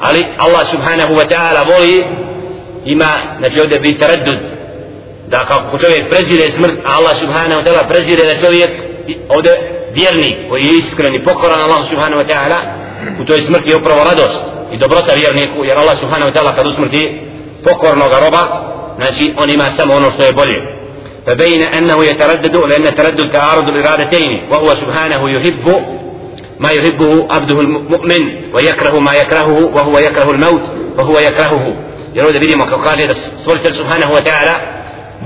ali 0.00 0.26
Allah 0.38 0.66
subhanahu 0.70 1.14
wa 1.14 1.26
ta'ala 1.28 1.66
voli 1.72 2.04
ima 2.84 3.22
znači 3.38 3.60
ovdje 3.60 3.78
bi 3.78 3.98
taraddud 3.98 4.38
da 5.28 5.38
kako 5.38 5.78
čovjek 5.78 6.08
prezire 6.10 6.50
smrt 6.50 6.74
a 6.84 6.96
Allah 6.96 7.16
subhanahu 7.16 7.60
wa 7.60 7.64
ta'ala 7.64 7.88
prezire 7.88 8.34
da 8.34 8.46
čovjek 8.46 8.70
ovdje 9.28 9.79
vjernik 9.94 10.36
koji 10.48 10.62
je 10.62 10.78
iskren 10.78 11.14
i 11.14 11.24
pokoran 11.24 11.60
Allah 11.60 11.80
subhanahu 11.90 12.22
wa 12.22 12.28
ta'ala 12.32 12.58
u 13.20 13.24
toj 13.24 13.40
smrti 13.40 13.70
je 13.70 13.76
upravo 13.76 14.04
radost 14.04 14.42
i 14.72 14.78
dobrota 14.78 15.12
vjerniku 15.14 15.64
jer 15.64 15.78
Allah 15.78 15.98
subhanahu 15.98 16.30
wa 16.30 16.34
ta'ala 16.34 16.54
kad 16.56 16.66
usmrti 16.66 17.20
pokornog 17.64 18.12
roba 18.24 18.42
znači 18.96 19.34
on 19.36 19.50
ima 19.50 19.70
samo 19.70 19.94
ono 19.94 20.10
što 20.10 20.22
je 20.22 20.32
bolje 20.32 20.80
فبين 21.26 21.62
أنه 21.62 22.04
يتردد 22.04 22.56
لأن 22.56 22.86
التردد 22.86 23.30
تعارض 23.30 23.68
الإرادتين 23.68 24.42
وهو 24.50 24.74
سبحانه 24.74 25.30
يحب 25.30 25.84
ما 26.60 26.70
يحبه 26.70 27.26
عبده 27.30 27.60
المؤمن 27.60 28.52
ويكره 28.54 29.00
ما 29.00 29.14
يكرهه 29.14 29.70
وهو 29.74 29.98
يكره 29.98 30.30
الموت 30.30 30.62
وهو 30.98 31.18
يكرهه 31.18 31.74
يرود 32.14 32.36
vidimo 32.36 32.64
kako 32.66 32.82
kaže 32.82 33.14
stvoritelj 33.40 33.74
subhanahu 33.74 34.12
wa 34.14 34.22
ta'ala 34.22 34.54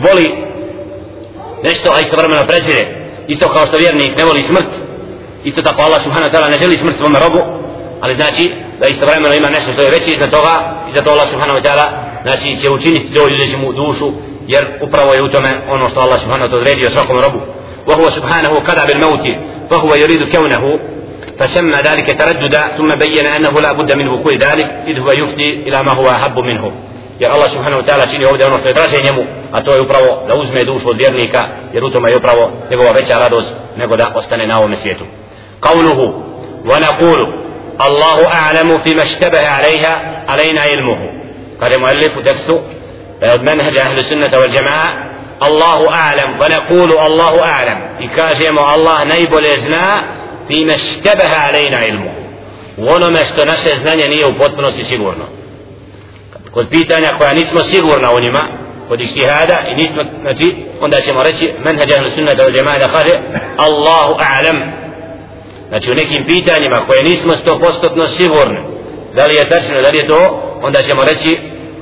voli 0.02 0.34
nešto 1.62 1.92
a 1.92 2.00
istovremeno 2.00 2.46
prezire 2.46 3.03
isto 3.28 3.48
kao 3.48 3.66
što 3.66 3.76
vjernik 3.76 4.16
ne 4.16 4.24
voli 4.24 4.42
smrt 4.42 4.70
isto 5.44 5.62
tako 5.62 5.82
Allah 5.82 6.02
subhanahu 6.02 6.30
wa 6.30 6.36
ta'ala 6.36 6.50
ne 6.50 6.58
želi 6.58 6.76
smrt 6.76 6.96
svome 6.96 7.18
robu 7.18 7.40
ali 8.00 8.14
znači 8.14 8.52
da 8.80 8.88
istovremeno 8.88 9.34
ima 9.34 9.50
nešto 9.50 9.72
što 9.72 9.82
je 9.82 9.90
veće 9.90 10.10
iznad 10.10 10.30
toga 10.30 10.54
i 10.88 10.92
zato 10.96 11.10
Allah 11.10 11.28
subhanahu 11.28 11.58
wa 11.58 11.64
ta'ala 11.66 11.86
znači 12.22 12.56
će 12.60 12.70
učiniti 12.70 13.14
to 13.14 13.28
ili 13.28 13.56
mu 13.56 13.72
dušu 13.72 14.12
jer 14.46 14.66
upravo 14.80 15.14
je 15.14 15.22
u 15.22 15.32
tome 15.32 15.50
ono 15.70 15.88
što 15.88 16.00
Allah 16.00 16.20
subhanahu 16.20 16.48
wa 16.48 16.52
ta'ala 16.52 16.60
odredio 16.60 16.90
svakom 16.90 17.20
robu 17.20 17.40
وهو 17.86 18.10
سبحانه 18.10 18.48
قضى 18.48 18.92
بالموت 18.92 19.26
فهو 19.70 19.94
يريد 19.94 20.22
كونه 20.32 20.78
فسمى 21.38 21.76
ذلك 21.84 22.18
ترددا 22.18 22.62
ثم 22.76 22.94
بين 22.94 23.26
أنه 23.26 23.60
لا 23.60 23.72
بد 23.72 23.92
من 23.92 24.08
وقوع 24.08 24.34
ذلك 24.34 24.68
إذ 24.86 24.98
هو 24.98 25.10
يفضي 25.12 25.50
إلى 25.66 25.82
ما 25.82 25.92
هو 25.92 26.10
أحب 26.10 26.38
منه 26.38 26.72
jer 27.18 27.30
Allah 27.30 27.50
subhanahu 27.50 27.82
wa 27.82 27.86
ta'ala 27.86 28.10
čini 28.10 28.24
ovdje 28.24 28.46
ono 28.46 28.58
što 28.58 28.68
je 28.68 28.74
draže 28.74 29.02
njemu, 29.02 29.24
a 29.52 29.62
to 29.62 29.74
je 29.74 29.80
upravo 29.80 30.22
da 30.28 30.34
uzme 30.34 30.64
dušu 30.64 30.90
od 30.90 30.96
vjernika, 30.96 31.42
jer 31.72 31.84
u 31.84 31.90
tome 31.90 32.10
je 32.10 32.16
upravo 32.16 32.50
njegova 32.70 32.90
veća 32.90 33.18
radost 33.18 33.54
nego 33.76 33.96
da 33.96 34.12
ostane 34.14 34.46
na 34.46 34.58
ovom 34.58 34.76
svijetu. 34.76 35.04
Qavluhu, 35.60 36.12
wa 36.64 36.76
naqulu, 36.86 37.26
Allahu 37.78 38.24
a'lamu 38.44 38.82
fi 38.82 38.94
maštebehe 38.94 39.48
alejha, 39.58 40.00
alejna 40.26 40.60
ilmuhu. 40.66 41.08
Kaže 41.60 41.78
mu 41.78 41.86
u 42.20 42.22
tekstu, 42.22 42.60
da 43.20 43.26
je 43.26 43.34
od 43.34 43.42
menheđa 43.42 43.80
ahlu 43.80 44.02
sunnata 44.02 44.38
wal 44.38 44.54
jama'a, 44.54 44.88
Allahu 45.38 45.84
a'lam, 45.84 46.28
wa 46.40 46.48
naqulu 46.48 46.98
Allahu 46.98 47.38
a'lam. 47.38 47.78
I 48.00 48.08
kažemo 48.08 48.60
Allah 48.60 49.06
najbolje 49.06 49.58
zna 49.58 50.02
fi 50.46 50.64
maštebehe 50.64 51.36
alejna 51.48 51.86
ilmuhu. 51.86 52.24
U 52.76 52.88
onome 52.88 53.18
što 53.24 53.44
naše 53.44 53.76
znanje 53.76 54.08
nije 54.08 54.26
u 54.26 54.38
potpunosti 54.38 54.84
sigurno. 54.84 55.24
Kod 56.54 56.68
pitanja 56.68 57.14
koja 57.18 57.34
nismo 57.34 57.62
sigurna 57.62 58.12
u 58.14 58.20
njima 58.20 58.40
kod 58.88 59.00
ištihada 59.00 59.58
i 59.68 59.74
nismo 59.74 60.02
znači 60.22 60.56
onda 60.80 61.00
ćemo 61.00 61.22
reći 61.22 61.52
menheđ 61.64 61.92
ahlu 61.92 62.10
sunnata 62.10 62.46
od 62.46 62.54
jama'a 62.54 62.78
da 62.78 62.88
kaže 62.88 63.18
Allahu 63.56 64.14
a'lam 64.14 64.58
znači 65.68 65.90
u 65.90 65.94
nekim 65.94 66.24
pitanjima 66.26 66.76
koje 66.86 67.02
nismo 67.02 67.32
sto 67.32 67.58
postotno 67.58 68.06
sigurni 68.06 68.58
da 69.14 69.26
li 69.26 69.34
je 69.34 69.48
tačno 69.48 69.82
da 69.82 69.90
li 69.90 69.98
je 69.98 70.06
to 70.06 70.42
onda 70.62 70.82
ćemo 70.82 71.04
reći 71.04 71.38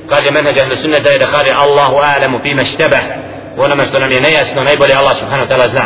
kaže 0.09 0.31
menheđ 0.31 0.57
ahlu 0.57 0.75
sunnata 0.75 1.17
da 1.19 1.25
kaže 1.25 1.53
Allahu 1.55 1.95
a'lamu 1.95 2.41
fima 2.41 2.63
štabah 2.65 3.03
u 3.57 3.61
onome 3.61 3.85
što 3.85 3.99
nam 3.99 4.11
je 4.11 4.21
nejasno 4.21 4.63
najbolje 4.63 4.93
Allah 4.93 5.17
subhanahu 5.17 5.49
wa 5.49 5.55
ta'ala 5.55 5.69
zna 5.69 5.85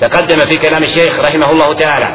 تقدم 0.00 0.36
في 0.50 0.56
كلام 0.56 0.82
الشيخ 0.82 1.20
رحمه 1.20 1.50
الله 1.50 1.74
تعالى 1.74 2.08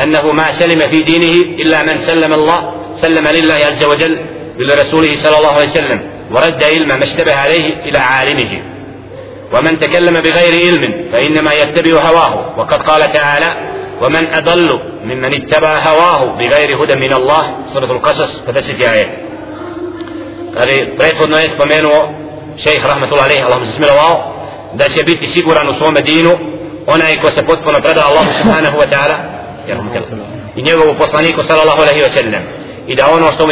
أنه 0.00 0.32
ما 0.32 0.52
سلم 0.52 0.80
في 0.80 1.02
دينه 1.02 1.34
إلا 1.62 1.82
من 1.82 1.98
سلم 1.98 2.32
الله 2.32 2.72
سلم 3.00 3.28
لله 3.28 3.54
عز 3.54 3.84
وجل 3.84 4.18
إلى 4.60 4.74
رسوله 4.74 5.14
صلى 5.14 5.38
الله 5.38 5.52
عليه 5.52 5.68
وسلم 5.68 6.00
ورد 6.30 6.64
علم 6.64 6.88
ما 6.88 7.02
اشتبه 7.02 7.34
عليه 7.34 7.74
إلى 7.84 7.98
عالمه. 7.98 8.62
ومن 9.52 9.78
تكلم 9.78 10.20
بغير 10.20 10.66
علم 10.66 10.94
فإنما 11.12 11.52
يتبع 11.52 12.00
هواه. 12.00 12.58
وقد 12.58 12.82
قال 12.82 13.12
تعالى 13.12 13.56
ومن 14.02 14.34
أضل 14.34 14.80
ممن 15.04 15.42
اتبع 15.42 15.78
هواه 15.78 16.24
بغير 16.24 16.84
هدى 16.84 16.94
من 16.94 17.12
الله. 17.12 17.56
سورة 17.72 17.84
القصص 17.84 18.40
فدست 18.46 18.80
آيات. 18.82 19.08
قال 20.58 21.00
رأيت 21.00 21.52
شيخ 22.56 22.86
رحمة 22.86 23.08
الله 23.12 23.22
عليه. 23.22 23.46
اللهم 23.46 23.60
بسم 23.60 23.84
الله. 23.84 24.36
da 24.74 24.88
će 24.88 25.02
biti 25.02 25.26
siguran 25.26 25.68
u 25.68 25.72
svome 25.72 26.00
dinu 26.00 26.38
onaj 26.86 27.20
ko 27.20 27.30
se 27.30 27.42
potpuno 27.44 27.80
preda 27.80 28.04
Allahu 28.06 28.32
subhanahu 28.42 28.78
wa 28.78 28.86
ta'ala 28.90 29.16
i 30.56 30.62
njegovu 30.62 30.94
poslaniku 30.98 31.42
sallallahu 31.42 31.82
alaihi 31.82 32.00
wa 32.02 32.08
sallam 32.08 32.42
i 32.86 32.96
da 32.96 33.10
ono 33.10 33.32
što 33.32 33.46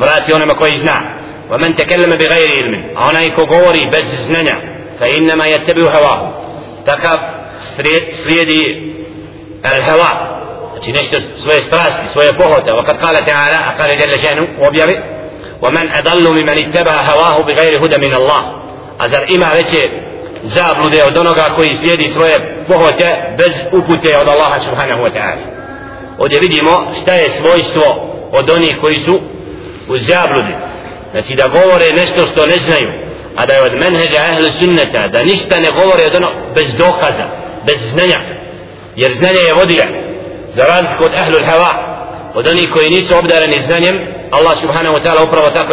vrati 0.00 0.32
onima 0.32 0.54
koji 0.54 0.78
zna 0.78 1.20
ومن 1.50 1.74
تكلم 1.74 2.10
بغير 2.16 2.50
علم 2.56 2.98
أنا 3.10 3.20
يكوغوري 3.20 3.90
بس 3.90 4.06
زننا 4.06 4.62
فإنما 5.00 5.46
يتبع 5.46 5.82
هواه 5.82 6.32
تكاب 6.86 7.20
سريدي 8.24 8.92
الهواء 9.64 10.40
znači 10.72 10.92
nešto 10.92 11.16
svoje 11.36 11.60
strasti, 11.62 12.08
svoje 12.12 12.32
pohote 12.32 12.72
وقد 12.72 12.96
قال 13.04 13.24
تعالى 13.24 13.74
قال 13.78 13.98
جل 14.00 14.18
شأنه 14.18 14.48
وبيبي 14.60 15.00
ومن 15.62 15.90
أضل 15.90 16.28
ممن 16.28 16.66
اتبع 16.68 16.92
هواه 16.92 17.42
بغير 17.42 17.84
هدى 17.84 18.08
من 18.08 18.14
الله 18.14 18.40
أزر 19.00 19.34
إما 19.34 19.54
veće 19.54 19.90
zablude 20.44 21.04
od 21.04 21.16
onoga 21.16 21.44
koji 21.56 21.76
slijedi 21.76 22.08
svoje 22.08 22.64
pohote 22.68 23.34
bez 23.38 23.52
upute 23.72 24.18
od 24.18 24.28
Allaha 24.28 24.60
subhanahu 24.60 25.02
wa 25.02 25.10
ta'ala 25.12 25.44
ovdje 26.18 26.40
vidimo 26.40 26.86
šta 27.02 27.12
je 27.12 27.30
svojstvo 27.30 28.12
od 28.32 28.50
onih 28.50 28.76
koji 28.80 28.96
su 28.96 29.20
u 29.92 29.96
zabludi 29.98 30.54
znači 31.10 31.34
da 31.34 31.48
govore 31.48 31.86
nešto 31.96 32.26
što 32.26 32.46
ne 32.46 32.58
znaju 32.66 32.90
a 33.36 33.46
da 33.46 33.52
je 33.52 33.62
od 33.62 33.72
menheđa 33.72 34.18
ahlu 34.32 34.50
sunneta 34.58 35.08
da 35.08 35.22
ništa 35.22 35.56
ne 35.56 35.70
govore 35.70 36.02
od 36.06 36.14
ono 36.14 36.28
bez 36.54 36.74
dokaza 36.74 37.26
bez 37.66 37.78
znanja 37.92 38.18
jer 38.96 39.12
znanje 39.12 39.40
je 39.48 39.54
vodilja 39.54 39.86
za 40.56 40.62
razliku 40.64 41.04
od 41.04 41.12
ahlu 41.14 41.38
hava 41.46 41.72
od 42.34 42.46
onih 42.46 42.70
koji 42.72 42.90
nisu 42.90 43.18
obdareni 43.18 43.60
znanjem 43.60 43.96
Allah 44.30 44.58
subhanahu 44.60 44.96
wa 44.96 45.02
ta'ala 45.02 45.22
upravo 45.28 45.50
tako 45.50 45.72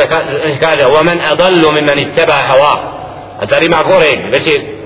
kaže 0.60 0.84
وَمَنْ 0.86 1.18
أَضَلُّ 1.32 1.64
مِمَّنِ 1.78 1.98
اتَّبَعَ 2.08 2.38
هَوَا 2.52 2.76
a 3.40 3.46
zar 3.46 3.64
ima 3.64 3.78
gore 3.84 4.30
već 4.32 4.48
je, 4.48 4.78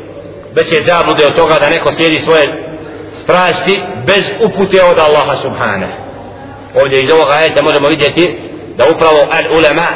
već 0.54 0.72
je 0.72 0.82
zablude 0.82 1.26
od 1.26 1.36
toga 1.36 1.60
da 1.60 1.70
neko 1.70 1.92
slijedi 1.92 2.20
svoje 2.20 2.64
strasti 3.24 3.82
bez 4.06 4.26
upute 4.40 4.84
od 4.84 5.00
Allaha 5.00 5.36
subhanahu 5.42 5.92
ovdje 6.76 7.02
iz 7.02 7.12
ovoga 7.12 7.32
ajeta 7.34 7.62
možemo 7.62 7.88
vidjeti 7.88 8.51
da 8.78 8.84
upravo 8.96 9.20
al 9.32 9.58
ulema 9.58 9.88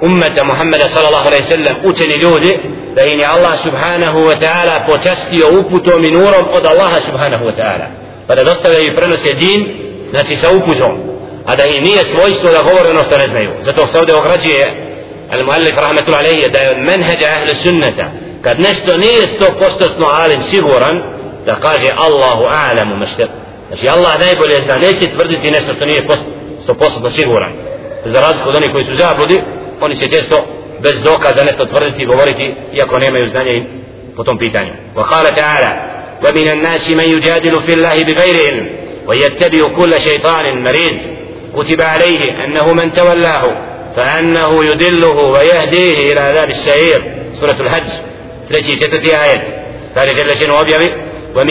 ummeta 0.00 0.44
Muhammeda 0.44 0.88
sallallahu 0.88 1.26
alaihi 1.28 1.44
sallam 1.44 1.76
učeni 1.84 2.14
ljudi 2.14 2.58
da 2.94 3.02
im 3.02 3.18
je 3.20 3.26
Allah 3.26 3.54
subhanahu 3.62 4.18
wa 4.18 4.36
ta'ala 4.42 4.86
počastio 4.86 5.46
uputom 5.60 6.04
i 6.04 6.10
nurom 6.10 6.44
od 6.52 6.66
Allaha 6.66 7.00
subhanahu 7.00 7.44
wa 7.44 7.54
ta'ala. 7.58 7.86
Pa 8.26 8.34
da 8.34 8.44
dostavljaju 8.44 8.86
i 8.86 8.96
prenose 8.96 9.32
din 9.32 9.68
znači 10.10 10.36
sa 10.36 10.48
uputom 10.56 10.92
a 11.46 11.56
da 11.56 11.64
im 11.64 11.84
nije 11.84 12.04
svojstvo 12.04 12.50
da 12.50 12.62
govore 12.62 12.88
ono 12.90 13.04
što 13.04 13.18
ne 13.18 13.26
znaju. 13.26 13.50
Zato 13.62 13.86
se 13.86 13.98
ovdje 13.98 14.14
ograđuje 14.14 14.64
al 15.32 15.44
muallif 15.44 15.76
rahmetul 15.76 16.14
alaihi 16.14 16.50
da 16.52 16.58
je 16.58 16.70
od 16.70 16.78
menheđa 16.78 17.28
sunnata 17.62 18.10
kad 18.42 18.60
nešto 18.60 18.96
nije 18.96 19.26
sto 19.26 19.46
postotno 19.58 20.06
alim 20.22 20.42
siguran 20.42 21.02
da 21.46 21.54
kaže 21.54 21.88
Allahu 21.96 22.44
a'lamu 22.44 22.96
mašter 22.96 23.28
znači 23.68 23.88
Allah 23.88 24.20
najbolje 24.20 24.60
zna 24.64 24.76
neće 24.76 25.14
tvrditi 25.14 25.50
nešto 25.50 25.74
što 25.74 25.84
nije 25.84 26.02
sto 26.62 26.74
postotno 26.74 27.10
siguran. 27.10 27.52
Za 28.04 28.20
razliku 28.20 28.48
od 28.48 28.56
onih 28.56 28.70
koji 28.72 28.84
su 28.84 28.94
zabludi 28.94 29.40
oni 29.80 29.96
će 29.96 30.08
često 30.08 30.46
bez 30.80 31.02
dokaza 31.02 31.44
nešto 31.44 31.66
tvrditi 31.66 32.02
i 32.02 32.06
govoriti 32.06 32.54
iako 32.74 32.98
nemaju 32.98 33.28
znanja 33.28 33.52
po 34.16 34.24
tom 34.24 34.38
pitanju 34.38 34.70
wa 34.96 35.04
kala 35.08 35.30
ta'ala 35.30 35.70
wa 36.22 36.34
min 36.34 36.50
an-nas 36.50 36.88
man 36.88 37.06
yujadilu 37.06 37.62
fi 37.66 37.72
Allahi 37.72 38.04
bi 38.04 38.14
ghairi 38.14 38.38
ilm 38.48 38.66
wa 39.06 39.14
yattabi'u 39.22 39.74
kulla 39.74 39.98
shaytanin 39.98 40.62
marid 40.62 40.96
kutiba 41.54 41.84
alayhi 41.84 42.30
annahu 42.44 42.74
man 42.74 42.90
tawallahu 42.90 43.48
fa 43.94 44.02
annahu 44.18 44.62
yudilluhu 44.62 45.32
wa 45.32 45.42
yahdihi 45.52 46.02
ila 46.10 46.22
adhab 46.30 46.50
as-sa'ir 46.50 47.00
suratul 47.40 47.68
hajj 47.68 47.88
treći 48.48 48.78
četvrti 48.78 49.14
ajet 49.14 49.42
kaže 49.94 50.10
jalla 50.18 50.34
šanu 50.34 50.54
objavi 50.60 50.88
wa 51.34 51.44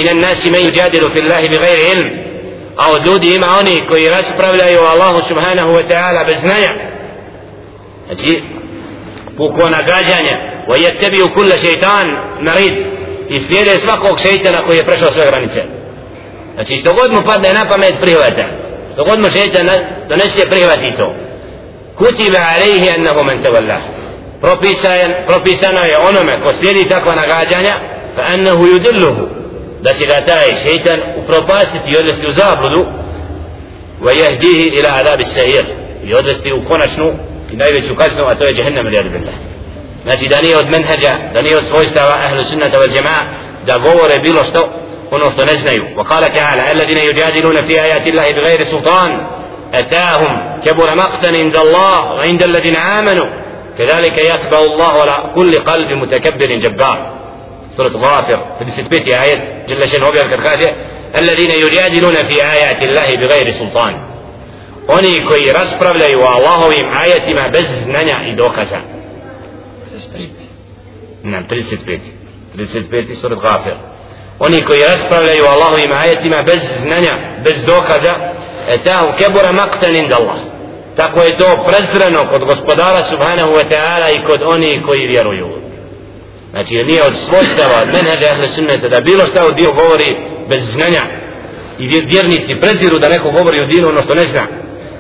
a 2.78 2.92
od 2.92 3.06
ljudi 3.06 3.36
ima 3.36 3.48
oni 3.60 3.84
koji 3.88 4.10
raspravljaju 4.10 4.80
o 4.80 4.92
Allahu 4.94 5.22
subhanahu 5.28 5.70
wa 5.70 5.84
ta'ala 5.90 6.26
bez 6.26 6.42
znanja. 6.42 6.74
Znači 8.06 8.42
puko 9.38 9.70
nagađanja 9.70 10.36
wa 10.68 10.76
yattabi'u 10.86 11.34
kulla 11.34 11.58
shaytan 11.58 12.16
narid 12.40 12.74
i 13.30 13.40
slijede 13.40 13.80
svakog 13.80 14.20
šejtana 14.20 14.58
koji 14.66 14.78
je 14.78 14.86
prešao 14.86 15.12
sve 15.12 15.26
granice. 15.28 15.64
Znači 16.56 16.78
što 16.78 16.94
god 16.94 17.12
mu 17.12 17.22
padne 17.26 17.54
na 17.54 17.66
pamet 17.70 17.96
prihvata 18.02 18.46
što 18.94 19.04
god 19.04 19.20
mu 19.20 19.28
šejtan 19.30 19.70
donese 20.10 20.50
prihvati 20.50 20.94
to. 20.98 21.14
Kutiba 21.98 22.40
alayhi 22.40 22.94
annahu 22.96 23.24
man 23.24 23.38
tawallah 23.44 23.82
propisano 25.28 25.80
je 25.80 25.98
onome 25.98 26.42
ko 26.42 26.54
slijedi 26.54 26.90
takva 26.90 27.16
nagađanja 27.16 27.74
fa 28.16 28.22
annahu 28.22 28.66
yudilluhu. 28.66 29.41
Da 29.82 29.94
će 29.94 30.06
ga 30.06 30.26
taj 30.26 30.56
šeitan 30.64 31.00
upropastiti 31.18 31.90
i 31.92 31.98
odvesti 31.98 32.28
u 32.28 32.32
zabludu 32.32 32.86
wa 34.02 34.12
jahdihi 34.24 34.66
ila 34.78 34.90
adabi 35.00 35.24
sahir 35.24 35.66
i 36.04 36.14
odvesti 36.14 36.54
u 36.54 36.66
konačnu 36.70 37.12
i 37.52 37.56
najveću 37.56 37.96
kaznu 37.96 38.24
a 38.26 38.36
to 38.36 38.44
je 38.46 38.58
jahannam 38.58 38.86
ili 38.88 39.10
billah 39.10 39.36
znači 40.04 40.28
da 40.28 40.42
nije 40.42 40.58
od 40.58 40.70
menhađa 40.70 41.14
da 41.34 41.42
nije 41.42 41.58
od 41.58 41.66
svojstava 41.66 42.16
ahlu 42.26 42.44
sunnata 42.44 42.78
wal 42.78 42.96
jama'a 42.96 43.22
da 43.66 43.78
govore 43.78 44.20
bilo 44.20 44.44
što 44.44 44.70
ono 45.12 45.32
što 45.32 45.46
ne 45.46 45.56
znaju 45.56 45.84
wa 45.98 46.04
kala 46.04 46.28
ta'ala 46.28 46.72
alladine 46.72 47.02
yujadiluna 47.02 47.68
fi 47.68 47.80
ajati 47.80 48.12
Allahi 48.12 48.34
bi 48.34 48.42
gajri 48.42 48.66
sultan 48.66 49.12
أتاهم 49.74 50.60
كبر 50.66 50.96
مقتا 50.96 51.28
عند 51.28 51.58
الله 51.58 52.14
وعند 52.14 52.44
الذين 52.44 52.76
آمنوا 52.76 53.26
كذلك 53.78 54.18
يتبع 54.18 54.60
الله 54.60 55.02
على 55.02 55.32
كل 55.36 55.60
قلب 55.60 55.90
متكبر 55.92 56.56
جبار 56.56 57.21
سورة 57.90 58.56
في 58.60 58.66
35 58.66 59.14
آية 59.14 59.66
جل 59.68 59.88
شأنه 59.88 60.08
وبيان 60.08 60.36
كركاجة 60.36 60.76
الذين 61.18 61.52
يجادلون 61.52 62.16
في 62.16 62.44
آيات 62.44 62.82
الله 62.84 63.16
بغير 63.16 63.52
سلطان 63.52 64.12
oni 64.88 65.26
koji 65.26 65.54
raspravljaju 65.54 66.20
o 66.20 66.26
Allahovim 66.26 66.86
ajetima 67.02 67.50
bez 67.52 67.68
znanja 67.84 68.18
i 68.32 68.36
dokaza. 68.36 68.78
Nam, 71.24 71.48
35. 71.48 72.00
35. 72.56 73.16
surat 73.16 73.40
Gafir. 73.40 73.76
Oni 74.40 74.64
koji 74.64 74.82
raspravljaju 74.82 75.44
o 75.46 75.48
Allahovim 75.48 75.92
ajetima 75.92 76.42
bez 76.42 76.62
znanja, 76.82 77.18
bez 77.44 77.64
dokaza, 77.66 78.14
etahu 78.68 79.08
kebura 79.18 79.52
maktan 79.52 79.96
inda 79.96 80.16
Allah. 80.16 80.38
Tako 80.96 81.22
je 81.22 81.38
to 81.38 81.66
prezreno 81.68 82.30
kod 82.30 82.46
gospodara 82.46 83.04
subhanahu 83.04 83.52
wa 83.52 83.64
ta'ala 83.72 84.10
i 84.10 84.26
kod 84.26 84.42
oni 84.42 84.82
koji 84.86 85.08
vjeruju. 85.08 85.48
Znači 86.52 86.76
nije 86.76 87.04
od 87.04 87.16
svojstava 87.16 87.82
od 87.82 87.88
menheđa 87.88 88.32
ahle 88.32 88.48
sunneta 88.48 88.88
da 88.90 89.02
bilo 89.02 89.26
šta 89.26 89.46
od 89.46 89.56
dio 89.56 89.72
govori 89.72 90.18
bez 90.50 90.64
znanja 90.72 91.02
i 91.80 91.88
vjernici 91.88 92.56
preziru 92.56 93.00
da 93.00 93.10
neko 93.10 93.32
govori 93.32 93.62
o 93.62 93.66
dinu 93.66 93.88
ono 93.88 94.02
što 94.02 94.16
ne 94.16 94.24
zna 94.24 94.42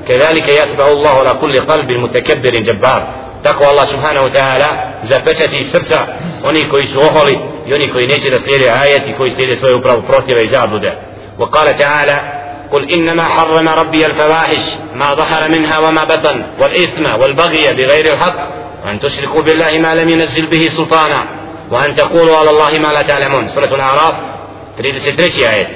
kedalike 0.07 0.53
jatba 0.53 0.83
Allahu 0.83 1.19
ala 1.19 1.39
kulli 1.39 1.59
qalbi 1.59 1.99
mutakabbirin 1.99 2.65
jabbar 2.65 3.01
tako 3.43 3.63
Allah 3.63 3.87
subhanahu 3.89 4.25
wa 4.27 4.33
ta'ala 4.33 4.67
zapečati 5.03 5.63
srca 5.63 5.97
oni 6.43 6.69
koji 6.69 6.87
su 6.87 6.99
oholi 6.99 7.39
i 7.67 7.73
oni 7.73 7.87
koji 7.87 8.07
neće 8.07 8.29
da 8.29 8.39
slijede 8.39 8.69
ajet 8.69 9.07
i 9.07 9.13
koji 9.13 9.31
slijede 9.31 9.55
svoje 9.55 9.75
upravo 9.75 10.01
protive 10.01 10.43
i 10.43 10.47
zablude 10.47 10.91
وقال 11.39 11.75
تعالى 11.75 12.21
قل 12.71 12.91
إنما 12.91 13.23
حرم 13.23 13.69
ربي 13.69 14.05
الفواحش 14.05 14.63
ما 14.95 15.13
ظهر 15.13 15.51
منها 15.51 15.79
وما 15.79 16.03
بطن 16.03 16.43
والإثم 16.59 17.21
والبغي 17.21 17.73
بغير 17.73 18.13
الحق 18.13 18.35
وأن 18.85 18.99
تشركوا 18.99 19.41
بالله 19.41 19.79
ما 19.79 19.95
لم 19.95 20.09
ينزل 20.09 20.45
به 20.45 20.67
سلطانا 20.67 21.25
وأن 21.71 21.95
تقولوا 21.95 22.37
على 22.37 22.49
الله 22.49 22.79
ما 22.79 22.87
لا 22.87 23.01
تعلمون. 23.01 23.47
سورة 23.47 23.75
الأعراف 23.75 24.13
تريد 24.77 24.97
ستريشي 24.97 25.49
آية. 25.49 25.67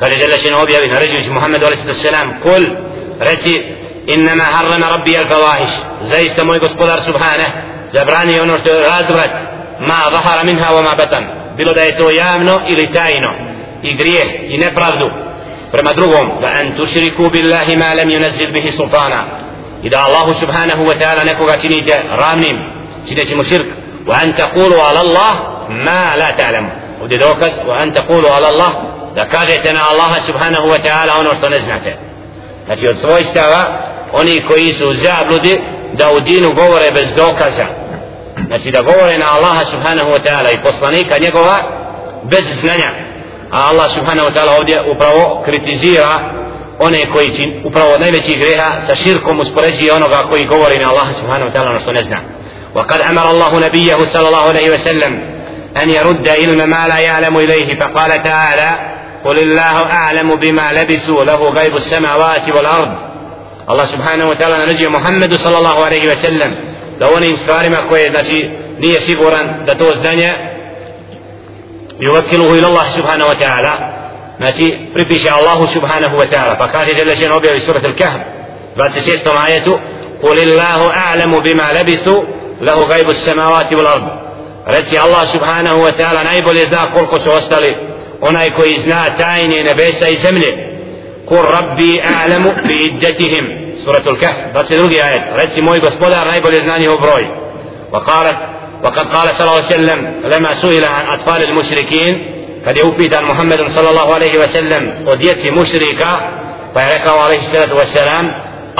قال 0.00 0.18
جل 0.18 0.38
شنه 0.38 0.62
أبي 0.62 0.76
أبي 0.76 1.30
محمد 1.30 1.64
عليه 1.64 1.74
الصلاة 1.74 1.88
والسلام 1.88 2.40
قل 2.44 2.76
رتي 3.22 3.74
إنما 4.14 4.44
حرم 4.44 4.84
ربي 4.84 5.18
الفواحش. 5.18 5.70
زي 6.02 6.26
استموي 6.26 6.58
قصبولار 6.58 7.00
سبحانه. 7.00 7.54
زبراني 7.94 8.40
ونور 8.40 8.58
رازغت 8.66 9.32
ما 9.80 10.08
ظهر 10.08 10.46
منها 10.46 10.70
وما 10.70 10.94
بطن. 10.94 11.26
bilo 11.58 11.72
دايتو 11.72 12.10
يامنو 12.10 12.58
to 12.58 12.62
javno 12.62 12.68
ili 12.68 12.92
tajno 12.92 13.34
i 13.82 13.96
grijeh 13.96 14.26
i 14.48 14.58
nepravdu 14.58 15.10
prema 15.72 15.92
drugom 15.92 16.40
da 16.40 16.46
an 16.46 16.76
tushriku 16.76 17.30
billahi 17.30 17.76
ma 17.76 17.94
lam 17.94 18.10
yunzil 18.10 18.52
bihi 18.52 18.72
sultana 18.72 19.24
ida 19.82 19.98
allah 19.98 20.34
subhanahu 20.40 20.86
wa 20.86 20.94
ta'ala 20.94 21.24
wa 24.06 24.14
an 24.22 24.32
taqulu 24.32 24.74
ala 24.88 25.00
Allah 25.00 25.32
ma 25.68 26.16
la 26.16 26.36
ta'lamu 26.36 26.68
ovdje 27.02 27.18
dokaz 27.18 27.52
wa 27.66 27.82
an 27.82 27.92
taqulu 27.92 28.26
ala 28.36 28.48
Allah 28.48 28.72
da 29.14 29.24
kažete 29.28 29.72
na 29.72 29.80
Allaha 29.90 30.20
subhanahu 30.26 30.66
wa 30.68 30.78
ta'ala 30.78 31.20
ono 31.20 31.34
što 31.34 31.48
ne 31.48 31.58
znate. 31.58 31.96
Znači 32.66 32.88
od 32.88 32.98
svojstava 32.98 33.78
oni 34.12 34.42
koji 34.48 34.72
su 34.72 34.94
zabludi 34.94 35.60
da 35.92 36.12
u 36.12 36.20
dinu 36.20 36.52
govore 36.52 36.90
bez 36.90 37.14
dokaza. 37.14 37.66
Znači 38.46 38.70
da 38.70 38.82
govore 38.82 39.18
na 39.18 39.26
Allaha 39.32 39.64
subhanahu 39.64 40.10
wa 40.10 40.20
ta'ala 40.26 40.54
i 40.54 40.62
poslanika 40.62 41.18
njegova 41.18 41.56
bez 42.22 42.44
znanja. 42.60 42.90
A 43.50 43.68
Allah 43.68 43.90
subhanahu 43.90 44.28
wa 44.28 44.34
ta'ala 44.36 44.58
ovdje 44.58 44.82
upravo 44.90 45.42
kritizira 45.44 46.20
one 46.78 47.10
koji 47.12 47.36
čin 47.36 47.60
upravo 47.64 47.92
od 47.92 48.00
najvećih 48.00 48.38
greha 48.38 48.80
sa 48.86 48.94
širkom 48.94 49.40
uspoređuje 49.40 49.92
onoga 49.92 50.18
koji 50.30 50.46
govori 50.46 50.78
na 50.78 50.90
Allaha 50.90 51.12
subhanahu 51.12 51.50
wa 51.50 51.54
ta'ala 51.54 51.70
ono 51.70 51.80
što 51.80 51.92
ne 51.92 52.02
zna. 52.02 52.18
وقد 52.74 53.00
أمر 53.00 53.30
الله 53.30 53.60
نبيه 53.66 53.96
صلى 54.12 54.28
الله 54.28 54.48
عليه 54.48 54.70
وسلم 54.74 55.20
أن 55.82 55.90
يرد 55.90 56.28
علم 56.28 56.70
ما 56.70 56.88
لا 56.88 56.98
يعلم 56.98 57.36
إليه 57.38 57.78
فقال 57.78 58.22
تعالى 58.22 58.70
قل 59.24 59.38
الله 59.38 59.92
أعلم 59.92 60.36
بما 60.36 60.72
لبسوا 60.72 61.24
له 61.24 61.48
غيب 61.48 61.76
السماوات 61.76 62.48
والأرض. 62.48 62.92
الله 63.70 63.84
سبحانه 63.84 64.28
وتعالى 64.28 64.72
نجي 64.72 64.88
محمد 64.88 65.34
صلى 65.34 65.58
الله 65.58 65.84
عليه 65.84 66.12
وسلم. 66.12 66.54
da 66.98 67.10
onim 67.16 67.36
stvarima 67.36 67.76
koje 67.88 68.10
znači 68.10 68.50
nije 68.78 69.00
siguran 69.00 69.54
da 69.66 69.74
to 69.74 69.84
znanje 69.94 70.32
yuvakiluhu 71.98 72.56
ila 72.56 72.68
Allah 72.68 72.90
subhanahu 72.96 73.30
wa 73.30 73.38
ta'ala 73.38 73.72
znači 74.38 74.78
pripiše 74.94 75.30
Allahu 75.30 75.66
subhanahu 75.72 76.16
wa 76.16 76.26
ta'ala 76.32 76.58
pa 76.58 76.68
kaže 76.68 76.94
žele 76.94 77.14
žen 77.14 77.32
objavi 77.32 77.60
surat 77.60 77.84
al-kahf 77.84 78.20
26. 78.76 79.18
ajetu 79.46 79.78
قل 80.22 80.38
الله 80.38 80.90
أعلم 80.90 81.40
بما 81.40 81.72
لبثوا 81.72 82.22
له 82.60 82.84
غيب 82.84 83.10
السماوات 83.10 83.72
والأرض. 83.72 84.08
رتي 84.68 85.04
الله 85.04 85.24
سبحانه 85.24 85.82
وتعالى 85.82 86.24
نايب 86.24 86.48
الإزاء 86.48 86.80
قل 86.80 87.06
قصو 87.06 87.38
أستلي 87.38 87.76
أناي 88.28 88.50
كو 88.50 88.62
تايني 89.18 89.62
نبيسا 89.62 90.08
يزمني 90.08 90.74
قل 91.26 91.36
ربي 91.36 92.02
أعلم 92.02 92.42
بإدتهم. 92.42 93.74
سورة 93.84 94.02
الكهف. 94.06 94.56
بس 94.56 94.72
دلوقي 94.72 95.08
آية 95.08 95.42
رتي 95.42 95.60
موي 95.60 95.78
قصبودا 95.78 96.16
نايب 96.16 96.46
الإزناء 96.46 96.78
نيو 96.78 96.96
بروي. 96.96 97.28
وقالت 97.92 98.36
وقد 98.84 99.08
قال 99.08 99.34
صلى 99.34 99.40
الله 99.40 99.52
عليه 99.52 99.64
وسلم 99.64 100.14
لما 100.24 100.54
سئل 100.54 100.84
عن 100.84 101.06
أطفال 101.06 101.42
المشركين 101.42 102.26
قد 102.66 102.76
يوفيت 102.76 103.14
عن 103.14 103.24
محمد 103.24 103.68
صلى 103.68 103.90
الله 103.90 104.14
عليه 104.14 104.38
وسلم 104.38 105.04
وديتي 105.06 105.50
مشركة 105.50 106.30
فيعرفه 106.74 107.20
عليه 107.20 107.38
الصلاة 107.38 107.74
والسلام 107.74 108.34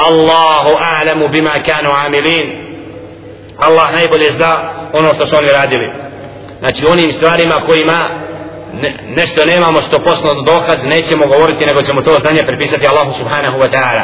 الله 0.07 0.81
أعلم 0.81 1.27
بما 1.27 1.57
كانوا 1.57 1.93
عاملين. 1.93 2.64
Allah 3.57 3.93
najbolje 3.93 4.31
zna 4.31 4.57
ono 4.93 5.13
što 5.13 5.25
su 5.25 5.35
oni 5.35 5.47
radili 5.47 5.91
znači 6.59 6.85
onim 6.85 7.11
stvarima 7.11 7.55
kojima 7.65 8.09
ne, 8.73 8.97
nešto 9.07 9.45
nemamo 9.45 9.81
sto 9.81 9.99
posno 9.99 10.41
dokaz 10.41 10.83
nećemo 10.83 11.27
govoriti 11.27 11.65
nego 11.65 11.81
ćemo 11.81 12.01
to 12.01 12.11
znanje 12.11 12.43
prepisati 12.43 12.87
Allahu 12.87 13.13
subhanahu 13.17 13.57
wa 13.57 13.69
ta'ala 13.69 14.03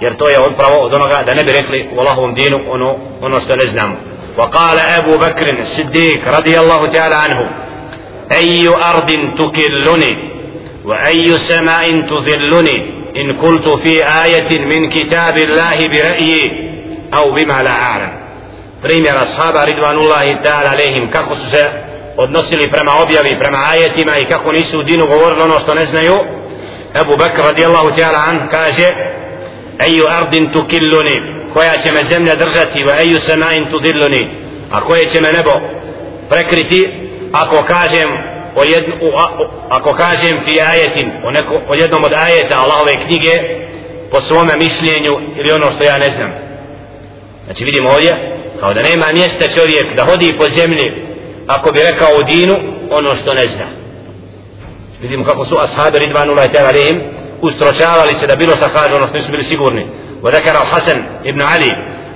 jer 0.00 0.16
to 0.16 0.28
je 0.28 0.40
upravo 0.40 0.78
od 0.78 0.94
onoga 0.94 1.22
da 1.26 1.34
ne 1.34 1.44
bi 1.44 1.52
rekli 1.52 1.88
u 1.96 2.00
Allahovom 2.00 2.34
dinu 2.34 2.60
ono, 2.70 2.96
ono 3.20 3.40
što 3.40 3.56
ne 3.56 3.66
znamo 3.66 3.96
وقال 4.38 4.78
أبو 4.78 5.16
بكر 5.16 5.58
الصديق 5.58 6.38
رضي 6.38 6.60
الله 6.60 6.88
تعالى 6.88 7.14
عنه 7.14 7.50
أي 8.32 8.68
أرض 8.68 9.10
تكلني 9.38 10.12
وأي 10.84 11.38
سماء 11.38 12.00
تذلني 12.00 12.76
إن 13.16 13.36
قلت 13.36 13.68
في 13.70 14.04
آية 14.24 14.58
من 14.58 14.88
كتاب 14.88 15.38
الله 15.38 15.88
برأيي 15.88 16.67
au 17.10 17.32
bima 17.32 17.62
la 17.62 17.74
aram 17.94 18.10
primjera 18.82 19.26
sahaba 19.26 19.64
ridvanullahi 19.64 20.36
ta'ala 20.44 20.70
alehim 20.72 21.10
kako 21.10 21.36
su 21.36 21.50
se 21.50 21.70
odnosili 22.16 22.70
prema 22.70 22.92
objavi, 23.02 23.38
prema 23.38 23.58
ajetima 23.72 24.16
i 24.16 24.24
kako 24.24 24.52
nisu 24.52 24.78
u 24.78 24.82
dinu 24.82 25.06
govorili 25.06 25.42
ono 25.42 25.58
što 25.58 25.74
ne 25.74 25.86
znaju. 25.86 26.18
Ebu 27.00 27.16
Bekr 27.16 27.42
radijallahu 27.42 27.88
ta'ala 27.88 28.28
an 28.28 28.48
kaže 28.50 28.88
Eju 29.86 30.04
ardin 30.08 30.52
tu 30.52 30.64
killuni 30.66 31.20
koja 31.52 31.72
će 31.82 31.92
me 31.92 32.04
zemlja 32.04 32.34
držati 32.34 32.84
va 32.84 32.92
eju 33.00 33.16
senain 33.16 33.70
tu 33.70 33.80
dilluni 33.80 34.28
a 34.72 34.80
koje 34.80 35.04
će 35.14 35.20
me 35.20 35.32
nebo 35.32 35.50
prekriti 36.28 36.92
ako 37.32 37.62
kažem 37.62 38.08
o 38.56 38.62
jedn, 38.64 38.92
u, 39.00 39.16
a, 39.16 39.26
u, 39.40 39.44
ako 39.68 39.92
kažem 39.92 40.44
ti 40.46 40.60
ajetin 40.60 41.10
o, 41.24 41.30
neko, 41.30 41.60
o 41.68 41.74
jednom 41.74 42.04
od 42.04 42.12
ajeta 42.12 42.54
Allahove 42.54 42.96
knjige 43.06 43.34
po 44.10 44.20
svome 44.20 44.56
mišljenju 44.56 45.12
ili 45.38 45.52
ono 45.52 45.70
što 45.70 45.84
ja 45.84 45.98
ne 45.98 46.10
znam. 46.10 46.47
Znači 47.48 47.64
vidimo 47.64 47.90
ovdje 47.90 48.36
kao 48.60 48.74
da 48.74 48.82
nema 48.82 49.06
mjesta 49.12 49.44
čovjek 49.48 49.96
da 49.96 50.04
hodi 50.04 50.36
po 50.38 50.48
zemlji 50.48 51.04
ako 51.46 51.72
bi 51.72 51.80
rekao 51.80 52.08
u 52.20 52.22
dinu 52.22 52.56
ono 52.90 53.14
što 53.14 53.34
ne 53.34 53.46
zna 53.46 53.66
vidimo 55.00 55.24
kako 55.24 55.44
su 55.44 55.58
ashabi 55.58 55.98
ridvanullahi 55.98 56.48
ta'ala 56.48 56.68
alihim 56.68 57.00
ustročavali 57.40 58.14
se 58.14 58.26
da 58.26 58.36
bilo 58.36 58.56
šta 58.56 58.68
kaže 58.68 58.94
ono 58.94 59.06
što 59.06 59.16
nisu 59.16 59.30
bili 59.30 59.44
sigurni 59.44 59.86
وذكر 60.22 60.62
الحسن 60.62 61.02
ابن 61.26 61.42
علي 61.42 61.70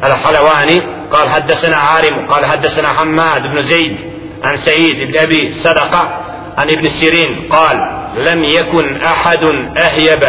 الحلواني 0.05 0.83
قال 1.11 1.29
حدثنا 1.29 1.77
عارم 1.77 2.27
قال 2.27 2.45
حدثنا 2.45 2.89
حماد 2.89 3.43
بن 3.43 3.61
زيد 3.61 3.97
عن 4.45 4.57
سعيد 4.57 4.97
بن 5.11 5.19
أبي 5.19 5.55
صدقة 5.55 6.19
عن 6.59 6.71
ابن 6.71 6.89
سيرين 6.89 7.41
قال 7.51 7.77
لم 8.17 8.45
يكن 8.45 8.97
أحد 9.03 9.45
أهيب 9.79 10.25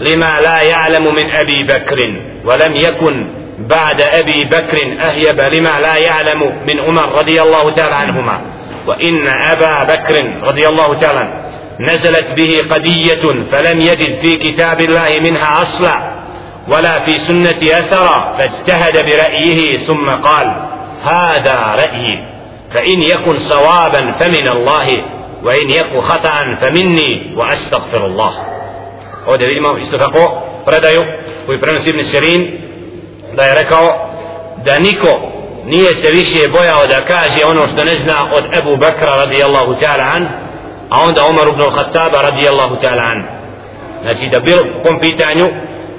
لما 0.00 0.40
لا 0.40 0.62
يعلم 0.62 1.14
من 1.14 1.30
أبي 1.30 1.64
بكر 1.64 2.20
ولم 2.44 2.74
يكن 2.76 3.26
بعد 3.60 4.00
أبي 4.00 4.44
بكر 4.44 4.78
أهيب 5.00 5.40
لما 5.40 5.80
لا 5.80 5.96
يعلم 5.96 6.52
من 6.66 6.80
عمر 6.80 7.18
رضي 7.18 7.42
الله 7.42 7.70
تعالى 7.70 7.94
عنهما. 7.94 8.40
وإن 8.86 9.26
أبا 9.26 9.84
بكر 9.84 10.32
رضي 10.42 10.68
الله 10.68 10.94
تعالى 10.94 11.28
نزلت 11.80 12.32
به 12.32 12.64
قضية 12.70 13.44
فلم 13.52 13.80
يجد 13.80 14.12
في 14.20 14.36
كتاب 14.36 14.80
الله 14.80 15.08
منها 15.20 15.62
أصلا 15.62 16.20
ولا 16.68 17.04
في 17.04 17.18
سنة 17.18 17.58
أثرا 17.62 18.34
فاجتهد 18.38 19.04
برأيه 19.04 19.78
ثم 19.78 20.10
قال 20.10 20.68
هذا 21.02 21.74
رأيي 21.76 22.24
فإن 22.74 23.02
يكن 23.02 23.38
صوابا 23.38 24.12
فمن 24.12 24.48
الله 24.48 25.04
وإن 25.42 25.70
يكن 25.70 26.00
خطأ 26.00 26.54
فمني 26.60 27.32
وأستغفر 27.36 28.06
الله. 28.06 28.32
ovdje 29.26 29.46
vidimo 29.46 29.76
isto 29.78 29.98
tako 29.98 30.42
predaju 30.66 31.04
koji 31.46 31.60
prenosi 31.60 31.92
da 33.36 33.42
je 33.42 33.54
rekao 33.54 34.08
da 34.64 34.78
niko 34.78 35.20
nije 35.66 35.94
se 35.94 36.10
više 36.12 36.48
bojao 36.48 36.86
da 36.86 37.04
kaže 37.04 37.44
ono 37.44 37.66
što 37.66 37.84
ne 37.84 37.94
zna 37.94 38.14
od 38.32 38.44
Ebu 38.58 38.76
Bekra 38.76 39.16
radijallahu 39.16 39.74
ta'ala 39.80 40.16
an 40.16 40.28
a 40.90 41.00
onda 41.08 41.20
Umar 41.30 41.48
ibn 41.48 41.60
al-Khattaba 41.60 42.22
radijallahu 42.22 42.76
ta'ala 42.82 43.04
an. 43.12 43.22
Znači 44.02 44.28
da 44.32 44.40
bilo 44.40 44.62
po 44.62 44.88
kom 44.88 45.00
pitanju 45.00 45.46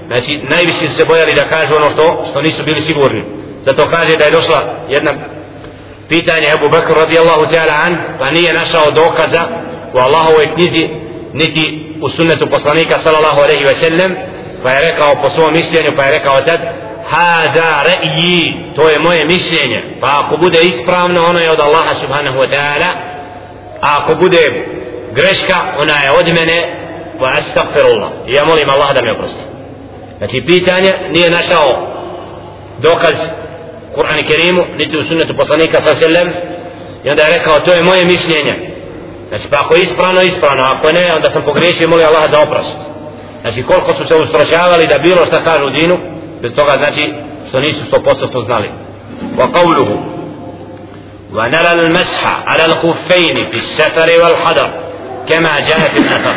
znači 0.07 0.41
najviše 0.49 0.87
se 0.87 1.05
bojali 1.05 1.33
da 1.33 1.43
kažu 1.43 1.75
ono 1.75 1.89
što, 1.93 2.25
što 2.29 2.41
nisu 2.41 2.63
bili 2.63 2.81
sigurni. 2.81 3.23
Zato 3.65 3.87
kaže 3.89 4.17
da 4.17 4.25
je 4.25 4.31
došla 4.31 4.59
jedna 4.89 5.11
pitanje 6.09 6.47
Ebu 6.53 6.69
Bekr 6.69 6.93
radijallahu 6.99 7.45
ta'ala 7.45 7.85
an 7.85 7.97
pa 8.19 8.31
nije 8.31 8.53
našao 8.53 8.91
dokaza 8.91 9.43
u 9.93 9.97
Allahovoj 9.97 10.53
knjizi 10.53 10.89
niti 11.33 11.93
u 12.01 12.09
sunnetu 12.09 12.47
poslanika 12.51 12.99
sallallahu 12.99 13.41
alaihi 13.41 13.65
ve 13.65 13.73
sellem 13.73 14.15
pa 14.63 14.69
je 14.69 14.91
rekao 14.91 15.15
po 15.21 15.29
svom 15.29 15.53
mišljenju 15.53 15.91
pa 15.95 16.03
je 16.03 16.11
rekao 16.11 16.41
tad 16.41 16.59
hada 17.11 17.83
ra'yi 17.83 18.55
to 18.75 18.89
je 18.89 18.99
moje 18.99 19.25
mišljenje. 19.25 19.83
Pa 20.01 20.07
ako 20.25 20.37
bude 20.37 20.59
ispravno 20.61 21.25
ono 21.25 21.39
je 21.39 21.51
od 21.51 21.59
Allaha 21.59 21.93
subhanahu 21.93 22.37
wa 22.37 22.49
ta'ala. 22.49 22.89
A 23.81 23.97
ako 23.99 24.15
bude 24.15 24.65
greška 25.13 25.57
ona 25.77 25.93
je 25.93 26.11
od 26.11 26.27
mene 26.27 26.59
wa 27.19 27.37
astaghfirullah. 27.37 28.09
I 28.27 28.33
ja 28.33 28.45
molim 28.45 28.69
Allah 28.69 28.93
da 28.93 29.01
mi 29.01 29.11
oprosti. 29.11 29.43
Znači 30.17 30.43
pitanje 30.47 30.91
nije 31.09 31.29
našao 31.29 31.87
dokaz 32.77 33.15
Kur'an 33.95 34.19
i 34.19 34.27
Kerimu 34.27 34.63
niti 34.77 34.97
u 34.97 35.03
sunnetu 35.03 35.33
poslanika 35.33 35.81
sa 35.81 35.95
sellem 35.95 36.29
i 37.03 37.09
onda 37.09 37.23
je 37.23 37.37
rekao 37.37 37.59
to 37.59 37.73
je 37.73 37.83
moje 37.83 38.05
mišljenje. 38.05 38.55
Znači 39.29 39.47
pa 39.51 39.57
ako 39.59 39.75
je 39.75 39.81
ispravno 39.81 40.21
ispravno. 40.21 40.63
Ako 40.63 40.91
ne 40.91 41.13
onda 41.15 41.29
sam 41.29 41.41
pogriješio 41.41 41.85
i 41.85 41.87
molim 41.87 42.07
Allah 42.07 42.29
za 42.31 42.39
oprost. 42.39 42.77
Znači 43.41 43.63
koliko 43.63 43.93
su 43.93 44.05
se 44.05 44.15
ustrošavali 44.15 44.87
da 44.87 44.97
bilo 44.97 45.25
šta 45.25 45.43
kažu 45.43 45.65
dinu 45.79 45.97
bez 46.41 46.55
toga 46.55 46.71
znači 46.77 47.13
što 47.49 47.59
nisu 47.59 47.81
100% 47.91 48.45
znali 48.45 48.69
wa 49.37 49.51
qawluhu 49.51 49.97
ونرى 51.33 51.71
المسح 51.71 52.43
على 52.45 52.65
الخفين 52.65 53.35
في 53.35 53.55
السفر 53.55 54.09
والحضر 54.23 54.69
كما 55.29 55.59
جاء 55.59 55.79
في 55.79 55.97
الأثر 55.97 56.35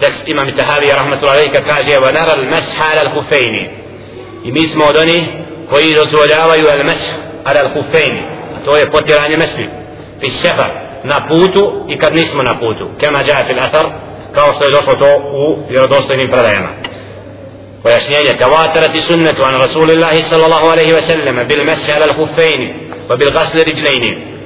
tekst 0.00 0.28
imam 0.28 0.52
Tahavi 0.52 0.92
rahmatullahi 0.92 1.38
alejhi 1.38 1.64
kaže 1.64 1.96
wa 1.98 2.12
nara 2.12 2.32
al-masha 2.36 2.84
ala 2.92 3.00
al-khuffayn 3.06 3.54
i 4.44 4.52
mi 4.52 4.68
smo 4.68 4.84
od 4.84 4.96
onih 4.96 5.22
koji 5.70 5.94
dozvoljavaju 5.94 6.66
al-mash 6.66 7.04
ala 7.44 7.60
al-khuffayn 7.64 8.14
to 8.64 8.76
je 8.76 8.90
potiranje 8.90 9.36
mesli 9.36 9.70
fi 10.20 10.30
safar 10.30 10.70
na 11.04 11.26
putu 11.28 11.84
i 11.88 11.98
kad 11.98 12.14
nismo 12.14 12.42
na 12.42 12.54
putu 12.54 12.88
kama 13.00 13.18
jaa 13.18 13.44
fi 13.46 13.52
al-athar 13.52 13.86
kao 14.34 14.52
što 14.54 14.64
je 14.64 14.70
došlo 14.70 14.94
to 14.94 15.16
u 15.32 15.58
vjerodostojnim 15.70 16.28
predajama 16.28 16.68
ويسنين 17.84 18.38
تواترت 18.38 18.96
سنة 18.96 19.46
عن 19.46 19.54
رسول 19.54 19.90
الله 19.90 20.20
صلى 20.20 20.44
الله 20.44 20.70
عليه 20.70 20.96
وسلم 20.96 21.42
بالمس 21.42 21.90
على 21.90 22.04
الخفين 22.04 22.90
وبالغسل 23.10 23.60
الرجلين 23.60 24.36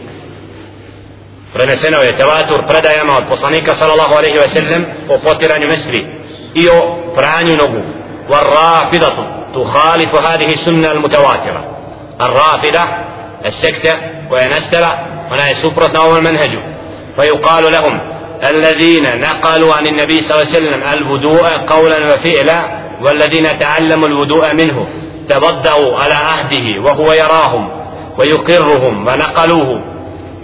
فرنسنا 1.55 1.99
ويتواتر 1.99 2.62
فردا 2.62 2.93
يا 2.93 3.03
مال. 3.03 3.39
صلى 3.74 3.93
الله 3.93 4.16
عليه 4.16 4.45
وسلم 4.45 4.87
وفطر 5.09 5.53
عن 5.53 5.62
مسري. 5.62 6.07
إيو 6.57 6.97
فراني 7.16 7.55
نبو. 7.55 7.81
والرافضة 8.28 9.26
تخالف 9.55 10.14
هذه 10.14 10.53
السنة 10.53 10.93
المتواترة. 10.93 11.76
الرافضة 12.20 12.85
السكتة 13.47 13.95
وينستلع 14.31 15.07
ولا 15.33 15.51
يسبرت 15.51 15.91
نوم 15.91 16.16
المنهج. 16.16 16.51
فيقال 17.16 17.72
لهم 17.72 18.01
الذين 18.45 19.20
نقلوا 19.20 19.74
عن 19.74 19.87
النبي 19.87 20.20
صلى 20.20 20.43
الله 20.43 20.55
عليه 20.55 20.66
وسلم 20.66 20.83
الهدوء 20.83 21.49
قولا 21.66 22.14
وفئلا 22.14 22.80
والذين 23.01 23.59
تعلموا 23.59 24.09
الوضوء 24.09 24.55
منه 24.55 24.86
تبدأوا 25.28 25.98
على 25.98 26.14
عهده 26.14 26.82
وهو 26.82 27.12
يراهم 27.12 27.68
ويقرهم 28.18 29.07
ونقلوه 29.07 29.80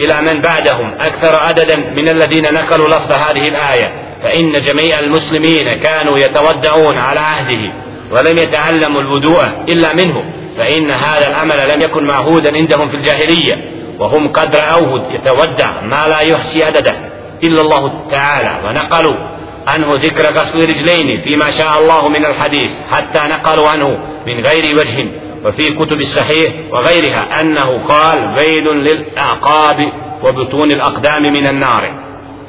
إلى 0.00 0.20
من 0.20 0.40
بعدهم 0.40 0.94
أكثر 1.00 1.36
عددا 1.36 1.76
من 1.76 2.08
الذين 2.08 2.42
نقلوا 2.54 2.88
لفظ 2.88 3.12
هذه 3.12 3.48
الآية. 3.48 3.92
فإن 4.22 4.58
جميع 4.58 4.98
المسلمين 4.98 5.74
كانوا 5.82 6.18
يتودعون 6.18 6.98
على 6.98 7.20
عهده 7.20 7.72
ولم 8.10 8.38
يتعلموا 8.38 9.00
الوضوء 9.00 9.44
إلا 9.68 9.94
منه. 9.94 10.24
فإن 10.56 10.90
هذا 10.90 11.28
العمل 11.28 11.68
لم 11.74 11.80
يكن 11.80 12.04
معهودا 12.04 12.54
عندهم 12.54 12.88
في 12.88 12.96
الجاهلية. 12.96 13.64
وهم 13.98 14.32
قد 14.32 14.56
رأوه 14.56 15.12
يتودع 15.12 15.80
ما 15.80 16.08
لا 16.08 16.20
يحصي 16.20 16.64
عدده 16.64 16.94
إلا 17.42 17.60
الله 17.60 17.92
تعالى 18.10 18.68
ونقلوا. 18.68 19.35
عنه 19.66 19.94
ذكر 19.94 20.24
غسل 20.38 20.60
رجلين 20.60 21.20
فيما 21.22 21.50
شاء 21.50 21.80
الله 21.80 22.08
من 22.08 22.24
الحديث 22.26 22.70
حتى 22.90 23.18
نقلوا 23.18 23.68
عنه 23.68 23.98
من 24.26 24.46
غير 24.46 24.76
وجه 24.78 25.08
وفي 25.44 25.74
كتب 25.74 26.00
الصحيح 26.00 26.52
وغيرها 26.72 27.40
أنه 27.40 27.78
قال 27.88 28.34
ويل 28.38 28.64
للأعقاب 28.64 29.92
وبطون 30.22 30.72
الأقدام 30.72 31.22
من 31.22 31.46
النار 31.46 31.92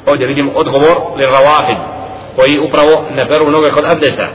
ovdje 0.06 0.26
vidimo 0.26 0.52
odgovor 0.54 0.96
ravafid 1.18 1.76
koji 2.36 2.58
upravo 2.58 3.04
ne 3.16 3.24
beru 3.24 3.50
noge 3.50 3.70
kod 3.70 3.84
abdesta 3.84 4.28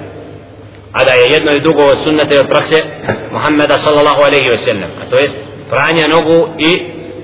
a 0.93 1.03
da 1.03 1.11
je 1.11 1.31
jedno 1.31 1.51
i 1.51 1.59
drugo 1.59 1.84
od 1.84 1.97
sunnete 2.03 2.39
od 2.39 2.47
prakse 2.47 2.84
Muhammeda 3.31 3.77
sallallahu 3.77 4.21
alaihi 4.21 4.49
wa 4.49 4.57
sallam 4.57 4.89
a 5.01 5.09
to 5.09 5.17
jest 5.17 5.38
pranje 5.69 6.07
nogu 6.07 6.47
i 6.57 6.81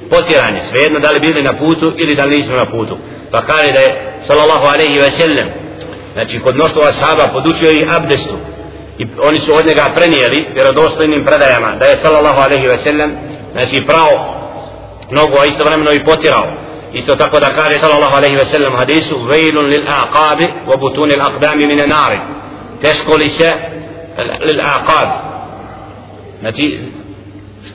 potiranje 0.10 0.62
svejedno 0.62 1.00
da 1.00 1.12
li 1.12 1.20
bili 1.20 1.44
na 1.44 1.54
putu 1.54 1.94
ili 1.98 2.16
da 2.16 2.26
li 2.26 2.38
nismo 2.38 2.56
na 2.56 2.66
putu 2.66 2.98
pa 3.32 3.42
kaže 3.42 3.72
da 3.72 3.80
je 3.80 4.14
sallallahu 4.28 4.66
alaihi 4.66 5.00
wa 5.00 5.12
sallam 5.12 5.48
znači 6.14 6.40
kod 6.40 6.56
mnoštva 6.56 6.82
ashaba 6.88 7.28
podučio 7.34 7.72
i 7.72 7.88
abdestu 7.96 8.36
i 8.98 9.08
oni 9.22 9.40
su 9.40 9.56
od 9.56 9.66
njega 9.66 9.86
prenijeli 9.96 10.46
vjerodostojnim 10.54 11.26
predajama 11.26 11.76
da 11.80 11.86
je 11.86 11.98
sallallahu 11.98 12.42
alaihi 12.42 12.68
ve 12.68 12.78
sellem 12.78 13.12
znači 13.52 13.84
pravo 13.88 14.36
nogu 15.12 15.38
a 15.42 15.46
isto 15.46 15.64
vremeno 15.64 15.92
i 15.92 16.06
potirao 16.06 16.48
isto 16.94 17.16
tako 17.16 17.40
da 17.40 17.46
kaže 17.46 17.80
sallallahu 17.80 18.16
alaihi 18.16 18.36
ve 18.36 18.46
sellem 18.46 18.76
hadisu 18.76 19.20
vejlun 19.24 19.66
lil 19.66 19.84
aqabi 19.84 20.48
wa 20.68 20.80
butuni 20.80 21.14
al 21.14 21.32
aqdami 21.32 21.68
mine 21.68 21.88
nari 21.88 22.20
teško 22.82 23.16
li 23.16 23.30
se 23.30 23.54
lil 24.46 24.62
aqab 24.62 25.10
znači 26.40 26.80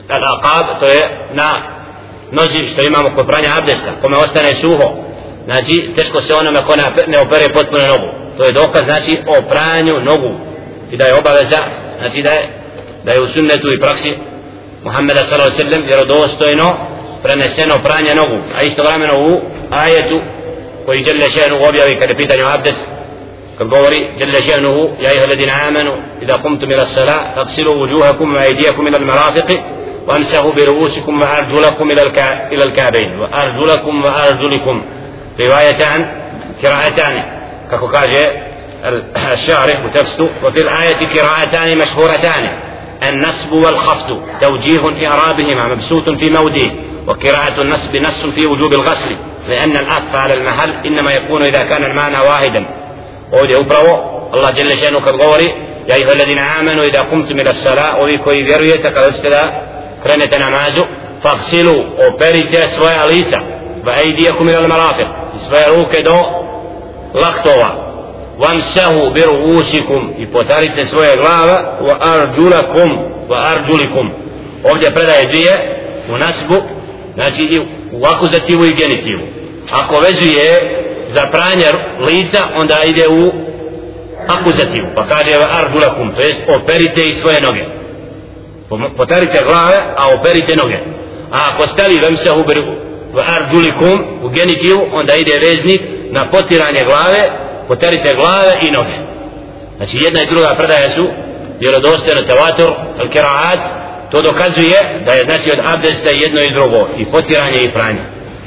al 0.09 0.23
aqab 0.23 0.79
to 0.79 0.85
je 0.85 1.27
na 1.33 1.61
nozi 2.31 2.63
što 2.71 2.81
imamo 2.81 3.09
kod 3.15 3.27
pranja 3.27 3.57
abdesta 3.57 3.91
kome 4.01 4.17
ostane 4.17 4.53
suho 4.53 5.04
znači 5.45 5.91
teško 5.95 6.21
se 6.21 6.35
onome 6.35 6.59
ko 6.65 6.73
ne 7.07 7.19
opere 7.19 7.49
potpuno 7.49 7.87
nogu 7.87 8.07
to 8.37 8.43
je 8.45 8.51
dokaz 8.51 8.83
znači 8.83 9.17
o 9.27 9.41
pranju 9.49 9.99
nogu 9.99 10.31
i 10.91 10.97
da 10.97 11.05
je 11.05 11.13
obaveza 11.13 11.59
znači 11.99 12.21
da 12.21 12.29
je 12.29 12.49
da 13.03 13.11
je 13.11 13.21
u 13.21 13.27
sunnetu 13.27 13.73
i 13.73 13.79
praksi 13.79 14.13
Muhammeda 14.83 15.23
sallallahu 15.23 15.51
alejhi 15.51 15.63
ve 15.63 15.69
sellem 15.69 15.87
vjerodostojno 15.87 16.73
preneseno 17.23 17.75
pranje 17.83 18.15
nogu 18.15 18.37
a 18.59 18.63
isto 18.63 18.83
vremeno 18.83 19.13
u 19.19 19.41
ajetu 19.71 20.19
koji 20.85 21.03
dželle 21.03 21.29
šanu 21.29 21.55
objavi 21.69 21.95
kada 21.95 22.11
je 22.11 22.17
pitanje 22.17 22.43
abdes 22.53 22.75
kad 23.57 23.67
govori 23.67 24.09
dželle 24.17 24.41
šanu 24.41 24.89
ja 25.01 25.13
ih 25.13 25.29
ladina 25.29 25.53
amanu 25.67 25.91
idha 26.21 26.37
kumtum 26.41 26.71
ila 26.71 26.85
salat 26.85 27.35
fagsilu 27.35 27.71
wujuhakum 27.71 28.35
wa 28.35 28.39
aydiyakum 28.39 28.87
ila 28.87 28.97
al-marafiq 28.97 29.59
وامسحوا 30.07 30.51
برؤوسكم 30.51 31.21
وارجلكم 31.21 31.91
إلى 32.51 32.63
الكعبين 32.63 33.19
وارجلكم 33.19 34.03
وارجلكم 34.05 34.81
روايه 35.39 35.85
عن 35.85 36.05
قراءتان 36.63 37.23
كما 37.71 37.81
قال 37.81 38.09
الشارح 39.33 39.85
وتفسد 39.85 40.29
وفي 40.43 40.61
الآية 40.61 40.97
قراءتان 41.19 41.77
مشهورتان. 41.77 42.59
النصب 43.09 43.51
والخفض 43.53 44.21
توجيه 44.41 45.07
إعرابهما 45.07 45.67
مبسوط 45.67 46.09
في 46.09 46.29
موده. 46.29 46.71
وقراءة 47.07 47.61
النصب 47.61 47.95
نص 47.95 48.25
في 48.25 48.45
وجوب 48.45 48.73
الغسل 48.73 49.17
لأن 49.49 49.77
العطف 49.77 50.15
على 50.15 50.33
المحل 50.33 50.73
إنما 50.85 51.11
يكون 51.11 51.43
إذا 51.43 51.63
كان 51.63 51.83
المعنى 51.83 52.17
واحدا. 52.17 52.65
upravo 53.61 54.29
Allah 54.33 54.53
dželle 54.53 54.75
šanu 54.75 55.01
kad 55.01 55.15
govori 55.17 55.53
ja 55.87 55.97
ih 55.97 56.11
الذين 56.11 56.39
آمنوا 56.39 56.83
إذا 56.83 57.01
قمتم 57.01 57.39
إلى 57.39 57.49
الصلاة 57.49 57.95
kada 58.83 59.11
ste 59.13 59.29
da 59.29 59.51
krenete 60.03 60.39
namazu 60.39 60.85
fagsilu 61.23 61.85
operite 62.07 62.67
svoja 62.67 63.05
lica 63.05 63.39
va 63.85 63.93
ejdijakum 64.01 64.49
ila 64.49 64.57
al-marafiq 64.57 65.07
svoje 65.47 65.65
ruke 65.77 66.01
do 66.03 66.15
lahtova 67.13 67.85
vam 68.37 68.61
sehu 68.61 69.09
bir 69.13 69.29
usikum 69.59 70.13
i 70.17 70.27
potarite 70.27 70.85
svoje 70.85 71.17
glava 71.17 71.79
wa 71.81 71.95
arđulakum 71.99 72.89
wa 73.29 73.37
arđulikum. 73.51 74.09
Ovdje 74.63 74.93
predaje 74.93 75.27
dvije 75.27 75.75
u 76.13 76.17
nasbu 76.17 76.55
znači 77.13 77.41
i 77.41 77.59
u 77.91 78.05
akuzativu 78.05 78.65
i 78.65 78.73
genitivu. 78.73 79.21
Ako 79.71 79.95
vezuje 79.99 80.81
za 81.13 81.21
pranje 81.31 81.65
lica 81.99 82.39
onda 82.55 82.83
ide 82.87 83.07
u 83.07 83.31
akuzativu. 84.27 84.87
Pa 84.95 85.07
kaže 85.07 85.31
wa 85.31 85.47
arđulakum 85.63 86.13
to 86.15 86.21
jest 86.21 86.43
operite 86.49 87.01
i 87.01 87.13
svoje 87.13 87.41
noge. 87.41 87.65
Potarite 88.97 89.43
glave 89.47 89.77
a 89.97 90.07
operite 90.19 90.55
noge. 90.55 90.77
A 91.31 91.37
ako 91.53 91.67
stali 91.67 91.99
vam 91.99 92.17
sehu 92.17 92.43
bir 92.47 92.63
wa 93.15 93.23
arjulikum 93.35 94.03
u 94.23 94.29
genitivu 94.29 94.87
onda 94.93 95.15
ide 95.15 95.39
veznik 95.39 95.81
na 96.11 96.25
potiranje 96.25 96.83
glave 96.85 97.29
poterite 97.67 98.15
glave 98.15 98.53
i 98.67 98.71
noge. 98.71 98.95
Znači 99.77 99.97
jedna 99.97 100.21
i 100.21 100.29
druga 100.31 100.55
predaja 100.57 100.89
su 100.89 101.07
vjerodostojno 101.59 102.21
tevator 102.21 102.71
al 102.99 103.09
kiraat 103.11 103.59
to 104.11 104.21
dokazuje 104.21 105.01
da 105.05 105.13
je 105.13 105.25
znači 105.25 105.51
od 105.51 105.59
abdesta 105.73 106.09
jedno 106.09 106.41
i 106.41 106.53
drugo 106.53 106.87
i 106.97 107.05
potiranje 107.05 107.59
i 107.63 107.69
pranje. 107.69 108.01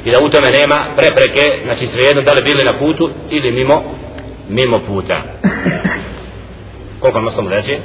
I 0.05 0.11
da 0.11 0.19
u 0.19 0.29
tome 0.29 0.49
nema 0.49 0.85
prepreke 0.97 1.43
znači 1.63 1.87
svejedno 1.87 2.21
da 2.21 2.33
li 2.33 2.41
bili 2.41 2.63
na 2.63 2.73
putu 2.73 3.09
ili 3.29 3.51
mimo 3.51 3.83
mimo 4.49 4.79
puta. 4.79 5.21
Koliko 6.99 7.21
muslim 7.21 7.47
reći? 7.47 7.77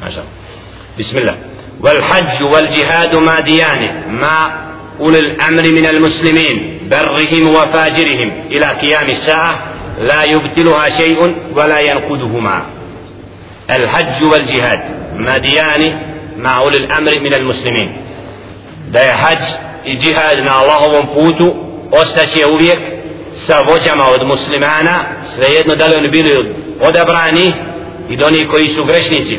Maša. 0.00 0.22
Bismillah. 0.96 1.34
والحج 1.80 2.42
والجهاد 2.42 3.14
ماديان 3.14 4.02
مع 4.20 4.66
أولي 5.00 5.18
الأمر 5.18 5.62
من 5.62 5.86
المسلمين 5.86 6.78
برهم 6.90 7.48
وفاجرهم 7.48 8.32
إلى 8.50 8.66
قيام 8.66 9.08
الساعة 9.08 9.58
لا 10.00 10.22
يبتلها 10.24 10.88
شيء 10.88 11.34
ولا 11.56 11.80
ينقذهما 11.80 12.66
الحج 13.70 14.24
والجهاد 14.24 14.80
ماديان 15.16 16.00
مع 16.36 16.58
أولي 16.58 16.76
الأمر 16.76 17.20
من 17.20 17.34
المسلمين. 17.34 17.92
Da 18.92 19.00
je 19.00 19.12
hađ 19.12 19.38
i 19.84 19.96
džihad 19.98 20.44
na 20.44 20.52
Allahovom 20.58 21.06
putu 21.14 21.54
ostaće 21.90 22.46
uvijek 22.46 22.78
sa 23.36 23.60
vođama 23.60 24.04
od 24.14 24.26
muslimana 24.26 25.04
svejedno 25.34 25.74
da 25.74 25.86
li 25.86 25.96
oni 25.96 26.08
bili 26.08 26.54
odabrani 26.80 27.52
i 28.08 28.16
do 28.16 28.26
onih 28.26 28.48
koji 28.50 28.68
su 28.68 28.84
grešnici. 28.84 29.38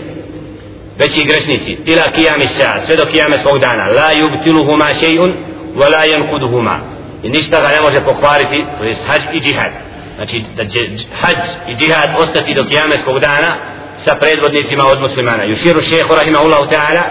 Veći 0.97 1.23
grešnici 1.23 1.77
ila 1.85 2.03
kijami 2.15 2.47
sa 2.47 2.79
sve 2.85 2.95
do 2.95 3.05
kijame 3.05 3.37
svog 3.37 3.59
dana 3.59 3.83
la 3.87 4.09
yubtiluhuma 4.13 4.93
še'un 5.01 5.31
wa 5.75 5.91
la 5.91 6.05
yankuduhuma 6.05 6.75
i 7.23 7.29
ništa 7.29 7.61
ga 7.61 7.67
ne 7.67 7.81
može 7.81 8.01
pokvariti 8.01 8.65
to 8.77 8.83
je 8.83 8.95
hađ 9.07 9.21
i 9.33 9.39
džihad 9.41 9.71
znači 10.15 10.43
da 10.57 10.65
će 10.65 10.79
hađ 11.21 11.37
i 11.67 11.75
džihad 11.75 12.09
ostati 12.19 12.53
do 12.53 12.65
kijame 12.65 12.97
svog 13.03 13.19
dana 13.19 13.57
sa 13.97 14.15
predvodnicima 14.15 14.87
od 14.87 15.01
muslimana 15.01 15.43
yuširu 15.43 15.89
šehu 15.89 16.15
rahimahullahu 16.15 16.65
ta'ala 16.65 17.03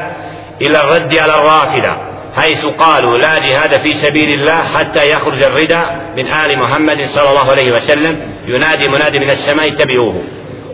ila 0.59 0.82
raddi 0.82 1.20
ala 1.20 1.34
rafida 1.37 2.16
حيث 2.37 2.64
قالوا 2.64 3.18
لا 3.18 3.39
جهاد 3.39 3.82
في 3.82 3.93
سبيل 3.93 4.30
الله 4.34 4.62
حتى 4.74 5.11
يخرج 5.11 5.43
الردى 5.43 5.82
من 6.16 6.26
آل 6.28 6.59
محمد 6.59 7.07
صلى 7.07 7.30
الله 7.30 7.51
عليه 7.51 7.72
وسلم 7.72 8.20
ينادي 8.49 8.89
منادي 8.89 9.18
من 9.18 9.30
السماء 9.30 9.72
اتبعوه 9.72 10.14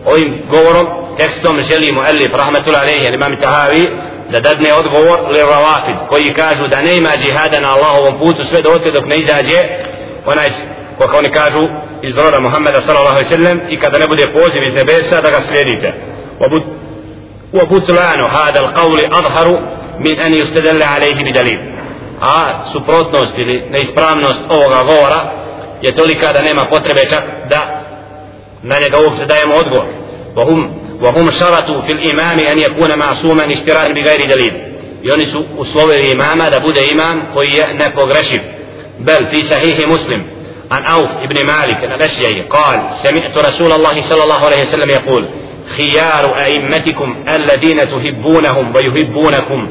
ovim 0.04 0.42
govorom, 0.50 0.86
tekstom 1.16 1.60
želi 1.60 1.92
mu 1.92 2.00
Elif 2.02 2.32
rahmatul 2.32 2.76
alaihi, 2.76 3.14
imam 3.14 3.36
Tahavi, 3.36 3.88
da 4.30 4.40
dadne 4.40 4.74
odgovor 4.74 5.18
li 5.32 5.40
ravafid, 5.40 5.96
koji 6.08 6.34
kažu 6.34 6.68
da 6.68 6.82
nema 6.82 7.08
džihada 7.22 7.60
na 7.60 7.72
Allahovom 7.72 8.18
putu 8.18 8.44
sve 8.44 8.62
dotle 8.62 8.90
dok 8.90 9.06
ne 9.06 9.16
izađe 9.16 9.58
onaj, 10.26 10.48
kako 10.98 11.16
oni 11.16 11.30
kažu, 11.30 11.68
iz 12.02 12.16
roda 12.16 12.40
Muhammeda 12.40 12.80
sallallahu 12.80 13.16
alaihi 13.16 13.36
sallam 13.36 13.60
i 13.68 13.80
kada 13.80 13.98
ne 13.98 14.06
bude 14.06 14.26
poziv 14.26 14.62
iz 14.62 14.74
nebesa 14.74 15.20
da 15.20 15.30
ga 15.30 15.40
slijedite. 15.48 15.92
وبطلان 17.52 18.20
هذا 18.20 18.60
القول 18.60 19.00
أظهر 19.12 19.58
min 19.98 20.20
an 20.20 20.32
yustadalla 20.32 20.86
alayhi 20.96 21.24
bidalil 21.24 21.58
a 22.20 22.64
suprotnost 22.72 23.38
ili 23.38 23.64
neispravnost 23.70 24.40
ovoga 24.48 24.82
govora 24.82 25.30
je 25.82 25.94
tolika 25.94 26.32
da 26.32 26.42
nema 26.42 26.64
potrebe 26.64 27.00
čak 27.10 27.24
da 27.48 27.81
na 28.63 28.79
njega 28.79 28.97
uopće 28.99 29.25
dajemo 29.25 29.53
odgovor 29.55 29.85
وهم 30.35 30.73
وهم 31.01 31.31
شرطوا 31.31 31.81
في 31.81 31.91
الإمام 31.91 32.39
أن 32.39 32.59
يكون 32.59 32.95
معصوما 32.99 33.51
اشتراك 33.51 33.91
بغير 33.91 34.25
دليل. 34.29 34.53
يعني 35.03 35.25
سو 35.25 35.43
uslovili 35.59 36.11
imama 36.11 36.49
da 36.49 36.59
bude 36.59 36.81
imam 36.91 37.21
بل 38.99 39.27
في 39.27 39.41
صحيح 39.41 39.87
مسلم 39.87 40.23
عن 40.71 40.83
أوف 40.85 41.09
ابن 41.23 41.45
مالك 41.45 41.83
الأشجعي 41.83 42.41
قال 42.41 42.79
سمعت 43.03 43.37
رسول 43.37 43.71
الله 43.71 44.01
صلى 44.01 44.23
الله 44.23 44.45
عليه 44.45 44.61
وسلم 44.61 44.89
يقول 44.89 45.25
خيار 45.77 46.35
أئمتكم 46.45 47.15
الذين 47.35 47.77
تحبونهم 47.79 48.75
ويحبونكم 48.75 49.69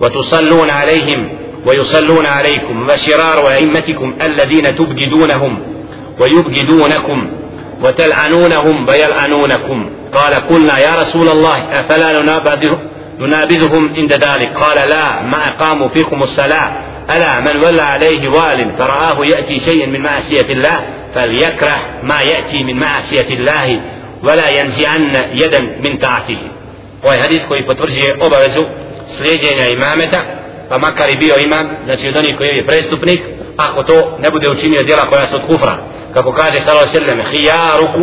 وتصلون 0.00 0.70
عليهم 0.70 1.28
ويصلون 1.66 2.26
عليكم 2.26 2.88
وشرار 2.90 3.48
أئمتكم 3.48 4.14
الذين 4.22 4.74
تبجدونهم 4.74 5.58
ويبجدونكم 6.20 7.30
وتلعنونهم 7.82 8.88
ويلعنونكم. 8.88 9.90
قال 10.12 10.34
قلنا 10.34 10.78
يا 10.78 11.02
رسول 11.02 11.28
الله 11.28 11.80
أفلا 11.80 12.22
ننابذهم 13.20 13.94
عند 13.96 14.12
ذلك؟ 14.12 14.58
قال 14.58 14.88
لا 14.88 15.22
ما 15.22 15.48
أقاموا 15.48 15.88
فيكم 15.88 16.22
الصلاة. 16.22 16.70
ألا 17.10 17.40
من 17.40 17.64
ولى 17.64 17.82
عليه 17.82 18.28
وال 18.28 18.70
فرآه 18.78 19.26
يأتي 19.26 19.60
شيئا 19.60 19.86
من 19.86 20.00
معصية 20.00 20.48
الله 20.50 20.80
فليكره 21.14 21.76
ما 22.02 22.20
يأتي 22.20 22.64
من 22.64 22.80
معصية 22.80 23.28
الله 23.28 23.80
ولا 24.22 24.48
ينزعن 24.48 25.22
يدا 25.32 25.60
من 25.60 25.96
طاعته 25.96 26.38
ovaj 27.02 27.18
hadis 27.18 27.46
koji 27.48 27.66
potvrđuje 27.66 28.16
obavezu 28.20 28.64
slijedjenja 29.16 29.66
imameta 29.66 30.22
pa 30.68 30.78
makar 30.78 31.10
i 31.10 31.16
bio 31.16 31.34
imam 31.38 31.68
znači 31.84 32.08
od 32.08 32.16
onih 32.16 32.36
koji 32.36 32.48
je 32.48 32.66
prestupnik 32.66 33.20
ako 33.56 33.82
to 33.82 34.18
ne 34.22 34.30
bude 34.30 34.46
učinio 34.50 34.82
djela 34.82 35.02
koja 35.02 35.26
su 35.26 35.36
od 35.36 35.46
kufra. 35.46 35.76
Kako 36.16 36.32
kaže 36.32 36.60
sallallahu 36.60 36.88
alejhi 36.88 36.98
ve 36.98 37.06
sellem 37.06 37.20
khiyaruku 37.32 38.02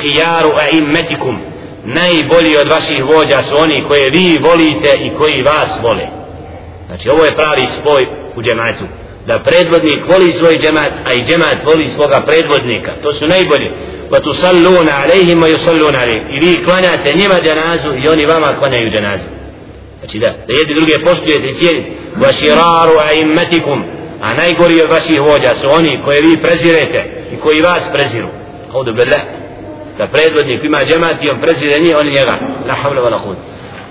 khiyaru 0.00 0.50
a'immatikum. 0.64 1.34
Najbolji 1.84 2.56
od 2.62 2.68
vaših 2.68 3.04
vođa 3.04 3.42
su 3.42 3.54
oni 3.58 3.84
koje 3.88 4.10
vi 4.10 4.38
volite 4.48 4.92
i 5.06 5.10
koji 5.18 5.42
vas 5.42 5.70
vole. 5.82 6.06
Znači 6.86 7.10
ovo 7.10 7.24
je 7.24 7.36
pravi 7.36 7.66
spoj 7.80 8.06
u 8.36 8.42
džematu. 8.42 8.84
Da 9.26 9.38
predvodnik 9.38 10.00
voli 10.12 10.32
svoj 10.32 10.58
džemat 10.58 10.92
a 11.04 11.12
i 11.12 11.24
džemat 11.24 11.58
voli 11.64 11.88
svoga 11.88 12.20
predvodnika. 12.26 12.92
To 13.02 13.12
su 13.12 13.26
najbolji. 13.26 13.70
Pa 14.10 14.20
tu 14.20 14.32
salluna 14.34 14.92
alejhim 15.04 15.38
i 15.38 15.52
yusalluna 15.54 16.02
alejhim 16.02 16.24
i 16.34 16.46
vi 16.46 16.64
klanjate 16.64 17.14
njima 17.14 17.34
dženazu 17.44 17.90
i 18.04 18.08
oni 18.08 18.26
vama 18.26 18.48
klanjaju 18.58 18.90
dženazu 18.90 19.24
znači 19.98 20.18
da, 20.18 20.26
da 20.46 20.52
jedni 20.54 20.74
druge 20.74 21.04
poštujete 21.04 21.46
i 21.48 21.54
cijenite. 21.54 21.90
Wa 22.20 22.32
širaru 22.38 22.96
a 24.22 24.34
najgori 24.34 24.82
od 24.82 24.90
vaših 24.90 25.20
vođa 25.20 25.54
su 25.60 25.70
oni 25.70 26.00
koje 26.04 26.20
vi 26.20 26.36
prezirete 26.36 27.04
i 27.32 27.36
koji 27.36 27.62
vas 27.62 27.82
preziru. 27.92 28.28
Audu 28.74 28.92
billah. 28.92 29.22
Da 29.98 30.06
predvodnik 30.06 30.64
ima 30.64 30.78
džemat 30.84 31.16
i 31.22 31.30
on 31.30 31.40
prezire 31.40 31.80
njih 31.80 31.96
oni 31.96 32.10
njega. 32.10 32.34
La 32.68 32.74
havla 32.74 33.00
vala 33.00 33.18
hud 33.18 33.36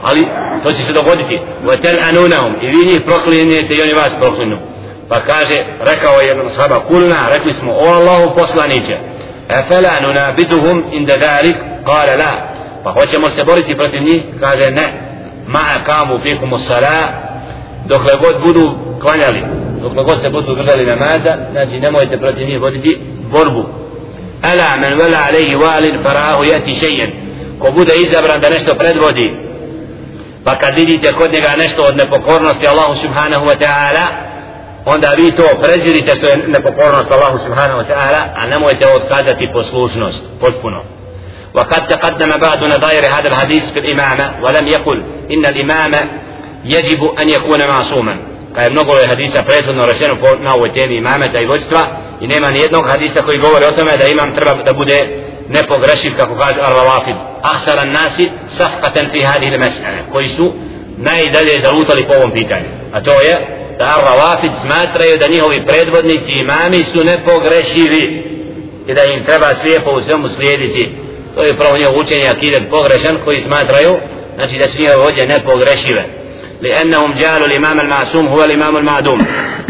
ali 0.03 0.27
to 0.63 0.71
će 0.71 0.83
se 0.83 0.93
dogoditi. 0.93 1.39
Wa 1.65 1.81
tel 1.81 1.97
anunahum 2.09 2.53
i 2.61 2.67
vi 2.67 2.85
njih 2.85 3.01
proklinjete 3.05 3.73
i 3.73 3.81
oni 3.81 3.93
vas 3.93 4.15
proklinu. 4.19 4.57
Pa 5.09 5.19
kaže 5.19 5.55
rekao 5.79 6.19
je 6.19 6.27
jednom 6.27 6.49
sahaba 6.49 6.79
kulna 6.79 7.17
rekli 7.31 7.53
smo 7.53 7.71
o 7.71 7.85
Allahu 7.85 8.35
poslaniće 8.37 8.97
efela 9.49 9.99
nunabiduhum 10.01 10.83
inda 10.91 11.17
dalik 11.17 11.55
kale 11.85 12.17
la. 12.17 12.31
Pa 12.83 12.91
hoćemo 12.91 13.29
se 13.29 13.43
boriti 13.43 13.77
protiv 13.77 14.01
njih? 14.01 14.21
Kaže 14.39 14.71
ne. 14.71 14.93
Ma 15.47 15.83
kamu 15.85 16.19
fikum 16.19 16.59
sala 16.59 17.07
dokle 17.85 18.13
god 18.21 18.41
budu 18.45 18.71
klanjali 19.01 19.43
dokle 19.81 20.03
god 20.03 20.21
se 20.21 20.29
budu 20.29 20.55
držali 20.55 20.85
namaza 20.85 21.37
znači 21.51 21.79
nemojte 21.79 22.17
protiv 22.17 22.47
njih 22.47 22.61
voditi 22.61 23.01
borbu 23.31 23.65
ala 24.41 24.77
men 24.81 24.97
vela 24.97 25.17
alaihi 25.27 25.55
walin 25.55 26.03
farahu 26.03 26.43
jati 26.43 26.75
šejen 26.75 27.11
ko 27.59 27.71
bude 27.71 27.93
izabran 27.95 28.41
da 28.41 28.49
nešto 28.49 28.75
predvodi 28.75 29.35
pa 30.45 30.55
kad 30.55 30.75
vidite 30.75 31.13
kod 31.13 31.31
njega 31.31 31.49
nešto 31.57 31.81
od 31.83 31.97
nepokornosti 31.97 32.67
Allahu 32.67 32.95
subhanahu 32.95 33.45
wa 33.45 33.55
ta'ala 33.63 34.05
onda 34.85 35.13
vi 35.17 35.31
to 35.31 35.43
prezirite 35.63 36.15
što 36.15 36.27
je 36.27 36.37
nepokornost 36.47 37.11
Allahu 37.11 37.37
subhanahu 37.45 37.79
wa 37.79 37.85
ta'ala 37.91 38.21
a 38.35 38.47
nemojte 38.47 38.87
otkazati 38.87 39.49
poslušnost 39.53 40.23
potpuno 40.39 40.81
وقد 41.53 41.87
تقدم 41.87 42.31
بعض 42.41 42.63
نظائر 42.63 43.05
هذا 43.05 43.27
الحديث 43.27 43.71
في 43.71 43.79
الإمامة 43.79 44.31
ولم 44.41 44.67
يقل 44.67 45.03
إن 45.31 45.45
الإمام 45.45 45.91
يجب 46.65 47.03
أن 47.21 47.29
يكون 47.29 47.67
معصوما 47.67 48.17
je 48.57 48.69
mnogo 48.69 48.91
hadisa 49.07 49.43
prethodno 49.43 49.85
rečeno 49.85 50.17
na 50.41 50.53
ovoj 50.55 50.71
temi 50.73 50.95
imameta 50.95 51.39
i 51.39 51.45
vođstva 51.45 51.87
i 52.20 52.26
nema 52.26 52.50
ni 52.50 52.58
jednog 52.58 52.86
hadisa 52.88 53.22
koji 53.22 53.38
govori 53.38 53.64
o 53.64 53.72
tome 53.72 53.96
da 53.96 54.06
imam 54.06 54.34
treba 54.34 54.62
da 54.62 54.72
bude 54.72 55.08
nepogrešiv 55.48 56.12
kako 56.16 56.34
kaže 56.34 56.60
Ar-Rawafid 56.60 57.16
ahsaran 57.42 57.92
nasi 57.92 58.30
safqatan 58.58 59.10
fi 59.10 59.22
hadihi 59.22 59.52
al-mas'ala 59.52 60.12
koji 60.12 60.28
su 60.28 60.52
najdalje 60.96 61.60
zalutali 61.60 62.04
po 62.04 62.14
ovom 62.14 62.30
pitanju 62.30 62.66
a 62.92 63.00
to 63.00 63.10
je 63.10 63.36
da 63.78 63.84
Ar-Rawafid 63.84 64.52
smatraju 64.62 65.18
da 65.18 65.26
njihovi 65.28 65.64
predvodnici 65.66 66.32
imami 66.32 66.82
su 66.84 67.04
nepogrešivi 67.04 68.24
i 68.86 68.94
da 68.94 69.04
im 69.04 69.24
treba 69.24 69.54
slijepo 69.60 69.90
u 69.90 70.02
svemu 70.02 70.28
slijediti 70.28 70.92
to 71.34 71.42
je 71.42 71.54
pravo 71.54 71.76
njegovo 71.76 72.00
učenje 72.00 72.28
akidet 72.28 72.62
pogrešan 72.70 73.18
koji 73.24 73.40
smatraju 73.40 73.96
znači 74.36 74.58
da 74.58 74.68
su 74.68 74.82
njegove 74.82 75.04
vođe 75.04 75.26
nepogrešive 75.26 76.04
لأنهم 76.62 77.12
جعلوا 77.12 77.46
الإمام 77.46 77.80
المعصوم 77.80 78.26
هو 78.26 78.44
الإمام 78.44 78.76
المعدوم 78.76 79.26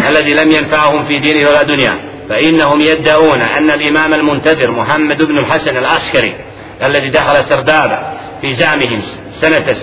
الذي 0.08 0.32
لم 0.34 0.50
ينفعهم 0.50 1.04
في 1.04 1.18
دينه 1.18 1.48
ولا 1.48 1.62
دنيا 1.62 1.98
فإنهم 2.31 2.81
يدعون 2.81 3.41
أن 3.41 3.69
الإمام 3.69 4.13
المنتظر 4.13 4.71
محمد 4.71 5.23
بن 5.23 5.37
الحسن 5.37 5.77
العسكري 5.77 6.35
الذي 6.83 7.09
دخل 7.09 7.43
سرداب 7.43 8.13
في 8.41 8.53
زعمهم 8.53 9.01
سنة 9.31 9.75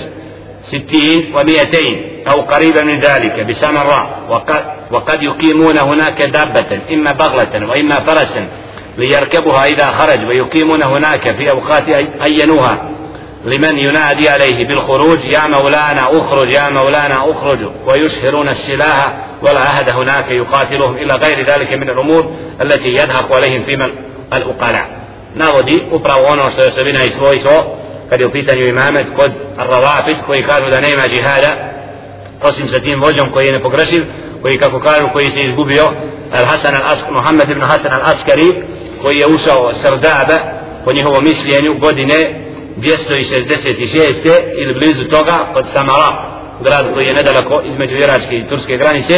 ستين 0.62 1.36
ومئتين 1.36 2.02
أو 2.28 2.40
قريبا 2.40 2.82
من 2.82 3.00
ذلك 3.00 3.40
بسمراء 3.40 4.20
وقد, 4.28 4.64
وقد 4.90 5.22
يقيمون 5.22 5.78
هناك 5.78 6.22
دابة 6.22 6.80
إما 6.90 7.12
بغلة 7.12 7.66
وإما 7.66 7.94
فرسا 7.94 8.46
ليركبها 8.98 9.66
إذا 9.66 9.86
خرج 9.86 10.24
ويقيمون 10.28 10.82
هناك 10.82 11.36
في 11.36 11.50
أوقات 11.50 11.88
أينوها. 12.24 12.90
لمن 13.48 13.78
ينادي 13.78 14.28
عليه 14.28 14.68
بالخروج 14.68 15.24
يا 15.24 15.46
مولانا 15.46 16.18
اخرج 16.18 16.52
يا 16.52 16.68
مولانا 16.68 17.30
اخرج 17.30 17.58
ويشهرون 17.86 18.48
السلاح 18.48 19.16
والعهد 19.42 19.88
هناك 19.88 20.30
يقاتلهم 20.30 20.96
إلى 20.96 21.14
غير 21.14 21.46
ذلك 21.50 21.72
من 21.72 21.90
الأمور 21.90 22.30
التي 22.62 22.88
يدهق 22.88 23.32
عليهم 23.32 23.62
فيما 23.62 23.90
الأقلاء 24.32 24.98
navodi 25.34 25.82
upravo 25.90 26.26
ono 26.26 26.50
što 26.50 26.62
je 26.62 26.68
osobina 26.68 27.04
i 27.04 27.10
svojstvo 27.10 27.76
kad 28.08 28.20
je 28.20 28.26
u 28.26 28.30
pitanju 28.30 28.66
imamet 28.66 29.06
kod 29.16 29.32
Ravafid 29.56 30.16
koji 30.26 30.42
kažu 30.42 30.70
da 30.70 30.80
nema 30.80 31.08
džihada 31.08 31.56
osim 32.42 32.68
sa 32.68 32.80
tim 32.80 33.00
vođom 33.00 33.32
koji 33.32 33.46
je 33.46 33.52
nepogrešiv 33.52 34.04
koji 34.42 34.58
kako 34.58 34.80
kažu 34.80 35.08
koji 35.12 35.30
se 35.30 35.40
izgubio 35.40 35.84
Al 36.32 36.44
Hasan 36.44 36.74
Al 36.74 36.92
Askari 36.92 37.14
Muhammed 37.14 37.50
ibn 37.50 37.60
Hasan 37.60 37.92
Al 37.92 38.02
Askari 38.02 38.54
koji 39.02 39.16
je 39.16 39.26
ušao 39.26 39.74
Sardaba 39.74 40.38
po 40.84 40.92
njihovom 40.92 41.24
mišljenju 41.24 41.74
godine 41.74 42.47
266. 42.80 44.30
ili 44.54 44.74
blizu 44.74 45.04
toga 45.04 45.50
kod 45.54 45.66
Samara 45.72 46.38
grad 46.64 46.94
koji 46.94 47.06
je 47.06 47.14
nedaleko 47.14 47.62
između 47.64 47.96
Iračke 47.96 48.36
i 48.36 48.46
Turske 48.48 48.76
granice 48.76 49.14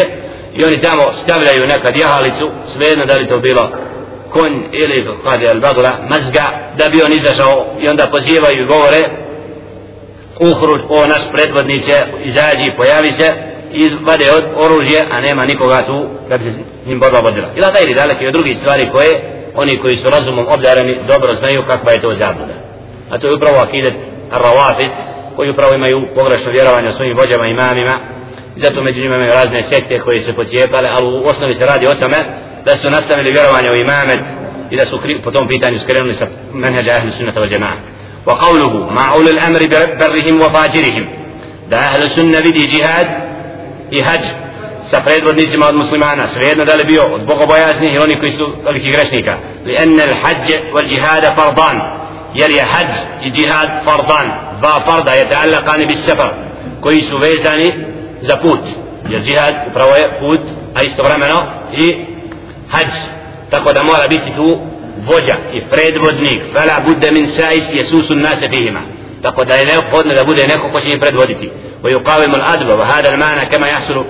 i 0.55 0.65
oni 0.65 0.81
tamo 0.81 1.03
stavljaju 1.13 1.67
nekad 1.67 1.97
jahalicu 1.97 2.51
svejedno 2.65 3.07
da 3.07 3.15
li 3.15 3.27
to 3.27 3.39
bilo 3.39 3.69
konj 4.31 4.55
ili 4.73 5.07
kada 5.25 5.47
je 5.47 5.55
bagla 5.55 5.93
mazga 6.11 6.47
da 6.79 6.89
bi 6.89 7.03
on 7.03 7.13
izašao 7.13 7.67
i 7.81 7.89
onda 7.89 8.07
pozivaju 8.07 8.63
i 8.63 8.67
govore 8.67 9.03
uhruč 10.41 10.81
o 10.89 11.07
naš 11.07 11.23
predvodnice 11.33 11.93
izađi 12.25 12.73
pojavi 12.77 13.13
se 13.13 13.33
i 13.73 13.91
vade 14.07 14.25
od 14.37 14.45
oružje 14.57 15.07
a 15.11 15.21
nema 15.21 15.47
nikoga 15.47 15.83
tu 15.87 16.07
da 16.29 16.39
bi 16.39 16.45
se 16.45 16.59
njim 16.87 17.01
borba 17.01 17.19
vodila 17.19 17.49
ila 17.57 17.73
taj 17.73 17.83
ili 17.83 17.95
daleki 17.95 18.27
od 18.27 18.33
drugih 18.33 18.57
stvari 18.57 18.89
koje 18.93 19.21
oni 19.55 19.79
koji 19.79 19.97
su 19.97 20.11
razumom 20.11 20.47
obdareni 20.49 20.97
dobro 21.07 21.35
znaju 21.35 21.65
kakva 21.67 21.93
je 21.93 22.01
to 22.01 22.15
zabluda 22.15 22.70
a 23.11 23.19
to 23.19 23.29
je 23.29 23.35
upravo 23.35 23.59
akidet 23.59 23.95
ar-rawafid 24.31 24.91
koji 25.37 25.51
upravo 25.51 25.75
imaju 25.75 26.07
pogrešno 26.15 26.51
vjerovanje 26.51 26.89
o 26.89 26.93
svojim 26.93 27.17
vođama 27.17 27.47
i 27.47 27.51
imamima 27.51 27.95
zato 28.57 28.83
među 28.83 29.01
njima 29.03 29.17
imaju 29.17 29.33
razne 29.33 29.63
sekte 29.63 29.99
koje 29.99 30.23
se 30.23 30.33
pocijepale 30.33 30.89
ali 30.93 31.07
u 31.07 31.27
osnovi 31.27 31.55
se 31.55 31.67
radi 31.67 31.87
o 31.87 31.95
tome 31.95 32.17
da 32.65 32.77
su 32.77 32.91
nastavili 32.91 33.33
vjerovanje 33.33 33.71
u 33.71 33.75
imamet 33.75 34.21
i 34.71 34.77
da 34.77 34.87
su 34.87 35.01
po 35.25 35.31
tom 35.31 35.49
pitanju 35.49 35.79
skrenuli 35.79 36.15
sa 36.15 36.27
menheđa 36.55 36.91
ahli 36.91 37.11
sunnata 37.11 37.41
wa 37.41 37.49
jama'a 37.53 37.77
wa 38.27 38.35
qavluhu 38.39 38.91
ma 38.91 39.15
ulil 39.19 39.39
amri 39.47 39.69
barrihim 39.99 40.41
wa 40.41 40.51
fajirihim 40.53 41.07
da 41.69 41.77
ahli 41.77 42.09
sunna 42.09 42.39
vidi 42.39 42.69
džihad 42.69 43.07
i 43.91 44.01
hađ 44.01 44.21
sa 44.91 45.01
predvodnicima 45.01 45.67
od 45.67 45.75
muslimana 45.75 46.27
svejedno 46.27 46.65
da 46.65 46.75
li 46.75 46.85
bio 46.85 47.03
od 47.03 47.21
bogobojaznih 47.21 47.95
i 47.95 47.99
oni 47.99 48.19
koji 48.21 48.33
su 48.33 48.53
velikih 48.65 48.93
grešnika 48.93 49.37
li 49.65 49.77
enne 49.79 50.03
al 50.03 50.15
hađ 50.23 50.51
wal 50.73 50.89
džihada 50.89 51.35
fardan 51.35 51.81
farda 54.87 55.13
je 55.13 55.29
ta'allaqani 55.29 55.87
bis 55.87 56.05
safar 56.05 56.31
koji 56.81 57.01
su 57.01 57.19
vezani 57.19 57.75
za 58.21 58.37
put 58.37 58.61
jer 59.09 59.23
džihad 59.23 59.55
upravo 59.71 59.91
je 59.95 60.11
put 60.21 60.41
a 60.75 60.83
istovremeno 60.83 61.43
i 61.73 62.05
hađ 62.69 62.89
tako 63.51 63.73
da 63.73 63.83
mora 63.83 64.09
biti 64.09 64.37
tu 64.37 64.59
vođa 65.07 65.35
i 65.53 65.65
predvodnik 65.71 66.43
fala 66.53 66.81
budde 66.87 67.11
min 67.11 67.27
sais 67.27 67.65
jesusu 67.73 68.15
nase 68.15 68.49
fihima 68.49 68.81
tako 69.23 69.45
da 69.45 69.55
je 69.55 69.67
neophodno 69.67 70.15
da 70.15 70.25
bude 70.25 70.47
neko 70.47 70.71
ko 70.73 70.81
će 70.81 70.89
im 70.93 71.01
predvoditi 71.01 71.51
ويقاوم 71.85 72.35
الأدب 72.35 72.69
وهذا 72.69 73.15
المعنى 73.15 73.47
كما 73.47 73.67
يحصل 73.67 74.05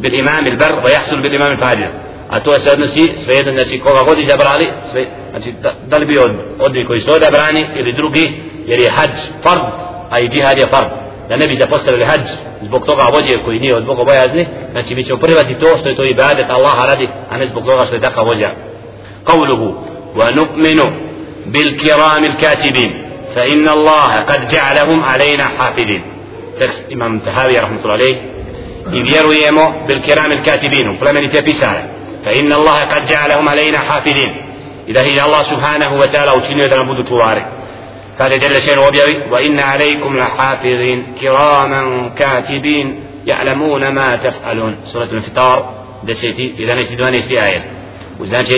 بالإمام 0.00 0.46
البر 0.46 0.84
ويحصل 0.84 1.22
بالإمام 1.22 1.52
الفاجر 1.52 1.88
a 2.28 2.40
to 2.40 2.58
se 2.58 2.70
odnosi 2.72 3.12
svejedno 3.24 3.52
znači 3.52 3.78
koga 3.78 4.02
god 4.02 4.18
izabrali 4.18 4.68
sve, 4.90 5.06
znači 5.30 5.52
da, 5.62 5.74
da 5.86 5.96
li 5.96 6.06
bi 6.06 6.18
od, 6.18 6.32
od 6.58 6.72
koji 6.86 7.00
su 7.00 7.10
odabrani 7.12 7.66
ili 7.76 7.92
drugi 7.92 8.32
jer 8.66 8.80
je 8.80 8.90
hađ 8.90 9.10
fard 9.42 9.62
a 10.10 10.20
i 10.20 10.28
džihad 10.28 10.58
je 10.58 10.66
fard 10.66 10.88
da 11.28 11.36
ne 11.36 11.46
bi 11.46 11.58
zapostavili 11.58 12.04
hađ 12.04 12.20
zbog 12.60 12.86
toga 12.86 13.02
vođe 13.12 13.38
koji 13.44 13.60
nije 13.60 13.76
od 13.76 13.84
Boga 13.84 14.04
bojazni 14.04 14.46
znači 14.70 14.94
mi 14.94 15.04
ćemo 15.04 15.18
privati 15.18 15.54
to 15.54 15.76
što 15.76 15.88
je 15.88 15.96
to 15.96 16.04
ibadet 16.04 16.50
Allaha 16.50 16.86
radi 16.86 17.08
a 17.30 17.36
ne 17.36 17.46
zbog 17.46 17.64
toga 17.64 17.86
što 17.86 17.94
je 17.94 18.00
takav 18.00 18.26
vođa 18.26 18.50
قوله 19.26 19.62
ونؤمن 20.16 20.80
بالكرام 21.46 22.24
الكاتبين 22.24 22.90
فإن 23.34 23.68
الله 23.68 24.12
قد 24.30 24.46
جعلهم 24.46 25.04
علينا 25.04 25.44
حافظين 25.58 26.02
tekst 26.58 26.82
imam 26.88 27.20
Tahavi 27.20 27.54
rahmatullahi 27.54 28.00
alaih 28.00 28.16
i 28.96 29.02
vjerujemo 29.02 29.64
bil 29.86 30.00
kiram 30.06 30.32
il 30.32 30.42
katibinu 30.42 30.96
plemenite 31.00 31.42
pisare 31.42 31.82
فإن 32.26 32.52
الله 32.52 32.84
قد 32.84 33.04
جعلهم 33.04 33.48
علينا 33.48 33.78
حافظين 33.78 34.36
إذا 34.88 35.00
هي 35.00 35.24
الله 35.24 35.42
سبحانه 35.42 35.94
وتعالى 35.94 36.30
وتنوى 36.30 36.68
تنبود 36.68 37.04
تواري. 37.04 37.46
قال 38.20 38.40
جل 38.40 38.62
شيء 38.62 38.78
وبيوي 38.78 39.22
وإن 39.30 39.60
عليكم 39.60 40.16
لحافظين 40.16 41.06
كراما 41.20 42.10
كاتبين 42.18 43.00
يعلمون 43.26 43.88
ما 43.88 44.16
تفعلون. 44.16 44.76
سورة 44.84 45.04
الفطار 45.04 45.74
دسيتي 46.04 46.54
إذا 46.58 46.74
نسيت 46.74 47.00
وأنا 47.00 47.16
نسيت 47.16 47.38
آية. 47.38 47.64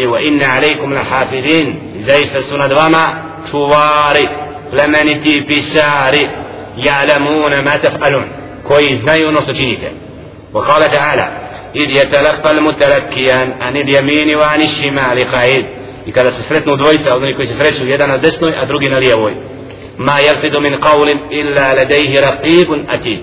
وإن 0.07 0.43
عليكم 0.43 0.95
لحافظين. 0.95 1.79
إذا 2.01 2.17
يستسون 2.17 2.69
دواما 2.69 3.23
تواري. 3.53 4.29
لمن 4.73 5.25
تي 5.25 5.41
بساري 5.41 6.31
يعلمون 6.77 7.65
ما 7.65 7.77
تفعلون. 7.77 8.29
كويس 8.69 9.05
نايو 9.05 9.31
نصر 9.31 9.77
وقال 10.53 10.91
تعالى 10.91 11.48
إذ 11.76 11.90
يتلقى 11.90 12.52
المتلكيان 12.52 13.54
عن 13.62 13.78
اليمين 13.78 14.36
وعن 14.36 14.62
الشمال 14.62 15.32
قعيد 15.32 15.66
i 16.06 16.12
kada 16.12 16.32
se 16.32 16.44
sretnu 16.44 16.76
dvojica 16.76 17.16
oni 17.16 17.34
koji 17.34 17.48
se 17.48 17.54
sreću 17.54 17.88
jedan 17.88 18.10
na 18.10 18.18
desnoj 18.18 18.54
a 18.58 18.66
drugi 18.66 18.90
na 18.90 18.98
lijevoj 18.98 19.34
ma 19.98 20.12
yalfidu 20.12 20.62
min 20.62 20.74
qawlin 20.80 21.18
illa 21.30 21.74
ladayhi 21.74 22.18
raqibun 22.18 22.80
atid 22.88 23.20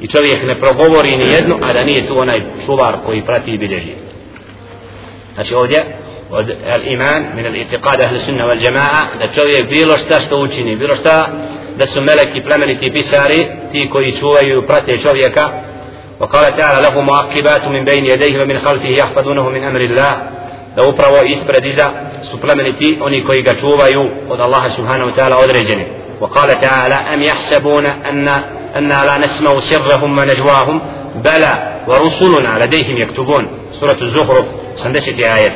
i 0.00 0.06
čovjek 0.06 0.42
ne 0.46 0.60
progovori 0.60 1.16
ni 1.16 1.32
jedno 1.32 1.58
a 1.62 1.72
da 1.72 1.84
nije 1.84 2.06
tu 2.06 2.18
onaj 2.18 2.36
čuvar 2.66 2.94
koji 3.06 3.20
prati 3.20 3.50
i 3.50 3.58
bilježi 3.58 3.92
znači 5.34 5.54
ovdje 5.54 5.84
od 6.30 6.46
al-iman 6.48 7.22
min 7.36 7.46
al-i'tiqad 7.46 8.04
ahli 8.04 8.18
sunna 8.20 8.44
wal 8.44 8.64
jamaa 8.64 9.02
da 9.18 9.28
čovjek 9.28 9.68
bilo 9.68 9.96
šta 9.96 10.20
što 10.20 10.40
učini 10.40 10.76
bilo 10.76 10.94
šta 10.94 11.28
da 11.76 11.86
su 11.86 12.00
meleki 12.00 12.40
plemeniti 12.40 12.92
pisari 12.92 13.46
ti 13.72 13.88
koji 13.92 14.12
čuvaju 14.12 14.62
prate 14.66 14.98
čovjeka 14.98 15.50
وقال 16.19 16.57
تعالى 16.57 16.81
له 16.81 17.01
معقبات 17.01 17.67
من 17.67 17.85
بين 17.85 18.05
يديه 18.05 18.43
ومن 18.43 18.59
خلفه 18.59 18.87
يحفظونه 18.87 19.49
من 19.49 19.63
أمر 19.63 19.81
الله. 19.81 20.17
Da 20.75 20.83
upravo 20.87 21.23
ispred 21.23 21.65
iza 21.65 21.89
su 22.31 22.37
plemeniti 22.41 22.97
oni 23.01 23.23
koji 23.23 23.41
ga 23.41 23.55
čuvaju 23.55 24.09
od 24.29 24.39
Allaha 24.39 24.69
subhanahu 24.69 25.09
wa 25.11 25.15
ta'ala 25.15 25.37
određeni. 25.43 25.85
وقال 26.21 26.61
تعالى 26.61 26.95
أم 27.13 27.21
يحسبون 27.23 27.85
أن 27.85 28.27
أنا 28.75 29.05
لا 29.05 29.17
نسمع 29.17 29.59
سرهم 29.59 30.17
ونجواهم 30.17 30.81
بلى 31.15 31.53
ورسلنا 31.87 32.65
لديهم 32.65 32.97
يكتبون 32.97 33.47
سورة 33.79 33.97
الزخرف 34.01 34.45
سندشت 34.75 35.19
آية 35.19 35.55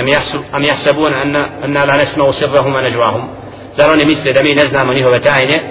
أم, 0.00 0.08
يحسب 0.08 0.40
أم 0.54 0.64
يحسبون 0.64 1.12
أن 1.12 1.36
أنا 1.64 1.86
لا 1.86 2.02
نسمع 2.02 2.30
سرهم 2.30 2.74
ونجواهم 2.74 3.28
zar 3.76 3.90
oni 3.90 4.04
misle 4.04 4.32
da 4.32 4.42
mi 4.42 4.54
ne 4.54 4.66
znamo 4.66 4.92
njihove 4.92 5.20
tajne 5.20 5.62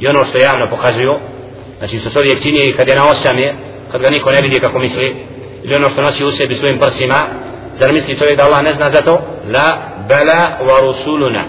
i 0.00 0.06
ono 0.08 0.24
što 0.24 0.38
javno 0.38 0.66
pokazuju? 0.70 1.14
Znači 1.78 1.98
što 1.98 2.10
čovjek 2.10 2.42
čini 2.42 2.74
kad 2.76 2.88
je 2.88 2.94
na 2.94 3.10
osam 3.10 3.36
kad 3.92 4.02
ga 4.02 4.10
niko 4.10 4.30
ne 4.30 4.40
vidi 4.40 4.60
kako 4.60 4.78
misli 4.78 5.16
ili 5.64 5.74
ono 5.74 5.90
što 5.90 6.02
nosi 6.02 6.24
u 6.24 6.30
sebi 6.30 6.54
svojim 6.54 6.78
prsima 6.78 7.14
zar 7.80 7.92
misli 7.92 8.16
čovjek 8.16 8.36
da 8.38 8.44
Allah 8.44 8.62
ne 8.62 8.74
zna 8.74 8.90
za 8.90 9.02
to 9.02 9.20
la 9.52 9.78
bela 10.08 10.58
wa 10.60 10.86
rusuluna 10.86 11.44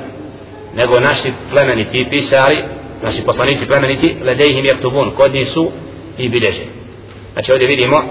nego 0.76 1.00
naši 1.00 1.32
plemeniti 1.52 2.08
pisari 2.10 2.64
naši 3.04 3.22
poslanici 3.26 3.68
plemeniti 3.68 4.18
ledejhim 4.24 4.66
jaktubun 4.66 5.12
kod 5.12 5.34
njih 5.34 5.50
su 5.50 5.72
i 6.18 6.30
bilježe 6.30 6.64
znači 7.34 7.52
ovdje 7.52 7.68
vidimo 7.68 8.04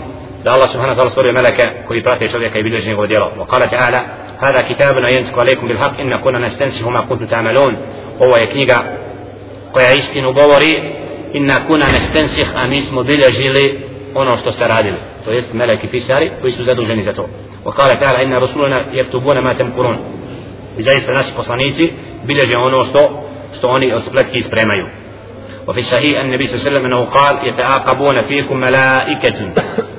da 0.44 0.52
Allah 0.52 0.70
subhanahu 0.70 1.00
wa 1.00 1.02
ta'ala 1.02 1.10
stvorio 1.10 1.32
meleke 1.32 1.68
koji 1.86 2.02
prate 2.02 2.28
čovjeka 2.28 2.58
i 2.58 2.62
bilježe 2.62 2.88
njegovo 2.88 3.06
djelo 3.06 3.32
wa 3.38 3.46
kala 3.46 3.66
ta'ala 3.66 4.00
هذا 4.40 4.60
كتابنا 4.62 5.08
ينطق 5.08 5.38
عليكم 5.38 5.68
بالحق 5.68 6.00
إن 6.00 6.16
كنا 6.16 6.38
نستنسخ 6.38 6.88
ما 6.88 7.00
كنتم 7.00 7.26
تعملون 7.26 7.76
هو 8.22 8.36
يكنيغا 8.36 8.84
koja 9.72 9.92
istinu 9.92 10.32
govori 10.32 10.82
inna 11.32 11.66
kuna 11.66 11.84
nestensih 11.92 12.46
a 12.56 12.66
mi 12.66 12.80
smo 12.80 13.02
bilježili 13.02 13.78
ono 14.14 14.36
što 14.36 14.52
ste 14.52 14.68
radili 14.68 14.96
to 15.24 15.32
jest 15.32 15.52
meleki 15.52 15.86
pisari 15.86 16.30
koji 16.40 16.52
su 16.52 16.64
zaduženi 16.64 17.02
za 17.02 17.12
to 17.12 17.28
وقال 17.64 18.00
تعالى 18.00 18.22
إن 18.22 18.34
رسولنا 18.34 18.84
يكتبون 18.92 19.38
ما 19.38 19.52
تمكرون. 19.52 19.96
i 20.78 20.82
zaista 20.82 21.12
naši 21.12 21.32
poslanici 21.36 21.92
bilježe 22.24 22.56
ono 22.56 22.84
što 22.84 23.22
što 23.58 23.68
oni 23.68 23.92
od 23.92 24.04
spletki 24.04 24.42
spremaju 24.42 24.86
وفي 25.68 25.80
الصحيح 25.80 26.20
النبي 26.20 26.46
صلى 26.46 26.56
الله 26.56 26.66
عليه 26.66 26.70
وسلم 26.70 26.84
أنه 26.86 27.04
قال 27.04 27.48
يتعاقبون 27.48 28.22
فيكم 28.22 28.56
ملائكة 28.56 29.52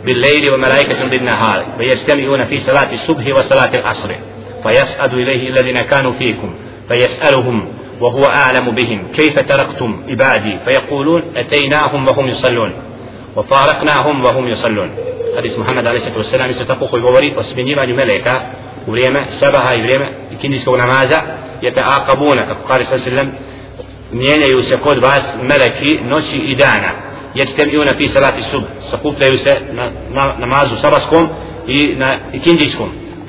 بالليل 0.06 0.54
وملائكة 0.54 1.10
بالنهار 1.10 1.66
فيجتمعون 1.78 2.46
في 2.46 2.60
صلاة 2.60 2.94
الصبح 2.94 3.38
وصلاة 3.38 3.74
العصر 3.80 4.16
فيسأل 4.64 5.14
إليه 5.14 5.50
الذين 5.50 5.82
كانوا 5.82 6.12
فيكم 6.12 6.54
فيسألهم 6.90 7.68
وهو 8.02 8.26
أعلم 8.26 8.72
بهم. 8.72 9.08
كيف 9.16 9.40
تركتم 9.40 10.04
عبادي؟ 10.10 10.60
فيقولون 10.66 11.22
أتيناهم 11.36 12.08
وهم 12.08 12.28
يصلون. 12.28 12.74
وفارقناهم 13.36 14.26
وهم 14.26 14.48
يصلون. 14.48 14.90
حديث 15.38 15.60
محمد 15.60 15.88
عليه 15.88 15.98
الصلاة 15.98 16.18
والسلام 16.18 16.52
ستقوق 16.52 16.96
الغوري 16.96 17.36
وسبنجيما 17.38 17.86
ملائكة 17.86 18.42
وليما 18.88 19.20
سبها 19.30 19.74
وليما 19.74 20.10
كندسكو 20.42 20.76
نمازا 20.76 21.22
يتعاقبون. 21.64 22.40
قال 22.40 22.86
صلى 22.86 22.96
الله 22.96 23.06
عليه 23.06 23.12
وسلم 23.12 23.34
meleki 25.44 26.00
noći 26.10 26.38
i 26.38 26.56
dana 26.56 26.92
yajtami'una 27.36 27.94
fi 27.98 28.08
salati 28.08 28.44
subh 28.44 28.64
sakupljaju 28.82 29.38
se 29.38 29.58
na, 29.72 29.90
na 30.14 30.34
namazu 30.38 30.76
sabaskom 30.76 31.28
i 31.68 31.96
na 31.98 32.18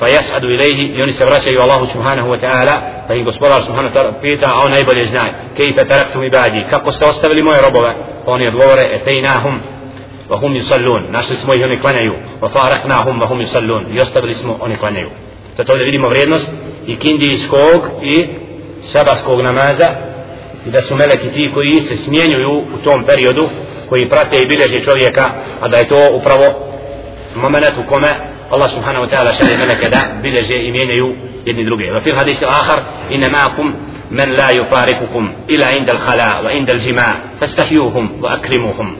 fa 0.00 0.08
yas'adu 0.08 0.46
ilayhi 0.54 0.84
i 0.96 1.02
oni 1.02 1.12
se 1.12 1.24
vraćaju 1.24 1.60
Allahu 1.60 1.86
subhanahu 1.86 2.28
wa 2.30 2.40
ta'ala 2.40 2.74
pa 3.08 3.14
im 3.14 3.24
gospodar 3.24 3.62
subhanahu 3.66 3.94
wa 3.94 3.96
ta'ala 3.96 4.12
pita 4.22 4.46
a 4.46 4.64
on 4.64 4.70
najbolje 4.70 5.04
zna 5.04 5.24
kejfe 5.56 5.84
taraktum 5.84 6.24
ibadi 6.24 6.64
kako 6.70 6.92
ste 6.92 7.04
ostavili 7.04 7.42
moje 7.42 7.60
robove? 7.62 7.90
Pa 8.24 8.32
oni 8.32 8.48
odgovore 8.48 8.84
etejnahum 8.92 9.60
wa 10.30 10.40
hum 10.40 10.54
yusallun. 10.54 11.10
Našli 11.10 11.36
smo 11.36 11.54
ih 11.54 11.64
oni 11.64 11.80
klanjaju 11.80 12.14
wa 12.40 12.48
faraknahum 12.52 13.20
wa 13.20 13.26
hum 13.26 13.40
yusallun. 13.40 13.82
I 13.92 14.00
ostavili 14.00 14.34
smo 14.34 14.56
oni 14.60 14.76
klanjaju. 14.76 15.08
Zato 15.56 15.72
to 15.72 15.84
vidimo 15.84 16.08
vrijednost 16.08 16.48
kindijskog 16.98 17.88
i 18.02 18.26
sabaskog 18.82 19.40
namaza 19.40 19.88
i 20.66 20.70
da 20.70 20.82
su 20.82 20.96
meleki 20.96 21.28
ti 21.28 21.50
koji 21.54 21.80
se 21.80 21.96
smjenjuju 21.96 22.50
u 22.74 22.78
tom 22.84 23.04
periodu 23.04 23.48
koji 23.88 24.08
prate 24.08 24.36
i 24.36 24.46
bilježe 24.46 24.80
čovjeka 24.80 25.24
a 25.60 25.68
da 25.68 25.76
je 25.76 25.88
to 25.88 26.08
upravo 26.12 26.44
moment 27.34 27.78
u 27.78 27.88
kome 27.88 28.08
الله 28.52 28.66
سبحانه 28.66 29.00
وتعالى 29.00 29.32
شهد 29.32 29.60
ملك 29.60 29.92
ذا 29.94 30.20
بلجاء 30.22 30.70
مين 30.70 30.90
يو 30.90 31.14
يدني 31.46 31.64
دروجي 31.64 31.90
وفي 31.90 32.10
الحديث 32.10 32.42
الآخر 32.42 32.82
إن 33.12 33.32
معكم 33.32 33.74
من 34.10 34.28
لا 34.28 34.50
يفارقكم 34.50 35.32
إلى 35.50 35.64
عند 35.64 35.90
الخلاء 35.90 36.44
وعند 36.44 36.70
الجماع 36.70 37.20
فاستحيوهم 37.40 38.22
وأكرموهم. 38.22 38.96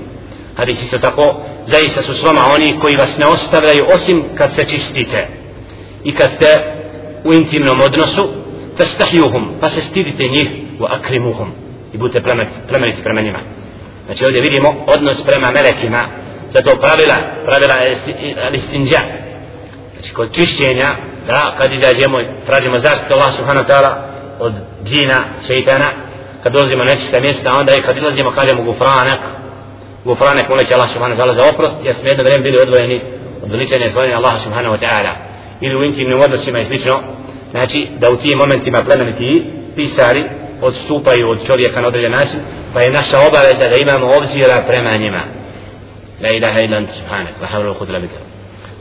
حديث 0.59 0.85
ستقو 0.85 1.33
زي 1.67 1.89
سسوسوما 1.89 2.41
هوني 2.41 2.79
كوي 2.79 2.97
بس 2.97 3.21
نوستر 3.21 3.65
لا 3.65 3.73
يؤسم 3.73 4.23
كتسجستيتا 4.39 5.29
إكتا 6.07 6.53
وإنتي 7.25 7.59
من 7.59 7.75
مدنسو 7.77 8.27
فاستحيوهم 8.79 9.59
فاستيدتنيه 9.63 10.49
وأكرموهم. 10.81 11.53
يبوت 11.95 12.17
برمانيت 12.17 13.05
برمانيما 13.05 13.61
Znači 14.07 14.25
ovdje 14.25 14.41
vidimo 14.41 14.75
odnos 14.87 15.23
prema 15.23 15.51
melekima, 15.51 15.99
zato 16.53 16.71
pravila, 16.81 17.17
pravila 17.47 17.75
listinđa, 18.51 18.99
znači 20.01 20.15
kod 20.15 20.35
čišćenja 20.35 20.89
da 21.27 21.55
kad 21.59 21.73
izađemo 21.73 22.19
tražimo 22.47 22.79
zaštitu 22.79 23.15
Allah 23.15 23.33
subhanahu 23.33 23.67
ta'ala 23.69 23.93
od 24.39 24.53
džina, 24.85 25.19
šeitana 25.47 25.87
kad 26.43 26.53
dolazimo 26.53 26.85
na 26.85 26.91
nečista 26.91 27.21
mjesta 27.21 27.53
onda 27.53 27.73
je 27.73 27.83
kad 27.83 27.97
izlazimo 27.97 28.31
kažemo 28.31 28.63
gufranak. 28.63 29.21
Gufranak 30.05 30.49
moleći 30.49 30.75
Allah 30.75 30.89
subhanahu 30.93 31.21
ta'ala 31.21 31.35
za 31.35 31.51
oprost 31.55 31.77
jer 31.83 31.95
smo 31.95 32.09
jedno 32.09 32.25
vrijeme 32.25 32.43
bili 32.43 32.59
odvojeni 32.63 33.01
od 33.43 33.51
veličanja 33.51 33.87
i 33.87 33.91
slavljenja 33.91 34.17
Allah 34.17 34.41
subhanahu 34.43 34.75
wa 34.75 34.81
ta'ala. 34.81 35.13
Ili 35.61 35.77
u 35.77 35.85
intimnim 35.85 36.21
odnosima 36.21 36.59
i 36.59 36.65
slično. 36.65 37.01
Znači 37.51 37.89
da 37.99 38.11
u 38.11 38.17
tim 38.17 38.39
momentima 38.39 38.85
plemeniti 38.85 39.45
pisari 39.77 40.25
odstupaju 40.63 41.31
od 41.31 41.47
čovjeka 41.47 41.81
na 41.81 41.89
određen 41.89 42.13
način 42.13 42.41
pa 42.75 42.81
je 42.81 42.91
naša 42.91 43.19
obaveza 43.19 43.69
da 43.69 43.77
imamo 43.77 44.17
obzira 44.17 44.63
prema 44.67 44.91
njima. 44.97 45.23
La 46.23 46.31
ilaha 46.31 46.61
illa 46.61 46.77
anta 46.77 46.93
subhanak 46.93 47.35
la 47.43 47.49
hawla 47.53 47.75
wa 47.75 47.79
quwwata 47.79 48.40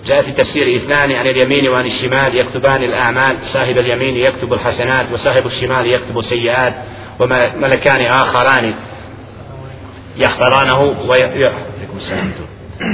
جاء 0.09 0.21
في 0.21 0.31
تفسير 0.31 0.75
إثنان 0.75 1.11
عن 1.11 1.27
اليمين 1.27 1.69
وعن 1.69 1.85
الشمال 1.85 2.37
يكتبان 2.37 2.83
الأعمال. 2.83 3.37
صاحب 3.43 3.77
اليمين 3.77 4.17
يكتب 4.17 4.53
الحسنات 4.53 5.11
وصاحب 5.11 5.45
الشمال 5.45 5.87
يكتب 5.87 6.19
السيئات 6.19 6.73
وملكان 7.19 8.01
آخران 8.01 8.73
يحضرانه 10.17 10.95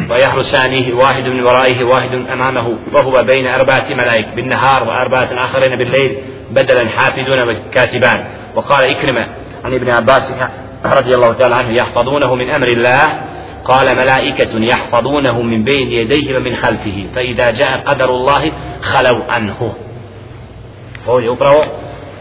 ويحرسانه 0.09 0.95
واحد 0.95 1.23
من 1.23 1.43
ورائه 1.43 1.83
واحد 1.83 2.13
أمامه 2.33 2.77
وهو 2.93 3.23
بين 3.23 3.47
أربعة 3.47 3.85
ملائك 3.89 4.27
بالنهار 4.35 4.87
وأربعة 4.87 5.29
آخرين 5.33 5.77
بالليل 5.77 6.17
بدلا 6.51 6.89
حافظون 6.89 7.49
وكاتبان. 7.49 8.25
وقال 8.55 8.83
إكرمة 8.89 9.27
عن 9.65 9.73
ابن 9.73 9.89
عباس 9.89 10.31
رضي 10.85 11.15
الله 11.15 11.33
تعالى 11.33 11.55
عنه 11.55 11.73
يحفظونه 11.73 12.35
من 12.35 12.49
أمر 12.49 12.67
الله 12.67 13.21
قال 13.65 13.95
ملائكة 13.95 14.59
يحفظونه 14.59 15.41
من 15.41 15.63
بين 15.63 15.91
يديه 15.91 16.37
ومن 16.37 16.55
خلفه 16.55 17.07
فإذا 17.15 17.51
جاء 17.51 17.81
قدر 17.85 18.09
الله 18.09 18.51
خلوا 18.81 19.23
عنه 19.29 19.73
هو 21.07 21.19
upravo 21.33 21.65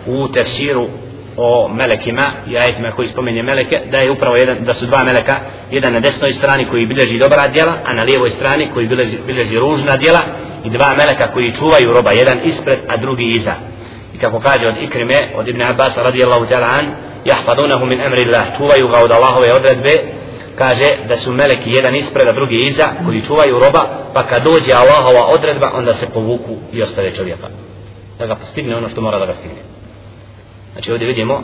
u 0.07 0.29
tefsiru 0.29 0.89
o 1.37 1.69
melekima 1.69 2.23
i 2.49 2.59
ajetima 2.59 2.91
koji 2.91 3.09
spomenje 3.09 3.43
meleke 3.43 3.81
da 3.91 3.99
je 3.99 4.11
upravo 4.11 4.37
jedan, 4.37 4.65
da 4.65 4.75
su 4.75 4.87
dva 4.87 5.05
meleka 5.05 5.37
jedan 5.71 5.93
na 5.93 6.01
desnoj 6.01 6.33
strani 6.33 6.67
koji 6.67 6.87
bilježi 6.87 7.19
dobra 7.19 7.49
djela 7.49 7.73
a 7.85 7.93
na 7.93 8.03
lijevoj 8.03 8.31
strani 8.31 8.71
koji 8.75 8.87
bilježi, 8.87 9.19
bilježi 9.27 9.59
ružna 9.59 9.97
djela 9.97 10.21
i 10.65 10.71
dva 10.71 10.95
meleka 10.97 11.27
koji 11.33 11.55
čuvaju 11.55 11.93
roba 11.93 12.13
jedan 12.13 12.39
ispred 12.45 12.79
a 12.89 12.97
drugi 12.97 13.33
iza 13.37 13.55
i 14.15 14.19
kako 14.19 14.41
kaže 14.41 14.67
od 14.67 14.83
Ikrime 14.83 15.31
od 15.37 15.49
Ibn 15.49 15.63
Abbas 15.63 15.97
radijallahu 15.97 16.47
ta'ala 16.47 16.79
an 16.79 16.87
jahfadunahu 17.25 17.87
min 17.87 18.01
amri 18.01 18.25
Allah 18.25 18.45
čuvaju 18.57 18.89
ga 18.89 18.99
od 19.05 19.13
Allahove 19.13 19.53
odredbe 19.53 20.24
kaže 20.59 20.97
da 21.09 21.17
su 21.17 21.33
meleki 21.33 21.71
jedan 21.71 21.97
ispred, 21.97 22.29
a 22.29 22.33
drugi 22.33 22.57
iza, 22.57 22.89
koji 23.05 23.23
čuvaju 23.27 23.59
roba, 23.59 23.83
pa 24.15 24.23
kad 24.23 24.45
dođe 24.45 24.73
Allahova 24.73 25.27
odredba, 25.27 25.71
onda 25.75 25.95
se 25.95 26.11
povuku 26.15 26.57
i 26.73 26.83
ostave 26.83 27.11
čovjeka. 27.11 27.49
Da 28.19 28.27
ga 28.27 28.35
postigne 28.35 28.77
ono 28.77 28.89
što 28.89 29.01
mora 29.01 29.19
da 29.19 29.27
ga 29.27 29.33
stigne. 29.33 29.63
Znači 30.73 30.93
ovdje 30.93 31.07
vidimo 31.07 31.43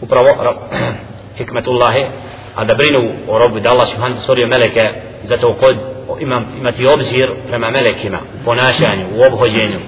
upravo 0.00 0.28
hikmetullahi, 1.38 2.06
a 2.54 2.64
da 2.64 2.74
brinu 2.74 3.08
o 3.28 3.38
robu, 3.38 3.60
da 3.60 3.70
Allah 3.70 3.88
subhanahu 3.88 4.20
stvorio 4.20 4.46
meleke, 4.46 4.80
zato 5.24 5.52
kod 5.52 5.76
imam, 6.20 6.46
imati 6.58 6.86
obzir 6.86 7.30
prema 7.48 7.70
melekima, 7.70 8.18
u 8.40 8.44
ponašanju, 8.44 9.06
u 9.16 9.22
obhođenju, 9.32 9.78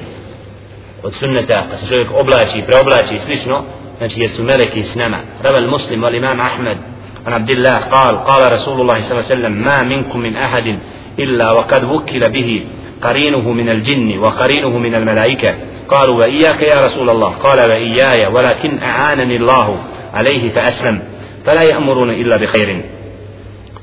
od 1.02 1.14
sunneta, 1.14 1.66
kad 1.70 1.80
se 1.80 1.86
čovjek 1.86 2.10
oblači, 2.14 2.62
preoblači 2.66 3.14
i 3.14 3.18
slično, 3.18 3.64
znači 3.98 4.20
jer 4.20 4.30
su 4.30 4.42
meleki 4.42 4.82
s 4.82 4.94
nama. 4.94 5.20
Raval 5.42 5.70
muslim, 5.70 6.04
al 6.04 6.14
imam 6.14 6.40
Ahmed, 6.40 6.78
عن 7.26 7.32
عبد 7.32 7.50
الله 7.50 7.78
قال 7.78 8.24
قال 8.24 8.52
رسول 8.52 8.80
الله 8.80 9.00
صلى 9.00 9.10
الله 9.10 9.24
عليه 9.30 9.34
وسلم 9.40 9.52
ما 9.52 9.82
منكم 9.82 10.18
من 10.18 10.36
أحد 10.36 10.78
إلا 11.18 11.50
وقد 11.52 11.84
وكل 11.84 12.28
به 12.30 12.64
قرينه 13.02 13.52
من 13.52 13.68
الجن 13.68 14.18
وقرينه 14.18 14.78
من 14.78 14.94
الملائكة. 14.94 15.54
قالوا 15.88 16.18
وإياك 16.18 16.62
يا 16.62 16.84
رسول 16.84 17.10
الله 17.10 17.28
قال 17.28 17.70
وإياي 17.70 18.26
ولكن 18.26 18.82
أعانني 18.82 19.36
الله 19.36 19.78
عليه 20.14 20.50
فأسلم 20.50 21.02
فلا 21.46 21.62
يأمرون 21.62 22.10
إلا 22.10 22.36
بخير. 22.36 22.84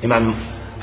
إمام 0.06 0.36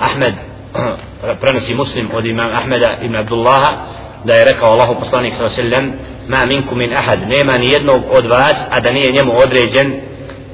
أحمد 0.02 0.34
prenosi 1.40 1.74
muslim 1.74 2.08
od 2.14 2.26
imam 2.26 2.50
Ahmeda 2.52 2.98
ibn 3.02 3.16
Abdullaha 3.16 3.86
da 4.24 4.32
je 4.34 4.44
rekao 4.44 4.72
Allahu 4.72 4.94
poslanik 5.00 5.32
sallallahu 5.34 5.60
alejhi 5.60 5.70
ve 5.70 5.76
sellem 5.76 5.92
ma 6.28 6.46
minkum 6.46 6.78
min 6.78 6.92
ahad 6.92 7.28
nema 7.28 7.58
ni 7.58 7.72
jednog 7.72 8.02
od 8.10 8.26
vas 8.26 8.56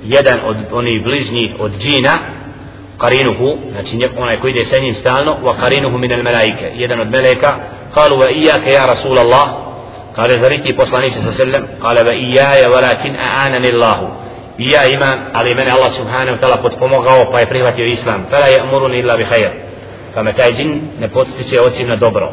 jedan 0.05 0.39
od 0.47 0.57
onih 0.73 1.03
bližnjih 1.03 1.51
od 1.59 1.73
džina 1.79 2.19
karinuhu 2.99 3.59
znači 3.73 3.99
onaj 4.17 4.37
koji 4.37 4.51
ide 4.51 4.65
sa 4.65 4.79
njim 4.79 4.95
stalno 4.95 5.37
wa 5.45 5.61
karinuhu 5.61 5.99
min 5.99 6.13
al 6.13 6.23
malaika 6.23 6.67
jedan 6.75 7.01
od 7.01 7.11
meleka 7.11 7.57
kalu 7.95 8.17
wa 8.17 8.31
iyyaka 8.31 8.71
ya 8.71 8.87
rasul 8.87 9.19
allah 9.19 9.49
qala 10.17 10.39
zariti 10.39 10.77
poslanik 10.77 11.13
sa 11.13 11.33
sallam 11.33 11.63
kale 11.83 12.01
wa 12.03 12.13
iyaya 12.15 12.69
walakin 12.71 13.17
a'ana 13.17 13.57
allah 13.75 13.99
iya 14.59 14.91
imam 14.91 15.19
ali 15.35 15.55
mene 15.55 15.71
allah 15.71 15.95
subhanahu 15.95 16.35
wa 16.37 16.41
taala 16.43 16.59
potpomogao 16.59 17.31
pa 17.31 17.41
je 17.41 17.47
prihvatio 17.47 17.87
islam. 17.87 18.27
Fala 18.31 18.51
ya'muruni 18.51 18.99
illa 18.99 19.17
bi 19.17 19.25
khair 19.25 19.51
fama 20.15 20.33
ta'jin 20.33 20.99
ne 21.01 21.09
postiče 21.09 21.87
na 21.87 21.97
dobro. 21.97 22.33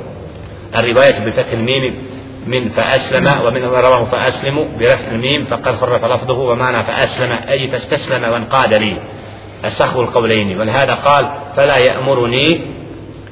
A 0.74 0.82
rivayet 0.82 1.22
bi 1.22 1.32
fath 1.32 1.53
al 1.53 1.61
من 2.47 2.69
فأسلم 2.69 3.45
ومن 3.45 3.63
رواه 3.63 4.05
فأسلم 4.05 4.77
برفع 4.79 5.11
الميم 5.11 5.45
فقد 5.45 5.75
خرف 5.75 6.05
لفظه 6.05 6.39
ومعنى 6.39 6.83
فأسلم 6.83 7.31
أي 7.49 7.71
فاستسلم 7.71 8.23
وانقاد 8.23 8.73
لي 8.73 8.97
أسخ 9.63 9.97
القولين 9.97 10.59
ولهذا 10.59 10.93
قال 10.93 11.29
فلا 11.55 11.77
يأمرني 11.77 12.61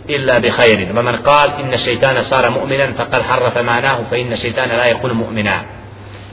إلا 0.09 0.39
بخير 0.39 0.89
ومن 0.97 1.15
قال 1.15 1.49
إن 1.51 1.73
الشيطان 1.73 2.21
صار 2.21 2.49
مؤمنا 2.49 2.91
فقد 2.91 3.21
حرف 3.21 3.57
معناه 3.57 3.99
فإن 4.11 4.33
الشيطان 4.33 4.69
لا 4.69 4.85
يكون 4.85 5.11
مؤمنا 5.11 5.63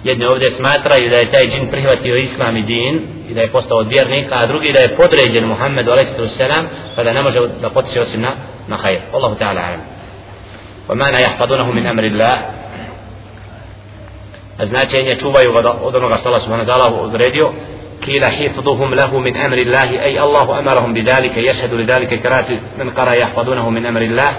jedni 0.05 0.26
ovdje 0.26 0.51
smatraju 0.51 1.11
da 1.11 1.16
je 1.16 1.31
taj 1.31 1.47
džin 1.47 1.66
prihvatio 1.70 2.16
islam 2.16 2.57
i 2.57 2.62
din 2.62 3.01
i 3.31 3.35
da 3.35 3.41
je 3.41 3.53
postao 3.53 3.81
vjernik, 3.81 4.26
a 4.33 4.47
drugi 4.47 4.72
da 4.72 4.81
je 4.81 4.97
podređen 4.97 5.45
Muhammedu 5.45 5.91
a.s. 5.93 6.41
pa 6.97 7.03
da 7.03 7.12
ne 7.12 7.22
može 7.22 7.41
da 7.62 7.70
potiče 7.70 8.01
osim 8.01 8.20
na, 8.20 8.28
na 8.68 8.76
hajr. 8.76 9.01
Allahu 9.12 9.35
ta'ala 9.35 9.61
alam. 9.61 9.81
ومعنى 10.91 11.22
يحفظونه 11.22 11.72
من 11.72 11.87
أمر 11.87 12.05
الله 12.05 12.35
značenje 14.67 15.17
čuvaju 15.21 15.53
ga 15.53 15.73
od 15.83 15.95
onoga 15.95 16.17
što 16.17 16.29
Allah 16.29 16.43
subhanahu 16.43 16.71
wa 16.71 16.75
ta'ala 16.75 17.03
odredio 17.03 17.51
kila 18.01 18.29
hifduhum 18.29 18.95
lahu 18.95 19.21
min 19.21 19.37
amri 19.37 19.65
Allahi 19.69 19.99
ay 19.99 20.19
Allahu 20.19 20.53
amarahum 20.53 20.95
bidalika 20.95 21.41
yashhadu 21.41 21.77
lidalika 21.77 22.17
karatu 22.17 22.53
man 22.79 22.91
qara 22.91 23.15
yahfadunahu 23.15 23.71
min 23.71 23.87
amri 23.87 24.09
Allah 24.09 24.33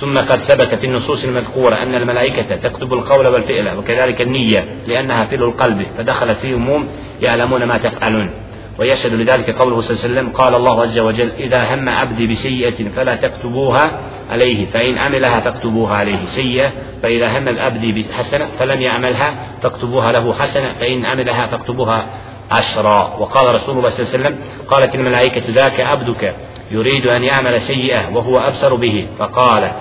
ثم 0.00 0.18
قد 0.18 0.38
ثبت 0.38 0.74
في 0.74 0.86
النصوص 0.86 1.24
المذكورة 1.24 1.74
أن 1.74 1.94
الملائكة 1.94 2.56
تكتب 2.56 2.92
القول 2.92 3.26
والفعل 3.26 3.78
وكذلك 3.78 4.22
النية 4.22 4.64
لأنها 4.86 5.24
فعل 5.24 5.42
القلب 5.42 5.86
فدخلت 5.98 6.38
في 6.38 6.54
هموم 6.54 6.88
يعلمون 7.22 7.64
ما 7.64 7.78
تفعلون 7.78 8.30
ويشهد 8.78 9.14
لذلك 9.14 9.50
قوله 9.50 9.80
صلى 9.80 9.96
الله 9.96 10.04
عليه 10.04 10.14
وسلم 10.14 10.32
قال 10.32 10.54
الله 10.54 10.82
عز 10.82 10.98
وجل 10.98 11.30
إذا 11.38 11.74
هم 11.74 11.88
عبدي 11.88 12.26
بسيئة 12.26 12.88
فلا 12.96 13.14
تكتبوها 13.14 13.90
عليه 14.30 14.66
فإن 14.66 14.98
عملها 14.98 15.40
فاكتبوها 15.40 15.96
عليه. 15.96 16.26
سيئة 16.26 16.72
فإذا 17.02 17.38
هم 17.38 17.48
العبد 17.48 17.86
بحسنة 17.86 18.48
فلم 18.58 18.80
يعملها 18.80 19.34
فاكتبوها 19.62 20.12
له 20.12 20.34
حسنة 20.34 20.72
فإن 20.80 21.06
عملها 21.06 21.46
فاكتبوها 21.46 22.06
عشرا. 22.50 23.16
وقال 23.18 23.54
رسول 23.54 23.78
الله 23.78 23.90
صلى 23.90 24.04
الله 24.04 24.14
عليه 24.14 24.24
وسلم 24.26 24.38
قالت 24.68 24.94
الملائكة 24.94 25.52
ذاك 25.52 25.80
عبدك 25.80 26.34
يريد 26.70 27.06
أن 27.06 27.24
يعمل 27.24 27.60
سيئة 27.60 28.14
وهو 28.14 28.38
أبصر 28.38 28.74
به. 28.74 29.06
فقال 29.18 29.72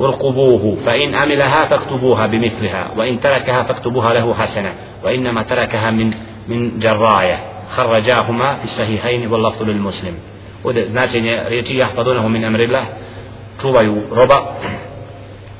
ارقبوه 0.00 0.76
فإن 0.86 1.14
عملها 1.14 1.64
فاكتبوها 1.64 2.26
بمثلها 2.26 2.86
وإن 2.96 3.20
تركها 3.20 3.62
فاكتبوها 3.62 4.14
له 4.14 4.34
حسنة 4.34 4.72
وإنما 5.04 5.42
تركها 5.42 5.90
من 5.90 6.12
من 6.48 6.78
جراية. 6.78 7.55
خرجاهما 7.70 8.54
في 8.54 8.64
الصحيحين 8.64 9.26
واللفظ 9.32 9.62
للمسلم 9.62 10.14
značenje 10.86 11.42
riječi 11.48 11.78
jahfadunahu 11.78 12.28
min 12.28 12.44
amrillah 12.44 12.84
čuvaju 13.60 14.02
roba 14.12 14.42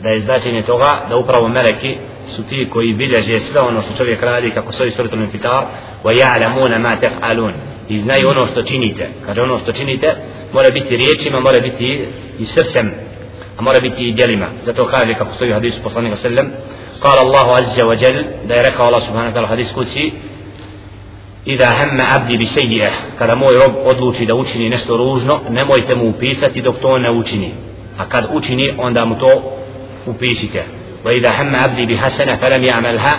da 0.02 0.08
je 0.08 0.20
značenje 0.20 0.62
toga 0.62 1.00
da 1.08 1.16
upravo 1.16 1.48
meleki 1.48 1.96
su 2.26 2.42
ti 2.42 2.68
koji 2.72 2.94
bilježe 2.94 3.40
sve 3.40 3.60
ono 3.60 3.82
što 3.82 3.96
čovjek 3.96 4.22
radi 4.22 4.50
kako 4.50 4.72
svoji 4.72 4.90
suratul 4.90 5.20
infitar 5.20 5.64
wa 6.04 6.12
ya'lamuna 6.22 6.78
ma 6.78 6.96
taf'alun 7.02 7.52
i 7.88 8.00
znaju 8.00 8.28
ono 8.28 8.46
što 8.48 8.62
činite 8.62 9.08
kaže 9.26 9.42
ono 9.42 9.58
što 9.58 9.72
činite 9.72 10.14
mora 10.52 10.70
biti 10.70 10.96
riječima 10.96 11.40
mora 11.40 11.60
biti 11.60 12.04
i 12.38 12.46
srcem 12.46 12.92
a 13.58 13.62
mora 13.62 13.80
biti 13.80 14.08
i 14.08 14.12
djelima 14.12 14.48
zato 14.64 14.84
kaže 14.84 15.14
kako 15.14 15.34
stoji 15.34 15.52
hadisu 15.52 15.82
poslanika 15.82 16.16
sallam 16.16 16.46
قال 17.02 17.18
الله 17.18 17.56
عز 17.56 17.80
وجل 17.80 18.24
da 18.48 18.54
je 18.54 18.62
rekao 18.62 18.86
Allah 18.86 19.02
subhanahu 19.02 19.30
wa 19.30 19.34
ta'ala 19.34 19.48
hadis 19.48 19.72
kuci 19.72 20.12
Ida 21.46 21.66
hemme 21.66 22.04
abdi 22.16 22.36
bi 22.36 22.44
sejije, 22.44 22.92
kada 23.18 23.34
moj 23.34 23.54
rob 23.54 23.72
odluči 23.84 24.26
da 24.26 24.34
učini 24.34 24.68
nešto 24.68 24.96
ružno, 24.96 25.40
nemojte 25.50 25.94
mu 25.94 26.08
upisati 26.08 26.62
dok 26.62 26.76
to 26.82 26.98
ne 26.98 27.10
učini. 27.10 27.50
A 27.98 28.04
kad 28.08 28.26
učini, 28.32 28.74
onda 28.78 29.04
mu 29.04 29.14
to 29.18 29.42
upišite. 30.06 30.64
Wa 31.04 31.16
ida 31.16 31.30
hemme 31.30 31.58
abdi 31.64 31.86
bi 31.86 31.96
hasene, 31.96 32.36
felem 32.36 32.62
ja'melha, 32.64 33.12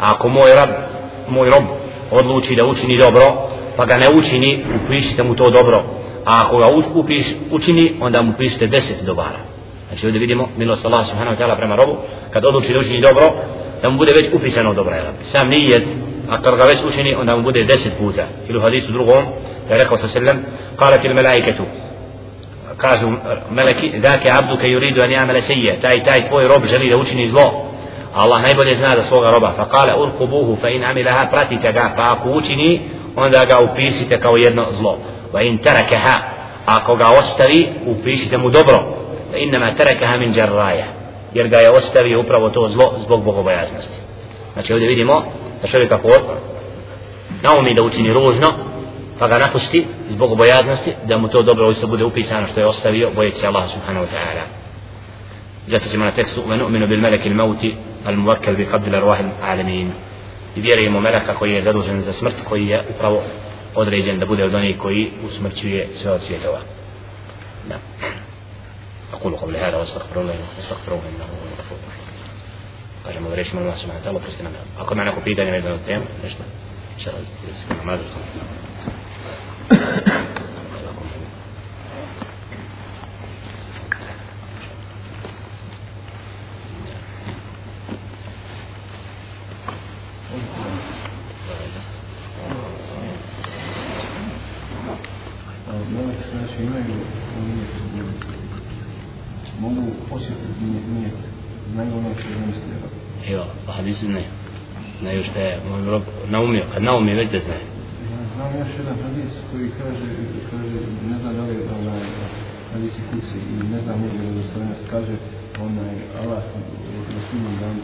a 0.00 0.10
ako 0.10 0.28
moj 0.28 0.50
rob, 0.54 0.70
moj 1.28 1.50
rob 1.50 1.64
odluči 2.10 2.54
da 2.54 2.64
učini 2.64 2.96
dobro, 2.96 3.22
pa 3.76 3.84
ga 3.84 3.96
ne 3.98 4.08
učini, 4.08 4.64
upišite 4.84 5.22
mu 5.22 5.34
to 5.34 5.50
dobro. 5.50 5.82
A 6.26 6.42
ako 6.46 6.58
ga 6.58 6.66
upiš, 6.94 7.26
učini, 7.50 7.92
onda 8.00 8.22
mu 8.22 8.32
pišite 8.38 8.66
deset 8.66 9.04
dobara. 9.06 9.38
Znači 9.88 10.06
ovdje 10.06 10.20
vidimo 10.20 10.48
milost 10.56 10.86
Allah 10.86 11.06
subhanahu 11.06 11.36
wa 11.36 11.40
ta'ala 11.40 11.56
prema 11.56 11.76
robu, 11.76 11.96
kad 12.30 12.44
odluči 12.44 12.72
da 12.72 12.78
učini 12.78 13.00
dobro, 13.00 13.32
da 13.82 13.90
mu 13.90 13.98
bude 13.98 14.12
već 14.12 14.26
upisano 14.32 14.74
dobro. 14.74 14.94
Sam 15.22 15.48
nijet 15.48 15.88
deset 17.64 17.92
puta 17.98 18.26
ili 18.48 18.58
u 18.58 18.62
hadisu 18.62 18.92
drugom 18.92 19.24
da 19.68 19.74
je 19.74 19.82
rekao 19.82 19.98
sa 19.98 20.08
sallam 20.08 20.36
kalat 20.76 21.04
il 21.04 21.14
melaiketu 21.14 21.62
kažu 22.76 23.08
meleki 23.50 23.98
dake 23.98 24.30
abduke 24.30 24.66
yuridu 24.68 25.02
an 25.02 25.10
yamala 25.10 25.40
sayya 25.40 25.80
taj 25.80 26.04
taj 26.04 26.28
tvoj 26.28 26.48
rob 26.48 26.64
želi 26.66 26.90
da 26.90 26.96
učini 26.96 27.28
zlo 27.28 27.52
Allah 28.14 28.42
najbolje 28.42 28.76
zna 28.76 28.96
za 28.96 29.02
svoga 29.02 29.30
roba 29.30 29.52
fa 29.56 29.64
kale 29.68 29.94
urkubuhu 29.94 30.56
fa 30.60 30.68
in 30.68 30.84
amilaha 30.84 31.26
pratite 31.30 31.72
ga 31.72 31.92
pa 31.96 32.12
ako 32.12 32.30
učini 32.30 32.80
onda 33.16 33.44
ga 33.44 33.58
upisite 33.60 34.20
kao 34.20 34.36
jedno 34.36 34.66
zlo 34.72 34.98
wa 35.32 35.46
in 35.46 35.58
tarakaha 35.58 36.20
ako 36.66 36.96
ga 36.96 37.08
ostavi 37.08 37.68
upišite 37.86 38.38
mu 38.38 38.50
dobro 38.50 38.78
fa 39.30 39.36
innama 39.36 39.74
tarakaha 39.76 40.16
min 40.16 40.34
jarraja 40.36 40.84
jer 41.34 41.48
ga 41.48 41.58
je 41.58 41.70
ostavio 41.70 42.20
upravo 42.20 42.50
to 42.50 42.68
zlo 42.68 42.94
zbog 42.98 43.24
bogobojaznosti 43.24 43.98
znači 44.52 44.72
ovdje 44.72 44.88
vidimo 44.88 45.22
da 45.64 45.70
čovjek 45.70 45.92
ako 45.92 46.08
naumi 47.42 47.74
da 47.74 47.82
učini 47.82 48.12
ružno 48.12 48.52
pa 49.18 49.28
ga 49.28 49.38
napusti 49.38 49.86
zbog 50.10 50.36
bojaznosti 50.36 50.92
da 51.04 51.18
mu 51.18 51.28
to 51.28 51.42
dobro 51.42 51.70
isto 51.70 51.86
bude 51.86 52.04
upisano 52.04 52.46
što 52.46 52.60
je 52.60 52.66
ostavio 52.66 53.10
bojeći 53.16 53.36
se 53.36 53.46
Allah 53.46 53.70
subhanahu 53.70 54.06
wa 54.06 54.10
ta'ala 54.10 54.44
zato 55.66 55.88
ćemo 55.88 56.04
na 56.04 56.10
tekstu 56.10 56.42
al 58.06 58.16
muvakkal 58.16 58.56
bi 58.56 58.66
qabdil 58.72 58.94
arwah 58.94 59.18
al 59.20 59.50
alamin 59.50 59.92
i 60.56 60.60
vjerujemo 60.60 61.00
meleka 61.00 61.34
koji 61.34 61.52
je 61.52 61.62
zadužen 61.62 62.00
za 62.00 62.12
smrt 62.12 62.34
koji 62.48 62.66
je 62.66 62.82
upravo 62.96 63.22
određen 63.74 64.18
da 64.18 64.26
bude 64.26 64.44
od 64.44 64.54
onih 64.54 64.78
koji 64.78 65.10
usmrćuje 65.28 65.88
sve 65.94 66.12
od 66.12 66.22
svjetova 66.22 66.58
da 67.68 67.76
أقول 69.14 69.36
قبل 69.36 69.56
هذا 69.56 69.76
واستغفر 69.76 70.20
الله 70.20 70.34
واستغفروه 70.56 71.02
إنه 71.10 71.24
هو 71.24 71.46
الغفور 71.48 71.78
kažemo 73.04 73.28
da 73.28 73.34
rečimo 73.34 73.60
Allah 73.60 73.78
subhanahu 73.78 74.04
wa 74.04 74.10
ta'ala 74.10 74.20
prosti 74.20 74.42
nam 74.42 74.52
ako 74.78 74.94
ima 74.94 75.04
neko 75.04 75.20
pitanje 75.20 75.50
vezano 75.50 75.78
temu 75.86 76.04
nešto? 76.22 76.42
Će 76.98 77.10
raditi 77.10 77.74
namaz 77.78 78.00
mogu 99.60 99.82
osjetiti 100.10 100.64
nije 100.64 101.10
znaju 101.72 101.98
ono 101.98 102.10
što 102.18 102.28
je 102.28 102.46
mislio. 102.46 102.93
Evo, 103.32 103.44
pa 103.66 103.72
hadisu 103.72 104.06
znaju. 104.06 104.30
Znaju 105.00 105.24
što 105.24 105.38
je 105.38 105.60
moj 105.70 105.84
rob 105.90 106.02
naumio, 106.28 106.64
kad 106.72 106.82
naumio 106.82 107.16
već 107.16 107.30
da 107.30 107.38
znaju. 107.46 107.66
Znam 108.34 108.50
još 108.60 108.72
jedan 108.78 108.96
hadis 109.04 109.32
koji 109.50 109.70
kaže, 109.80 110.06
kaže 110.50 110.76
ne 111.10 111.16
znam 111.20 111.34
da 111.36 111.42
li 111.42 111.56
onaj 111.78 112.02
hadisi 112.72 113.00
kuci 113.10 113.38
i 113.52 113.72
ne 113.72 113.80
znam 113.84 114.00
nije 114.00 114.12
da 114.26 114.40
dostojnost, 114.40 114.84
kaže 114.90 115.14
onaj 115.66 115.94
Allah 116.20 116.42
na 117.14 117.20
sudnom 117.30 117.54
danu 117.60 117.80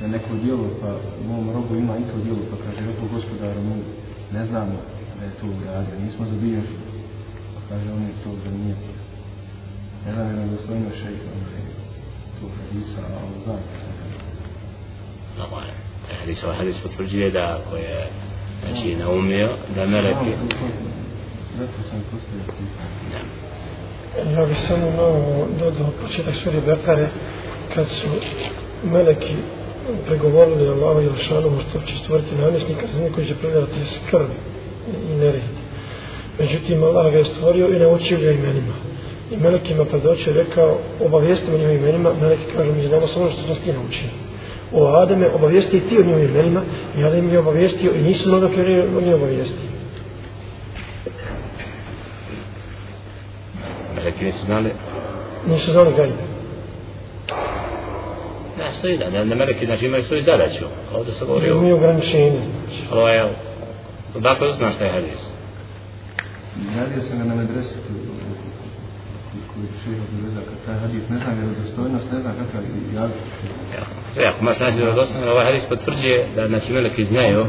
da 0.00 0.06
neko 0.06 0.34
djelo, 0.42 0.68
pa 0.80 0.90
mom 1.28 1.50
robu 1.54 1.76
ima 1.76 1.96
i 1.98 2.08
to 2.10 2.16
djelo, 2.24 2.42
pa 2.50 2.56
kaže, 2.64 2.86
robu 2.86 3.14
gospodaru, 3.14 3.60
mi 3.60 3.76
ne 4.32 4.46
znamo 4.46 4.76
da 5.18 5.24
je 5.24 5.32
to 5.40 5.46
uradio, 5.46 6.04
nismo 6.04 6.26
zabilježili. 6.26 6.84
Pa 7.54 7.60
kaže, 7.68 7.92
on 7.92 8.02
je 8.02 8.14
to 8.24 8.30
zanijetio. 8.44 8.98
Ne 10.06 10.12
znam, 10.14 10.26
je 10.28 10.34
na 10.36 10.46
dostojnost 10.52 10.96
hadis 16.20 16.44
ovaj 16.44 16.56
hadis 16.56 16.78
potvrđuje 16.78 17.30
da 17.30 17.60
ako 17.60 17.76
je 17.76 18.06
znači 18.62 18.94
naumio 18.94 19.48
da 19.74 19.86
meleki 19.86 20.24
ne. 20.24 20.36
Ja 24.34 24.46
bih 24.46 24.56
samo 24.68 24.90
malo 24.90 25.46
dodao 25.58 25.90
početak 26.02 26.34
suri 26.34 26.60
Bekare 26.66 27.08
kad 27.74 27.88
su 27.88 28.06
meleki 28.84 29.34
pregovorili 30.06 30.68
Allahu 30.68 31.00
Jelšanu 31.00 31.60
što 31.70 31.80
će 31.80 31.98
stvoriti 32.04 32.34
namjesnika 32.34 32.86
za 32.94 33.00
njih 33.00 33.14
koji 33.14 33.26
će 33.26 33.34
predavati 33.34 33.84
skrb 33.84 34.28
i 35.10 35.14
nered. 35.14 35.42
Međutim, 36.38 36.82
Allah 36.82 37.12
ga 37.12 37.18
je 37.18 37.24
stvorio 37.24 37.68
i 37.68 37.78
naučio 37.78 38.20
ga 38.20 38.30
imenima. 38.30 38.87
I 39.30 39.36
melekima 39.36 39.84
predoće 39.84 40.32
rekao, 40.32 40.78
obavijesti 41.00 41.50
me 41.50 41.58
njihovim 41.58 41.80
imenima, 41.80 42.10
meleki 42.20 42.44
kažu, 42.56 42.74
mi 42.74 42.86
znamo 42.88 43.06
samo 43.06 43.30
što 43.30 43.48
nas 43.48 43.60
ti 43.60 43.72
naučio. 43.72 44.08
O 44.72 44.86
Ademe, 44.86 45.30
obavijesti 45.30 45.76
i 45.76 45.80
ti 45.80 45.98
o 45.98 46.04
njihovim 46.04 46.30
imenima, 46.30 46.62
i 46.98 47.04
Adem 47.04 47.30
je 47.30 47.38
obavijestio 47.38 47.92
i 47.94 48.02
nisu 48.02 48.28
mnogo 48.28 48.48
kjer 48.48 48.88
on 48.96 49.04
je 49.04 49.14
obavijestio. 49.14 49.68
Meleki 53.96 54.24
nisu 54.24 54.44
znali 54.46 54.70
Nisu 55.46 55.72
znali 55.72 55.94
gajbe. 55.96 56.28
Ne, 58.58 58.72
stoji 58.72 58.98
da, 58.98 59.10
da, 59.10 59.24
da 59.24 59.34
meleki 59.34 59.66
znači 59.66 59.86
imaju 59.86 60.04
svoju 60.04 60.22
zadaću. 60.22 60.64
Ovdje 60.94 61.14
se 61.14 61.24
govori 61.24 61.50
o... 61.50 61.60
Mi 61.60 61.72
ograničenje, 61.72 62.30
znači. 62.30 62.82
Ovo 62.92 63.08
je... 63.08 63.28
Dakle, 64.18 64.54
znaš 64.56 64.74
šta 64.74 64.84
je 64.84 64.90
hadis. 64.90 65.30
Radio 66.76 67.02
sam 67.02 67.18
ga 67.18 67.24
na 67.24 67.34
medresi 67.34 67.74
Ja, 74.22 74.30
ako 74.30 74.40
imaš 74.40 74.58
da 74.58 74.92
dostane, 74.92 75.30
ovaj 75.30 75.44
hadis 75.44 75.64
potvrđuje 75.68 76.26
da 76.36 76.46
znači 76.46 76.72
meleki 76.72 77.04
znaju. 77.04 77.44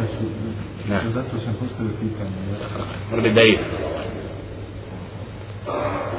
Ne. 0.90 1.00
Zato 1.14 1.40
sam 1.46 1.54
postavio 1.60 1.92
pitanje. 2.02 2.32
Mora 3.10 3.22
biti 3.22 3.36
daif. 3.36 3.60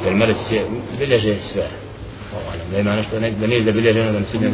Jer 0.05 0.15
meleci 0.15 0.49
će 0.49 0.63
bilježe 0.99 1.37
sve. 1.37 1.69
Da 2.73 2.79
ima 2.79 2.97
nešto, 2.97 3.21
ne, 3.21 3.31
da 3.31 3.47
nije 3.47 3.65
zabilježeno 3.65 4.13
da 4.13 4.19
ne 4.19 4.25
sudnje. 4.25 4.51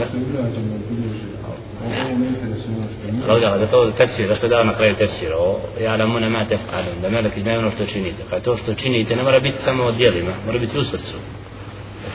Ali 3.28 3.40
da, 3.40 3.58
da 3.58 3.66
to 3.66 3.90
tefsir, 3.90 4.26
zašto 4.26 4.48
dao 4.48 4.64
na 4.64 4.74
kraju 4.74 4.94
tefsir, 4.94 5.32
o, 5.38 5.60
ja 5.80 5.96
da 5.96 6.06
mu 6.06 6.20
nema 6.20 6.44
tefalun, 6.44 7.00
da 7.02 7.10
meleki 7.10 7.42
znaju 7.42 7.58
ono 7.58 7.70
što 7.70 7.86
činite. 7.86 8.22
Pa 8.30 8.40
to 8.40 8.56
što 8.56 8.74
činite 8.74 9.16
ne 9.16 9.22
mora 9.22 9.40
biti 9.40 9.58
samo 9.58 9.84
o 9.84 9.92
dijelima, 9.92 10.30
mora 10.46 10.58
biti 10.58 10.78
u 10.78 10.84
srcu. 10.84 11.16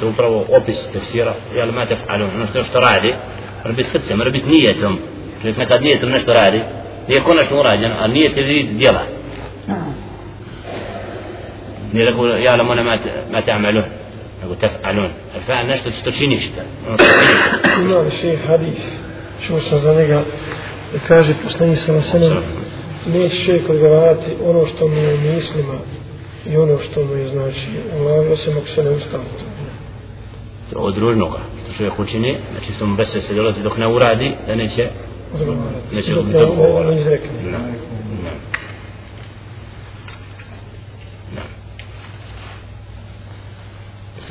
To 0.02 0.08
upravo 0.08 0.46
opis 0.50 0.88
tefsira, 0.94 1.34
da 1.56 1.72
ma 1.72 1.86
tefalun, 1.86 2.30
ono 2.36 2.48
što, 2.48 2.64
što 2.64 2.80
radi, 2.80 3.14
mora 3.64 3.76
biti 3.76 3.90
srce, 3.90 4.16
mora 4.16 4.30
biti 4.30 4.50
nijetom. 4.50 4.98
Čovjek 5.42 5.58
nekad 5.58 5.82
nijetom 5.82 6.10
nešto 6.10 6.34
radi, 6.34 6.62
nije 7.08 7.24
konačno 7.24 7.60
urađeno, 7.60 7.96
ali 8.02 8.14
nijet 8.14 8.38
je 8.38 8.44
vid 8.44 8.68
djela. 8.70 9.02
Nije 11.94 12.10
rekao, 12.10 12.28
ja 12.28 12.58
da 12.58 12.64
mu 12.64 12.76
nema 12.76 12.98
ma 13.32 13.42
ta'malun, 13.42 13.84
nego 14.42 14.56
tefalun. 14.56 15.10
Jer 15.34 15.44
fa'al 15.48 15.68
nešto 15.68 15.92
što 15.92 16.12
činite. 16.12 16.62
Ima 17.82 17.98
li 17.98 18.12
še 18.22 18.38
hadis, 18.48 18.84
čuo 19.48 19.60
sam 19.60 19.80
za 19.80 19.94
njega, 19.94 20.22
da 20.94 21.00
kaže 21.08 21.34
poslanik 21.44 21.80
sa 21.80 21.94
nasenom, 21.94 22.44
neće 23.08 23.46
čovjek 23.46 23.70
odgovarati 23.70 24.32
ono 24.46 24.66
što 24.66 24.88
mu 24.88 24.98
je 24.98 25.18
mislima 25.18 25.78
i 26.46 26.58
ono 26.58 26.78
što 26.92 27.06
mu 27.06 27.16
je 27.16 27.28
znači 27.28 27.68
u 27.96 28.04
glavi, 28.04 28.28
osim 28.34 28.58
ako 28.58 28.68
se 28.68 28.84
ne 28.84 28.90
ustavi. 28.90 29.51
Od 30.76 30.98
ružnoga 30.98 31.40
što 31.64 31.74
čovjek 31.78 32.00
učini, 32.00 32.38
znači 32.52 32.74
što 32.74 32.86
mu 32.86 32.96
bez 32.96 33.08
se 33.08 33.34
dolazi 33.34 33.64
dok 33.64 33.78
ne 33.78 33.88
uradi, 33.88 34.34
da 34.48 34.56
neće 34.56 34.90
neće 35.92 36.14
Dok 36.14 36.26
mu 36.26 36.32
ne, 41.36 41.42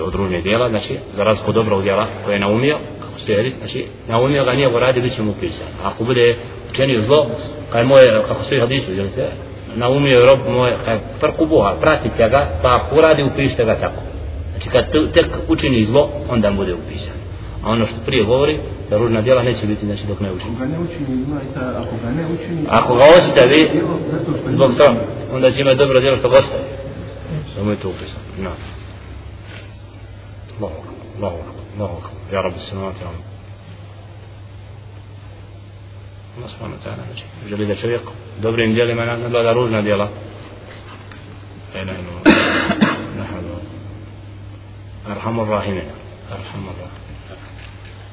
od 0.02 0.14
ružnih 0.14 0.42
dijela, 0.42 0.68
znači 0.68 0.98
za 1.16 1.24
razliku 1.24 1.52
dobrog 1.52 1.82
dijela 1.82 2.06
koje 2.24 2.34
je 2.34 2.40
naumio, 2.40 2.76
kako 3.00 3.18
slijedi, 3.18 3.54
znači 3.58 3.86
naumio 4.08 4.44
ga 4.44 4.52
nije 4.52 4.70
go 4.70 4.78
radi, 4.78 5.00
bit 5.00 5.14
će 5.14 5.22
mu 5.22 5.34
pisan. 5.40 5.66
Ako 5.84 6.04
bude 6.04 6.36
učinio 6.70 7.00
zlo, 7.00 7.26
kaj 7.72 7.84
moje, 7.84 8.22
kako 8.28 8.42
stoji 8.42 8.60
hadisu, 8.60 8.92
jel 8.92 9.08
se, 9.08 9.28
naumio 9.74 10.18
je 10.18 10.26
rob 10.26 10.38
moj, 10.48 10.72
kaj 10.84 10.98
farku 11.20 11.46
Boga, 11.46 11.76
pratite 11.80 12.28
ga, 12.28 12.48
pa 12.62 12.76
ako 12.76 12.96
uradi, 12.96 13.22
upišite 13.22 13.64
ga 13.64 13.74
tako. 13.74 14.09
Znači 14.50 14.68
kad 14.68 15.12
tek 15.12 15.26
učini 15.48 15.84
zlo, 15.84 16.10
onda 16.30 16.50
bude 16.50 16.74
upisan. 16.74 17.14
A 17.64 17.70
ono 17.70 17.86
što 17.86 17.96
prije 18.06 18.24
govori, 18.24 18.58
za 18.88 18.98
ružna 18.98 19.20
djela 19.22 19.42
neće 19.42 19.66
biti 19.66 19.86
znači 19.86 20.06
dok 20.06 20.20
ne 20.20 20.32
učini. 20.32 20.50
Ako 20.56 20.64
ga 20.64 20.66
ne 20.66 20.78
učini, 20.78 21.22
ima 21.26 21.40
i 21.50 21.54
ta, 21.54 21.74
ako 21.76 21.96
ga 22.02 22.10
ne 22.10 22.26
učini... 22.26 22.66
Ako 22.68 22.94
ga 22.94 23.04
ostavi, 23.18 23.82
zbog 24.48 24.70
toga, 24.70 24.94
onda 25.32 25.50
će 25.50 25.60
imati 25.60 25.78
dobro 25.78 26.00
djelo 26.00 26.16
što 26.16 26.28
ga 26.28 26.38
ostavi. 26.38 26.62
Samo 27.54 27.70
je 27.70 27.76
to 27.76 27.88
upisano. 27.88 28.24
No. 28.38 28.50
Allahu 30.58 30.74
akbar, 30.78 30.94
Allahu 31.18 31.36
akbar, 31.36 31.54
Allahu 31.78 31.96
akbar. 31.96 32.12
Ja 32.32 32.42
rabbi 32.42 32.58
samavati, 32.60 32.98
ja 33.00 33.04
rabbi. 33.04 33.30
Allah 36.38 36.50
subhanahu 36.50 36.78
wa 36.78 36.84
ta'ala 36.84 37.06
znači, 37.06 37.24
želi 37.48 37.66
da 37.66 37.74
čovjek 37.74 38.00
dobrim 38.42 38.74
djelima 38.74 39.04
nadgleda 39.04 39.52
ružna 39.52 39.82
djela. 39.82 40.08
La 41.74 41.82
ilaha 41.82 42.89
أرحم 45.20 45.40
الراحمين 45.40 45.82
أرحم 46.32 46.62
الراحمين 46.72 48.10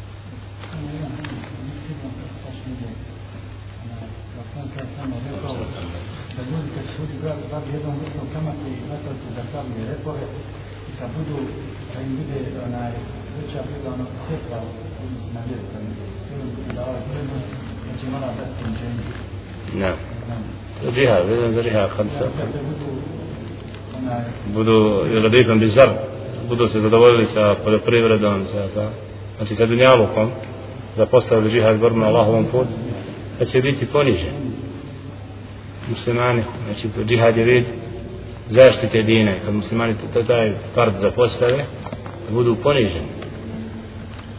بدو 24.56 25.04
لديكم 25.04 25.60
بالزرب 25.60 25.98
budu 26.50 26.68
se 26.68 26.80
zadovoljili 26.80 27.26
sa 27.26 27.56
poljoprivredom, 27.64 28.46
sa, 28.46 28.68
sa, 28.74 28.90
znači 29.38 29.56
sa 29.56 29.66
dunjalukom, 29.66 30.30
da 30.98 31.06
postavili 31.06 31.52
džihad 31.52 31.80
borbu 31.80 32.00
na 32.00 32.08
Allahovom 32.08 32.46
putu, 32.46 32.74
da 33.40 33.46
će 33.46 33.62
biti 33.62 33.86
ponižen. 33.86 34.34
muslimani, 35.90 36.44
znači 36.66 36.90
džihad 37.08 37.38
je 37.38 37.44
vid 37.44 37.66
zaštite 38.50 39.02
dine, 39.02 39.40
kad 39.46 39.54
muslimani 39.54 39.96
to 40.14 40.24
taj 40.24 40.54
part 40.76 40.96
zapostave, 41.02 41.66
da 42.28 42.34
budu 42.34 42.56
poniženi. 42.56 43.18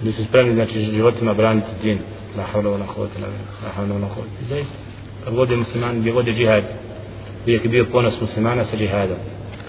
Da 0.03 0.13
su 0.13 0.25
spremni, 0.25 0.55
znači, 0.55 0.81
životima 0.81 1.35
braniti 1.35 1.67
din. 1.83 1.99
La 2.37 2.45
havla 2.53 2.71
wa 2.71 2.79
la 2.79 2.87
quwwata 2.87 3.19
illa 3.19 3.29
billah. 3.29 3.63
La 3.65 3.71
havla 3.77 3.95
wa 3.95 4.01
la 4.01 4.09
zaista, 4.49 4.77
kad 5.25 5.35
vode 5.35 5.57
muslimani, 5.57 6.01
gdje 6.01 6.13
vode 6.13 6.33
džihad, 6.33 6.65
uvijek 7.45 7.65
je 7.65 7.71
bio 7.71 7.87
ponos 7.93 8.21
muslimana 8.21 8.65
sa 8.65 8.77
džihadom. 8.77 9.17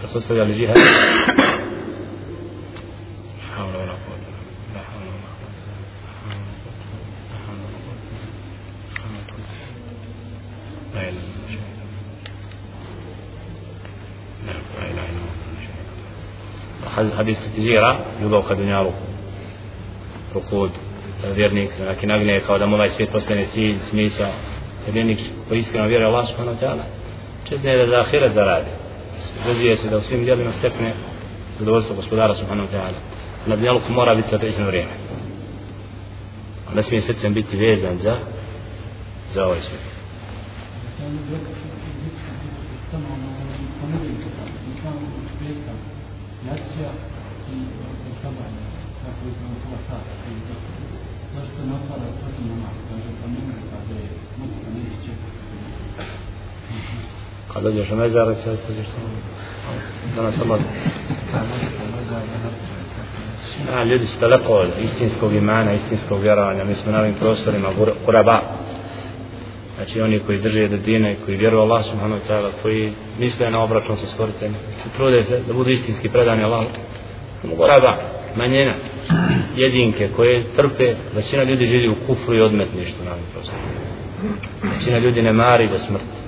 Kad 0.02 0.10
su 0.10 0.18
ostavljali 0.18 0.53
džihad, 0.53 0.76
hadis 17.18 17.38
kritizira 17.40 17.98
ljubav 18.22 18.42
ka 18.48 18.56
dunjalu. 18.56 18.92
Pokud 20.34 20.72
vjernik 21.36 21.74
se 21.74 21.86
neki 21.86 22.08
nagne 22.08 22.42
kao 22.48 22.58
da 22.58 22.66
mu 22.66 22.76
ovaj 22.76 22.90
svijet 22.90 23.12
postane 23.12 23.46
cilj, 23.46 23.78
smisa 23.90 24.28
vjernik 24.92 25.20
po 25.50 25.56
iskreno 25.56 25.88
vjeruje 25.88 26.08
Allah 26.08 26.28
subhanahu 26.28 26.58
wa 26.58 26.62
ta'ala 26.62 26.84
čezne 27.50 27.78
da 27.78 27.88
za 27.88 28.00
ahiret 28.00 28.34
zaradi. 28.34 28.70
Zazije 29.46 29.78
se 29.78 29.90
da 29.90 29.98
u 29.98 30.02
svim 30.02 30.24
djelima 30.24 30.52
stekne 30.52 30.94
zadovoljstvo 31.60 31.96
gospodara 31.96 32.36
subhanahu 32.36 32.68
wa 32.68 32.72
ta'ala. 32.72 33.00
Na 33.46 33.56
dunjalu 33.56 33.82
mora 33.90 34.16
biti 34.16 34.36
određeno 34.36 34.68
vrijeme. 34.68 34.92
Ne 36.76 36.84
smije 36.84 37.02
srcem 37.02 37.34
biti 37.34 37.58
vezan 37.58 37.98
za 37.98 38.16
za 39.34 39.46
ovaj 39.46 39.60
svijet 39.62 39.84
jacija 46.50 46.90
i 47.54 47.58
i 48.10 48.12
sabanje, 48.22 48.64
svako 49.00 49.22
jutro 49.28 49.46
na 49.54 49.58
pola 49.64 49.80
sata, 49.88 50.12
dosta. 50.50 50.72
zašto 51.36 51.52
se 51.56 51.62
ne 51.68 51.74
otvara 51.80 52.08
namaz, 52.50 52.76
kaže 52.90 53.10
pa 53.22 53.26
nema, 53.36 53.54
kaže, 53.72 53.98
mogu 54.40 54.54
pa 54.64 54.70
da 54.70 54.78
neće 54.78 54.98
čekati. 55.06 55.40
kad 57.54 57.64
dođeš 57.64 57.92
u 57.92 57.96
mezar, 57.96 58.28
će 58.44 58.50
ostaćeš 58.52 58.88
tamo 58.94 59.10
da 60.16 60.22
nas 60.22 60.42
omadu 60.42 60.64
A, 63.74 63.84
ljudi 63.84 64.06
su 64.06 64.20
daleko 64.20 64.54
od 64.54 64.70
istinskog 64.82 65.34
imana, 65.34 65.74
istinskog 65.74 66.22
vjerovanja. 66.22 66.64
Mi 66.64 66.76
smo 66.76 66.92
na 66.92 67.00
ovim 67.00 67.14
prostorima 67.14 67.70
gur- 67.80 67.94
kuraba. 68.06 68.42
Znači 69.80 70.01
oni 70.01 70.19
koji 70.19 70.39
drže 70.39 70.68
do 70.68 70.77
dine, 70.77 71.15
koji 71.26 71.38
vjeruju 71.38 71.61
Allah 71.61 71.85
subhanahu 71.85 72.22
wa 72.22 72.31
ta'ala, 72.31 72.49
koji 72.61 72.91
misle 73.19 73.49
na 73.49 73.64
obračun 73.64 73.97
sa 73.97 74.07
stvoriteljem, 74.07 74.56
se 74.84 74.89
trude 74.97 75.23
se 75.23 75.41
da 75.47 75.53
budu 75.53 75.69
istinski 75.69 76.10
predani 76.10 76.43
Allah. 76.43 76.65
Kuraba, 77.57 77.97
manjena, 78.35 78.73
jedinke 79.56 80.10
koje 80.15 80.43
trpe, 80.56 80.95
većina 81.15 81.43
ljudi 81.43 81.65
živi 81.65 81.89
u 81.89 81.95
kufru 82.07 82.35
i 82.35 82.41
odmetništu 82.41 83.03
na 83.06 83.11
ovim 83.11 83.23
prostorima. 83.34 83.68
Većina 84.76 84.97
ljudi 84.97 85.22
ne 85.22 85.34
mari 85.34 85.68
do 85.68 85.80
smrti, 85.80 86.19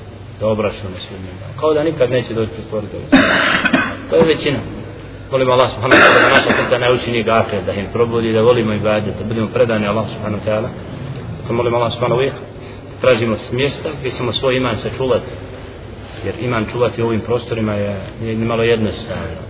obračun 0.41 0.51
obračuna 0.51 0.99
sudnjega. 0.99 1.45
Kao 1.59 1.73
da 1.73 1.83
nikad 1.83 2.11
neće 2.11 2.33
doći 2.33 2.51
pred 2.51 2.65
stvoritelja 2.65 3.05
To 4.09 4.15
je 4.15 4.25
većina. 4.25 4.59
molim 5.31 5.51
Allah 5.51 5.69
subhanahu 5.71 6.01
wa 6.01 6.05
ta'ala 6.05 6.21
da 6.21 6.29
naša 6.29 6.63
srca 6.63 6.77
ne 6.77 6.93
učini 6.93 7.23
gafir, 7.23 7.59
da 7.65 7.73
im 7.73 7.85
probudi, 7.93 8.33
da 8.33 8.41
volimo 8.41 8.73
ibadet, 8.73 9.13
da 9.19 9.25
budemo 9.25 9.47
predani 9.47 9.87
Allah 9.87 10.05
subhanahu 10.13 10.43
wa 10.43 10.47
ta'ala. 10.49 10.69
Zato 11.41 11.53
molimo 11.53 11.77
Allah 11.77 11.91
subhanahu 11.91 12.21
wa 12.21 12.29
ta'ala 12.29 12.50
tražimo 13.01 13.37
s 13.37 13.51
mjesta 13.51 13.89
gdje 13.99 14.11
ćemo 14.11 14.31
svoj 14.31 14.57
iman 14.57 14.77
sačuvati. 14.77 15.31
Jer 16.25 16.35
iman 16.39 16.65
čuvati 16.71 17.03
u 17.03 17.05
ovim 17.05 17.21
prostorima 17.21 17.73
je, 17.73 18.01
je 18.23 18.35
malo 18.35 18.63
jednostavno. 18.63 19.41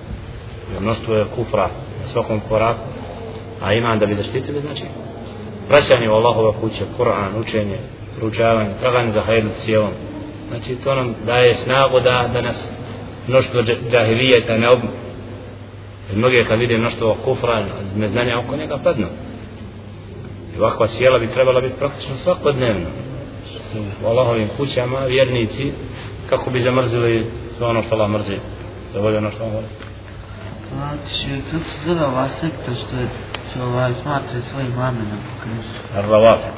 Mnoštvo 0.80 1.16
je 1.16 1.26
kufra 1.36 1.70
na 2.02 2.08
svakom 2.08 2.42
koraku. 2.50 2.80
A 3.62 3.74
iman 3.74 4.00
da 4.00 4.06
bi 4.06 4.16
zaštitili, 4.16 4.62
znači 4.62 4.84
vraćanje 5.70 6.10
u 6.10 6.14
Allahova 6.14 6.54
kuće, 6.62 6.84
Kur'an, 6.98 7.40
učenje, 7.40 7.78
ručavanje, 8.22 8.70
traganje 8.80 9.12
za 9.12 9.22
hajdu 9.22 9.50
cijelom. 9.60 9.92
Znači 10.50 10.76
to 10.76 10.96
nam 10.96 11.16
daje 11.26 11.54
snagu 11.54 12.00
da, 12.00 12.30
da 12.34 12.42
nas 12.42 12.70
mnoštvo 13.28 13.62
džahilijeta 13.92 14.58
ne 14.58 14.70
obme. 14.70 14.90
Jer 16.10 16.18
mnogi 16.18 16.46
kad 16.48 16.60
vide 16.60 16.78
mnoštvo 16.78 17.18
kufra, 17.26 17.66
neznanja 17.96 18.40
oko 18.40 18.56
njega 18.56 18.78
padnu. 18.84 19.08
I 20.56 20.60
ovakva 20.60 20.88
sjela 20.88 21.20
bi 21.20 21.28
trebala 21.28 21.62
biti 21.62 21.80
praktično 21.80 22.18
svakodnevno. 22.18 23.11
U 24.04 24.08
Allahovim 24.08 24.48
kućama, 24.58 25.00
vjernici, 25.00 25.72
kako 26.30 26.50
bi 26.50 26.62
zamrzili 26.62 27.26
sve 27.58 27.68
ono 27.68 27.84
što 27.84 27.96
Allah 27.96 28.10
mrzi. 28.10 28.38
Zavolio 28.94 29.18
ono 29.18 29.32
što 29.32 29.44
Allah 29.44 29.54
voli. 29.56 29.66
Znači, 30.76 31.42
kako 31.52 31.64
se 31.70 31.78
zove 31.86 32.06
ova 32.06 32.30
sekta 32.30 32.72
što 32.76 32.96
je 32.98 33.08
što 33.52 33.64
ovaj 33.64 33.94
smatra 33.94 34.42
svojim 34.42 34.80
amenom? 34.80 35.20
Ar-Rawafid. 35.96 36.52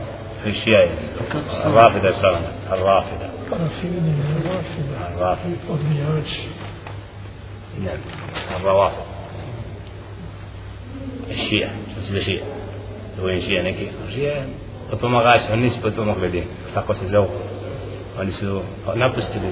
في 0.43 0.53
شيعي 0.53 0.89
Kako 1.31 1.49
se 1.49 1.55
zove? 1.63 1.69
الرافدة 1.69 2.11
فعلا 2.11 2.39
الرافدة 2.73 3.27
Parafini, 3.49 4.13
rafida, 4.45 4.97
الرافدة 5.15 5.57
odbijači. 5.73 6.41
نعم 7.79 7.97
الروافد 8.57 9.03
الشيعة 11.29 11.71
شو 11.95 11.99
اسمه 12.01 12.17
الشيعة 12.17 12.45
tako 16.73 16.93
se 16.93 17.07
zovu. 17.07 17.27
Oni 18.19 18.31
su 18.31 18.61
napustili 18.95 19.47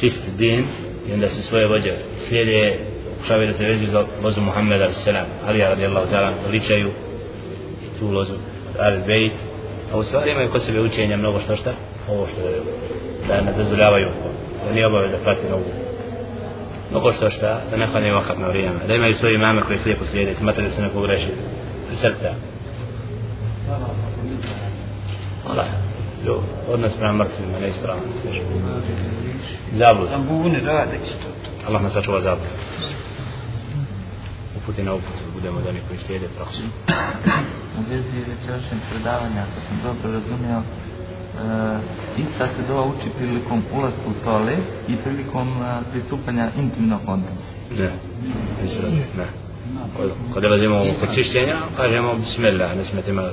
čisti 0.00 0.30
din 0.38 0.64
i 1.08 1.12
onda 1.12 1.28
su 1.28 1.42
svoje 1.42 1.68
vođe 1.68 1.92
slijede, 2.28 2.78
pokušavaju 3.14 3.46
da 3.46 3.52
se 3.52 3.64
vežu 3.64 3.86
za 3.86 4.04
lozu 4.22 4.40
Muhammeda 4.40 4.84
a.s. 4.84 5.08
Alija 5.46 5.68
radijallahu 5.68 6.06
ta'ala, 6.12 6.30
veličaju 6.46 6.88
i 7.82 7.98
tu 7.98 8.10
lozu 8.10 8.34
Al 8.78 8.96
Bejt. 9.06 9.32
A 9.92 9.96
u 9.96 10.02
stvari 10.02 10.30
imaju 10.30 10.50
kod 10.50 10.62
sebe 10.62 10.80
učenja 10.80 11.16
mnogo 11.16 11.40
što 11.40 11.56
šta, 11.56 11.72
ovo 12.08 12.26
što 12.26 12.40
je, 12.40 12.60
da 13.28 13.40
ne 13.40 13.52
dozvoljavaju, 13.56 14.08
da 14.66 14.72
nije 14.74 14.86
obave 14.86 15.08
da 15.08 15.16
prati 15.16 15.48
novu 15.50 15.88
mnogo 16.90 17.12
što 17.12 17.30
šta, 17.30 17.60
da 17.70 17.76
ne 17.76 17.90
klanjaju 17.90 18.14
vakat 18.14 18.38
na 18.38 18.48
vrijeme, 18.48 18.78
da 18.86 18.94
imaju 18.94 19.14
svoje 19.14 19.34
imame 19.34 19.62
koje 19.62 19.78
slijepo 19.78 20.04
slijede, 20.04 20.34
smatra 20.34 20.64
da 20.64 20.70
se 20.70 20.82
ne 20.82 20.88
pogreši, 20.88 21.28
srta. 21.94 22.34
Jo, 26.26 26.42
odnos 26.68 26.94
prema 26.96 27.12
mrtvima, 27.12 27.58
neispravan. 27.60 28.00
Zablud. 29.78 30.08
Da 30.10 30.18
bune 30.18 30.60
rade 30.60 30.98
to. 30.98 31.28
Allah 31.66 31.82
nas 31.82 31.92
sačuva 31.92 32.20
zablud. 32.20 32.48
Uputi 34.56 34.82
na 34.82 34.94
uputu. 34.94 35.24
budemo 35.34 35.60
da 35.60 35.68
oni 35.68 35.80
koji 35.88 35.98
slijede 35.98 36.28
praksu. 36.36 36.62
U 37.78 37.90
vezi 37.90 38.18
večerašnjeg 38.18 38.80
predavanja, 38.90 39.42
ako 39.42 39.60
sam 39.60 39.80
dobro 39.82 40.12
razumio, 40.12 40.58
e, 40.58 40.62
ista 42.18 42.48
se 42.48 42.62
dova 42.68 42.84
uči 42.84 43.08
prilikom 43.18 43.62
ulaska 43.72 44.02
u 44.06 44.24
toalet 44.24 44.64
i 44.88 44.96
prilikom 44.96 45.62
e, 45.62 45.80
pristupanja 45.90 46.50
intimnog 46.56 47.00
odnosa. 47.06 47.48
Ne, 47.70 47.92
mislim, 48.62 48.92
ne. 49.16 49.47
قد 50.34 50.44
لزموا 50.44 50.84
كتشتين 51.02 51.50
قالوا 51.78 52.14
بسم 52.14 52.44
الله 52.46 52.74
نسمة 52.74 53.02
ما 53.08 53.32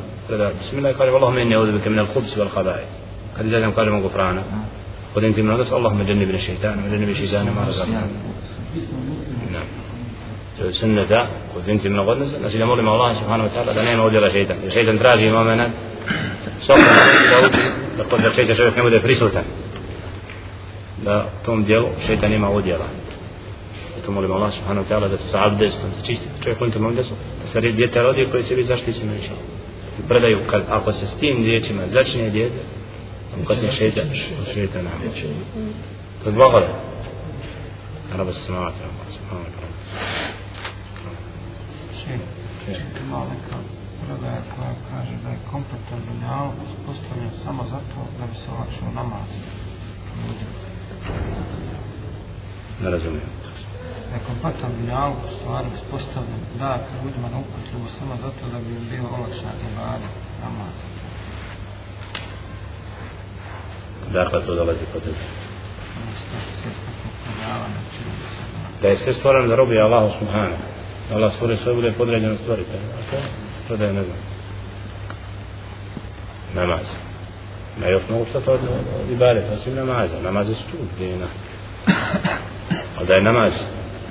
بسم 0.61 0.77
الله 0.77 0.91
قالوا 0.91 1.17
اللهم 1.17 1.37
إني 1.37 1.55
أعوذ 1.55 1.71
بك 1.77 1.87
من 1.87 1.99
الخبز 1.99 2.39
والخبائث 2.39 2.87
قد 3.37 3.45
لزم 3.45 3.71
قال 3.71 3.91
من 3.91 3.99
غفرانه 4.05 4.43
قد 5.15 5.23
أنت 5.23 5.39
من 5.39 5.49
نقص 5.49 5.73
اللهم 5.73 6.01
جنبنا 6.03 6.35
الشيطان 6.37 6.75
وجنب 6.83 7.09
الشيطان 7.09 7.45
ما 7.45 7.67
رزقنا 7.67 8.01
نعم 9.53 9.67
سنة 10.71 11.27
قلت 11.55 11.69
أنت 11.69 11.87
من 11.87 11.99
غدنا 11.99 12.47
نسي 12.47 12.57
الأمر 12.57 12.75
لما 12.81 12.91
الله 12.95 13.13
سبحانه 13.13 13.43
وتعالى 13.43 13.73
لا 13.73 13.83
نعم 13.83 13.99
أوجل 13.99 14.23
الشيطان 14.23 14.57
الشيطان 14.67 14.99
تراجي 14.99 15.29
ما 15.31 15.43
منا 15.43 15.69
صفر 16.61 16.93
لقد 17.99 18.19
الشيطان 18.25 18.57
شوف 18.57 18.75
كم 18.75 18.89
ده 18.89 18.99
فريسوتا 18.99 19.43
لا 21.05 21.25
توم 21.45 21.63
ديالو 21.63 21.87
الشيطان 21.97 22.39
ما 22.39 22.47
أوجل 22.47 22.71
الله 22.73 22.89
Zato 23.95 24.11
molim 24.11 24.31
Allah 24.31 24.51
subhanahu 24.53 24.85
wa 24.85 24.89
ta'ala 24.89 25.07
da 25.07 25.17
se 25.17 25.27
sa 25.31 25.37
abdestom, 25.47 25.89
da 25.89 26.05
čisti 26.05 26.27
čovjek 26.43 26.61
unutom 26.61 26.85
abdestom, 26.85 27.17
da 27.41 27.47
se 27.47 27.71
djete 27.71 28.03
rodi 28.03 28.27
koji 28.31 28.43
će 28.43 28.55
biti 28.55 28.67
zaštićeno 28.67 29.13
i 29.15 29.21
šal. 29.27 29.37
I 29.99 30.07
predaju, 30.07 30.37
kad, 30.47 30.63
ako 30.69 30.91
se 30.91 31.07
s 31.07 31.13
tim 31.19 31.43
dječima 31.43 31.81
začne 31.93 32.29
djete, 32.29 32.61
on 33.39 33.45
kad 33.45 33.57
se 33.57 33.71
šeća, 33.71 34.01
šeća 34.53 34.81
nam. 34.81 35.01
To 36.23 36.29
je 36.29 36.33
dvogoda. 36.33 36.67
Arba 38.13 38.33
se 38.33 38.41
smavate, 38.41 38.83
Allah 38.83 39.07
subhanahu 39.07 39.45
wa 39.45 39.51
ta'ala. 39.55 39.65
Kada 44.07 44.27
je 44.27 44.41
koja 44.55 44.73
kaže 44.91 45.15
da 45.23 45.29
je 45.29 45.37
kompletan 45.51 45.99
dunjal 46.07 46.47
uspostavljen 46.65 47.29
samo 47.43 47.63
zato 47.63 47.99
da 48.19 48.25
bi 48.25 48.35
se 48.35 48.47
olakšao 48.51 48.91
namaz. 48.95 49.29
Ne 52.83 52.89
razumijem. 52.89 53.29
Da 54.15 54.19
je 54.21 54.27
kompletan 54.27 54.71
dunjal 54.79 55.11
u 55.11 55.35
stvari 55.37 55.67
uspostavljen 55.73 56.41
da 56.59 56.79
ljudima 57.03 57.29
na 57.29 57.37
upotrebu 57.37 57.87
samo 57.99 58.15
zato 58.15 58.51
da 58.51 58.59
bi 58.59 58.75
im 58.75 58.89
bio 58.89 59.03
olakšan 59.17 59.57
ibadet, 59.71 60.15
namaz. 60.43 60.75
Dakle, 64.13 64.45
to 64.45 64.55
dolazi 64.55 64.85
kod 64.93 65.03
tebe. 65.03 65.15
Se 66.63 66.69
da 67.39 67.67
Da 68.81 68.87
je 68.87 68.97
sve 68.97 69.13
stvoreno 69.13 69.47
da 69.47 69.55
robi 69.55 69.79
Allahu 69.79 70.19
subhanahu. 70.19 70.63
Da 71.09 71.15
Allah 71.15 71.33
stvori 71.33 71.57
sve 71.57 71.73
bude 71.73 71.91
podređeno 71.91 72.35
stvorite. 72.37 72.77
A 72.77 73.11
to 73.11 73.17
predaje 73.67 73.93
ne 73.93 74.03
znam. 74.03 74.17
Namaz. 76.53 76.87
Ma 77.79 77.87
još 77.87 78.03
mogu 78.09 78.25
što 78.29 78.41
to 78.41 78.51
od, 78.51 78.59
ibadeta, 79.11 79.53
osim 79.53 79.75
namaza. 79.75 80.21
Namaz 80.21 80.49
je 80.49 80.55
stup 80.55 80.97
dina. 80.99 81.27
Ali 82.97 83.07
da 83.07 83.13
je 83.13 83.23
namaz 83.23 83.53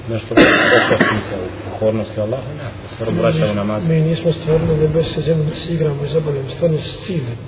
nešto 0.09 0.35
okosnica 0.35 1.36
u 1.47 1.70
pokornosti 1.70 2.20
Allahu, 2.20 2.48
ne. 2.56 2.64
Da 2.82 2.89
se 2.89 3.05
rob 3.05 3.14
vraća 3.18 3.51
u 3.51 3.55
namaz. 3.55 3.89
Mi 3.89 4.01
nismo 4.01 4.32
stvorili 4.32 4.76
nebesa 4.76 5.20
zemlju 5.20 5.44
da 5.44 5.55
se 5.55 5.74
igramo 5.74 6.05
i 6.05 6.09
zabavljamo, 6.09 6.51
stvarno 6.51 6.78
s 6.81 7.06
ciljem. 7.06 7.39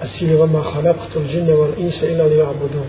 A 0.00 0.06
cilj 0.06 0.30
je 0.30 0.36
vama 0.36 0.62
halaktu 0.62 1.20
džinne 1.28 1.52
wal 1.52 1.72
insa 1.78 2.06
ila 2.06 2.24
li 2.24 2.36
ja'budun. 2.36 2.86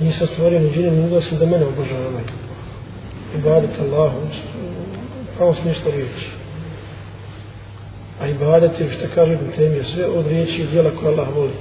Nisam 0.00 0.26
stvorio 0.26 0.60
ni 0.60 0.70
džine 0.70 0.90
ni 0.90 1.16
osim 1.16 1.38
da 1.38 1.46
mene 1.46 1.66
obožavaju. 1.66 2.26
Ibadet 3.34 3.80
Allahu, 3.80 4.18
u 5.22 5.36
pravom 5.36 5.54
smislu 5.54 5.90
riječi. 5.90 6.28
A 8.20 8.28
ibadet 8.28 8.80
je, 8.80 8.90
što 8.92 9.06
kaže 9.14 9.32
Ibn 9.32 9.50
Temije, 9.56 9.84
sve 9.84 10.06
od 10.06 10.26
riječi 10.26 10.62
i 10.62 10.66
djela 10.66 10.90
koje 10.90 11.12
Allah 11.12 11.28
voli. 11.34 11.52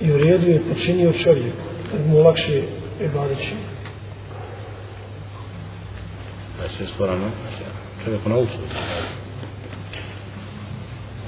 I 0.00 0.12
u 0.12 0.18
redu 0.18 0.46
je 0.46 0.62
počinio 0.74 1.12
čovjek, 1.12 1.52
kad 1.90 2.06
mu 2.06 2.18
lakše 2.18 2.62
i 3.00 3.08
badići. 3.08 3.54
Da 6.62 6.68
se 6.68 6.86
stvarano, 6.86 7.30
čovjek 8.04 8.26
na 8.26 8.36
uslu. 8.36 8.60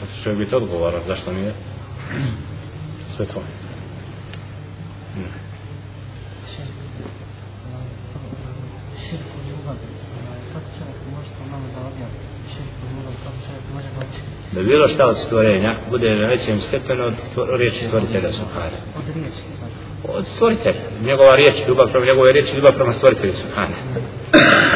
Da 0.01 0.07
će 0.07 0.23
čovjek 0.23 0.39
biti 0.39 0.55
odgovaran, 0.55 1.01
zašto 1.07 1.33
nije? 1.33 1.55
Sve 3.17 3.27
to. 3.27 3.43
Hmm. 5.15 5.49
Da 14.53 14.63
bilo 14.63 14.89
šta 14.89 15.07
od 15.07 15.19
stvorenja 15.19 15.75
bude 15.91 16.11
na 16.11 16.29
većem 16.29 16.61
stepenu 16.61 17.05
od 17.05 17.15
stvor, 17.31 17.49
riječi 17.59 17.85
stvoritelja 17.85 18.33
Sokara. 18.33 18.77
Od 18.99 19.15
riječi. 19.15 19.58
Od 20.05 20.27
stvoritelja. 20.35 20.81
Njegova 21.03 21.37
riječ, 21.37 21.55
ljubav 21.69 21.89
prema 21.91 22.07
njegove 22.07 22.33
riječi, 22.33 22.57
ljubav 22.57 22.73
prema 22.73 22.93
stvoritelju 22.93 23.33
Subhana. 23.35 23.77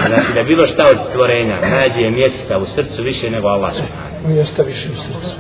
Znači 0.09 0.33
da 0.35 0.43
bilo 0.43 0.67
šta 0.67 0.89
od 0.91 1.01
stvorenja 1.11 1.57
nađe 1.61 2.11
mjesta 2.11 2.59
u 2.59 2.67
srcu 2.67 3.03
više 3.03 3.31
nego 3.31 3.49
Allah 3.49 3.75
Subhana. 3.75 4.35
Mjesta 4.35 4.63
više 4.63 4.89
u 4.89 4.97
srcu. 4.97 5.33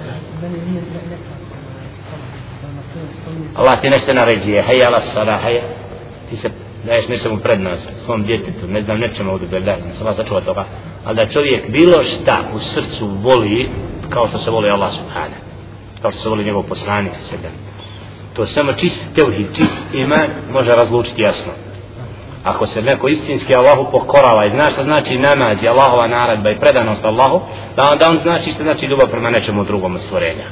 Allah 3.54 3.80
ti 3.80 3.90
nešto 3.90 4.12
naređuje, 4.12 4.62
hej 4.62 4.84
ala 4.84 5.00
sala, 5.00 5.36
hej, 5.36 5.60
ti 6.30 6.36
se 6.36 6.50
daješ 6.84 7.08
nečemu 7.08 7.38
prednost, 7.38 7.92
svom 8.04 8.22
djetetu, 8.22 8.66
ne 8.68 8.82
znam 8.82 8.98
nečemu 8.98 9.34
od 9.34 9.42
ubedanja, 9.42 9.94
se 9.98 10.02
Allah 10.02 10.16
sačuva 10.16 10.40
toga, 10.40 10.64
ali 11.04 11.16
da 11.16 11.28
čovjek 11.28 11.70
bilo 11.70 12.04
šta 12.04 12.38
u 12.54 12.58
srcu 12.58 13.06
voli, 13.06 13.68
kao 14.10 14.28
što 14.28 14.38
se 14.38 14.50
voli 14.50 14.70
Allah 14.70 14.92
subhana, 14.92 15.36
kao 16.02 16.10
što 16.12 16.20
se 16.20 16.28
voli 16.28 16.44
njegov 16.44 16.62
poslanik 16.62 17.12
sa. 17.22 17.36
To 18.32 18.46
samo 18.46 18.72
čist 18.72 19.02
tevhid, 19.14 19.46
čist 19.56 19.76
iman 19.92 20.30
može 20.52 20.74
razlučiti 20.74 21.22
jasno. 21.22 21.52
Ako 22.44 22.66
se 22.66 22.82
neko 22.82 23.08
istinski 23.08 23.54
Allahu 23.54 23.90
pokorava 23.90 24.46
i 24.46 24.50
zna 24.50 24.70
što 24.70 24.84
znači 24.84 25.18
namaz 25.18 25.62
i 25.62 25.68
Allahova 25.68 26.06
naredba 26.06 26.50
i 26.50 26.60
predanost 26.60 27.04
Allahu, 27.04 27.40
da 27.76 27.82
onda 27.92 28.10
on 28.10 28.18
znači 28.18 28.50
što 28.50 28.62
znači 28.62 28.86
ljubav 28.86 29.08
prema 29.08 29.30
nečemu 29.30 29.64
drugom 29.64 29.94
od 29.94 30.00
stvorenja. 30.00 30.46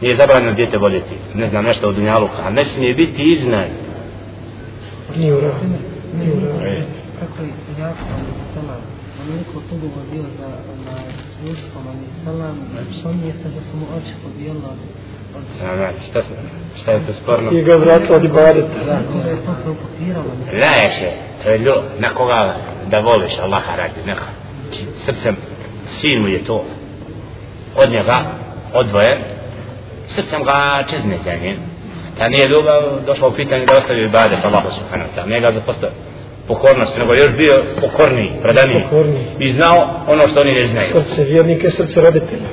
Nije 0.00 0.16
zabranjeno 0.16 0.52
djete 0.52 0.78
voljeti, 0.78 1.14
ne 1.34 1.48
znam 1.48 1.64
nešto 1.64 1.88
od 1.88 1.94
dunjaluka, 1.94 2.42
a 2.46 2.50
ne 2.50 2.64
smije 2.64 2.94
biti 2.94 3.32
iznad. 3.36 3.68
Nije 5.16 5.34
u 5.34 5.40
radu. 5.40 5.66
Nije 6.18 6.32
u. 6.32 6.64
E, 6.64 6.82
kako 7.20 7.42
je 7.42 7.50
jako 7.80 7.98
selam. 8.54 8.82
Onoliko 9.22 9.60
tugovo 9.70 10.00
bio 10.12 10.22
za 10.38 10.48
na 10.86 10.96
Juskom, 11.48 11.82
ali 11.88 12.06
selam, 12.24 12.56
spominje 13.00 13.32
se 13.32 13.48
da 13.48 13.60
su 13.70 13.76
mu 13.76 13.86
oči 13.96 14.14
pobijela 14.22 14.72
znači, 15.58 16.10
šta, 16.10 16.22
se, 16.22 16.34
šta 16.82 16.92
je 16.92 17.06
to 17.06 17.12
sporno? 17.12 17.50
I 17.52 17.62
ga 17.62 17.76
vratila 17.76 18.16
od 18.16 18.24
ibadeta. 18.24 18.84
Da 18.84 20.64
je 20.64 21.12
to 21.42 21.50
je, 21.50 21.58
ljub, 21.58 21.74
na 21.98 22.14
koga 22.14 22.56
da 22.90 23.00
voliš 23.00 23.38
Allaha 23.42 23.76
radi, 23.76 24.00
neka. 24.06 24.24
Znači, 24.62 24.84
srcem, 25.04 25.36
sin 25.88 26.20
mu 26.20 26.28
je 26.28 26.44
to 26.44 26.64
od 27.76 27.90
njega 27.90 28.16
odvojen, 28.74 29.18
srcem 30.08 30.44
ga 30.44 30.84
čezne 30.90 31.18
za 31.24 31.32
njim. 31.42 31.56
Ta 32.18 32.28
nije 32.28 32.48
ljubav 32.48 32.82
došla 33.06 33.28
u 33.28 33.32
pitanje 33.32 33.66
da 33.66 33.76
ostavi 33.76 34.04
ibadet 34.04 34.44
Allahu 34.44 34.70
subhanahu 34.70 35.10
wa 35.10 35.20
ta'ala, 35.20 35.28
nije 35.28 35.40
ga 35.40 35.52
zapostavio 35.52 36.10
pokornost, 36.48 36.96
nego 36.96 37.12
je 37.12 37.20
još 37.20 37.32
bio 37.36 37.62
pokorniji, 37.80 38.30
predaniji. 38.42 38.82
Pokorniji. 38.82 39.26
I 39.38 39.52
znao 39.52 40.04
ono 40.06 40.28
što 40.28 40.40
oni 40.40 40.52
ne 40.52 40.66
znaju. 40.66 40.88
Srce 40.92 41.24
vjernike, 41.24 41.70
srce 41.70 42.00
roditelja. 42.00 42.48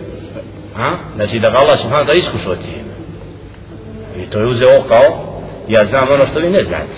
A? 0.77 0.95
Znači 1.15 1.39
da 1.39 1.49
ga 1.49 1.57
Allah 1.57 1.79
subhanahu 1.79 2.05
wa 2.05 2.13
ta'ala 2.13 2.17
iskušao 2.17 2.55
tim. 2.55 2.87
I 4.23 4.29
to 4.29 4.39
je 4.39 4.47
uzeo 4.47 4.83
kao, 4.87 5.27
ja 5.67 5.85
znam 5.85 6.11
ono 6.11 6.25
što 6.25 6.39
vi 6.39 6.49
ne 6.49 6.63
znate. 6.63 6.97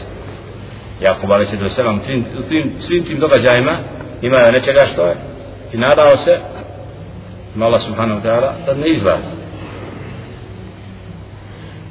Jakub 1.02 1.32
ali 1.32 1.46
se 1.46 1.58
do 1.58 1.70
selam, 1.70 2.00
tim, 2.00 2.26
tim, 2.50 2.74
svim 2.80 3.04
tim 3.04 3.20
događajima 3.20 3.78
imaju 4.22 4.52
nečega 4.52 4.86
što 4.94 5.06
je. 5.06 5.16
I 5.74 5.78
nadao 5.78 6.18
se, 6.18 6.40
ima 7.56 7.66
Allah 7.66 7.82
subhanahu 7.82 8.22
wa 8.22 8.24
ta'ala, 8.24 8.52
da 8.66 8.74
ne 8.74 8.90
izlazi. 8.90 9.40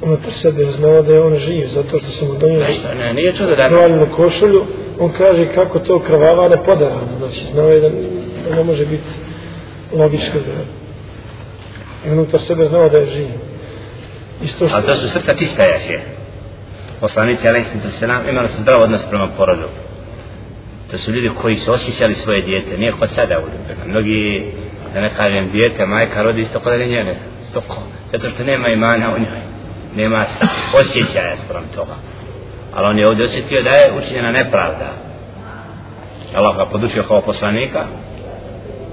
Unutar 0.01 0.31
sebe 0.31 0.63
je 0.63 0.71
znao 0.71 1.01
da 1.01 1.13
je 1.13 1.21
on 1.21 1.35
živ, 1.37 1.67
zato 1.67 1.99
što 1.99 2.11
su 2.11 2.25
mu 2.25 2.33
donijeli 2.39 2.65
Ništa, 2.67 2.93
ne, 2.93 3.13
nije 3.13 3.33
čudo 3.33 3.55
da 3.55 3.67
krvaljenu 3.67 4.07
košulju. 4.15 4.65
On 4.99 5.11
kaže 5.17 5.53
kako 5.53 5.79
to 5.79 5.99
krvavane 5.99 6.63
podarano. 6.65 7.07
Znači, 7.17 7.45
znao 7.53 7.69
je 7.69 7.79
da, 7.81 7.89
da 8.49 8.55
ne 8.55 8.63
može 8.63 8.85
biti 8.85 9.09
logičko 9.93 10.37
da 10.37 10.79
i 12.05 12.09
unutar 12.09 12.39
sebe 12.41 12.65
znao 12.65 12.89
da 12.89 12.97
je 12.97 13.05
živ. 13.05 13.27
Isto 14.41 14.67
što... 14.67 14.75
Ali 14.75 14.85
to 14.85 14.95
su 14.95 15.09
srca 15.09 15.33
čista 15.33 15.63
jaše. 15.63 15.99
Poslanici 16.99 17.47
alaihi 17.47 17.67
sallam 17.91 18.29
imali 18.29 18.47
su 18.47 18.61
zdrav 18.61 18.81
odnos 18.81 19.01
prema 19.09 19.29
porodu. 19.37 19.67
To 20.91 20.97
su 20.97 21.11
ljudi 21.11 21.29
koji 21.41 21.55
su 21.55 21.71
osjećali 21.71 22.15
svoje 22.15 22.41
dijete, 22.41 22.77
nije 22.77 22.91
kod 22.91 23.09
sada 23.09 23.39
u. 23.39 23.43
Mnogi, 23.89 24.45
da 24.93 25.01
ne 25.01 25.09
kažem, 25.17 25.51
dijete, 25.51 25.85
majka 25.85 26.21
rodi 26.21 26.41
isto 26.41 26.59
kod 26.59 26.79
njene. 26.79 27.15
Stoko. 27.49 27.83
Zato 28.11 28.29
što 28.29 28.43
nema 28.43 28.67
imana 28.69 29.15
u 29.15 29.19
njoj. 29.19 29.39
Nema 29.95 30.25
osjećaja 30.75 31.35
sprem 31.45 31.63
toga. 31.75 31.95
Ali 32.73 32.87
on 32.87 32.99
je 32.99 33.07
ovdje 33.07 33.25
osjetio 33.25 33.63
da 33.63 33.69
je 33.69 33.91
učinjena 33.97 34.31
nepravda. 34.31 34.93
Allah 36.35 36.57
ga 36.57 36.65
podučio 36.65 37.03
kao 37.03 37.21
poslanika 37.21 37.85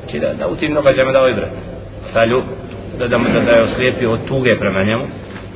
znači 0.07 0.19
da, 0.19 0.35
da 0.35 0.49
u 0.49 0.57
tim 0.57 0.75
događajima 0.75 1.13
dao 1.13 1.29
ibrat 1.29 1.51
sa 2.13 2.25
ljub 2.25 2.45
da, 2.99 3.09
da, 3.09 3.19
da, 3.19 3.41
da 3.41 3.51
je 3.51 3.63
oslijepio 3.63 4.13
od 4.13 4.21
tuge 4.29 4.57
prema 4.57 4.83
njemu. 4.83 5.05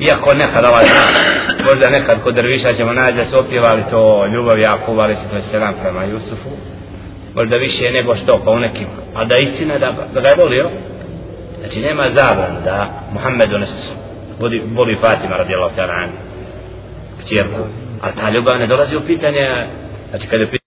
Iako 0.01 0.35
nekad 0.35 0.65
ovaj 0.65 0.85
možda 1.65 1.91
nekad 1.91 2.23
kod 2.23 2.35
drviša 2.35 2.73
ćemo 2.73 2.93
naći 2.93 3.17
da 3.17 3.25
su 3.25 3.39
opjevali 3.39 3.83
to 3.91 4.27
ljubav 4.27 4.59
Jakuba 4.59 5.03
ali 5.03 5.15
se 5.15 5.23
to 5.31 5.41
selam 5.41 5.75
prema 5.83 6.05
Jusufu. 6.05 6.51
Možda 7.35 7.57
više 7.57 7.91
nego 7.91 8.17
što 8.17 8.41
pa 8.45 8.51
u 8.51 8.59
nekim 8.59 8.87
a 9.15 9.25
da 9.25 9.37
istina 9.37 9.79
da, 9.79 9.93
da 10.15 10.21
ga 10.21 10.29
je 10.29 10.35
volio 10.35 10.69
znači 11.61 11.81
nema 11.81 12.11
zabran 12.13 12.57
da 12.65 12.91
Muhammedu 13.13 13.59
ne 13.59 13.67
vodi, 14.41 14.63
voli 14.75 14.99
Fatima 15.01 15.37
radijallahu 15.37 15.77
ta'ala 15.77 16.07
kćerku. 17.21 17.63
A 18.03 18.11
ta 18.13 18.31
ljubav 18.31 18.59
ne 18.59 18.67
dolazi 18.67 18.97
u 18.97 19.01
pitanje 19.01 19.67
znači 20.11 20.27
kada 20.27 20.43
je 20.43 20.60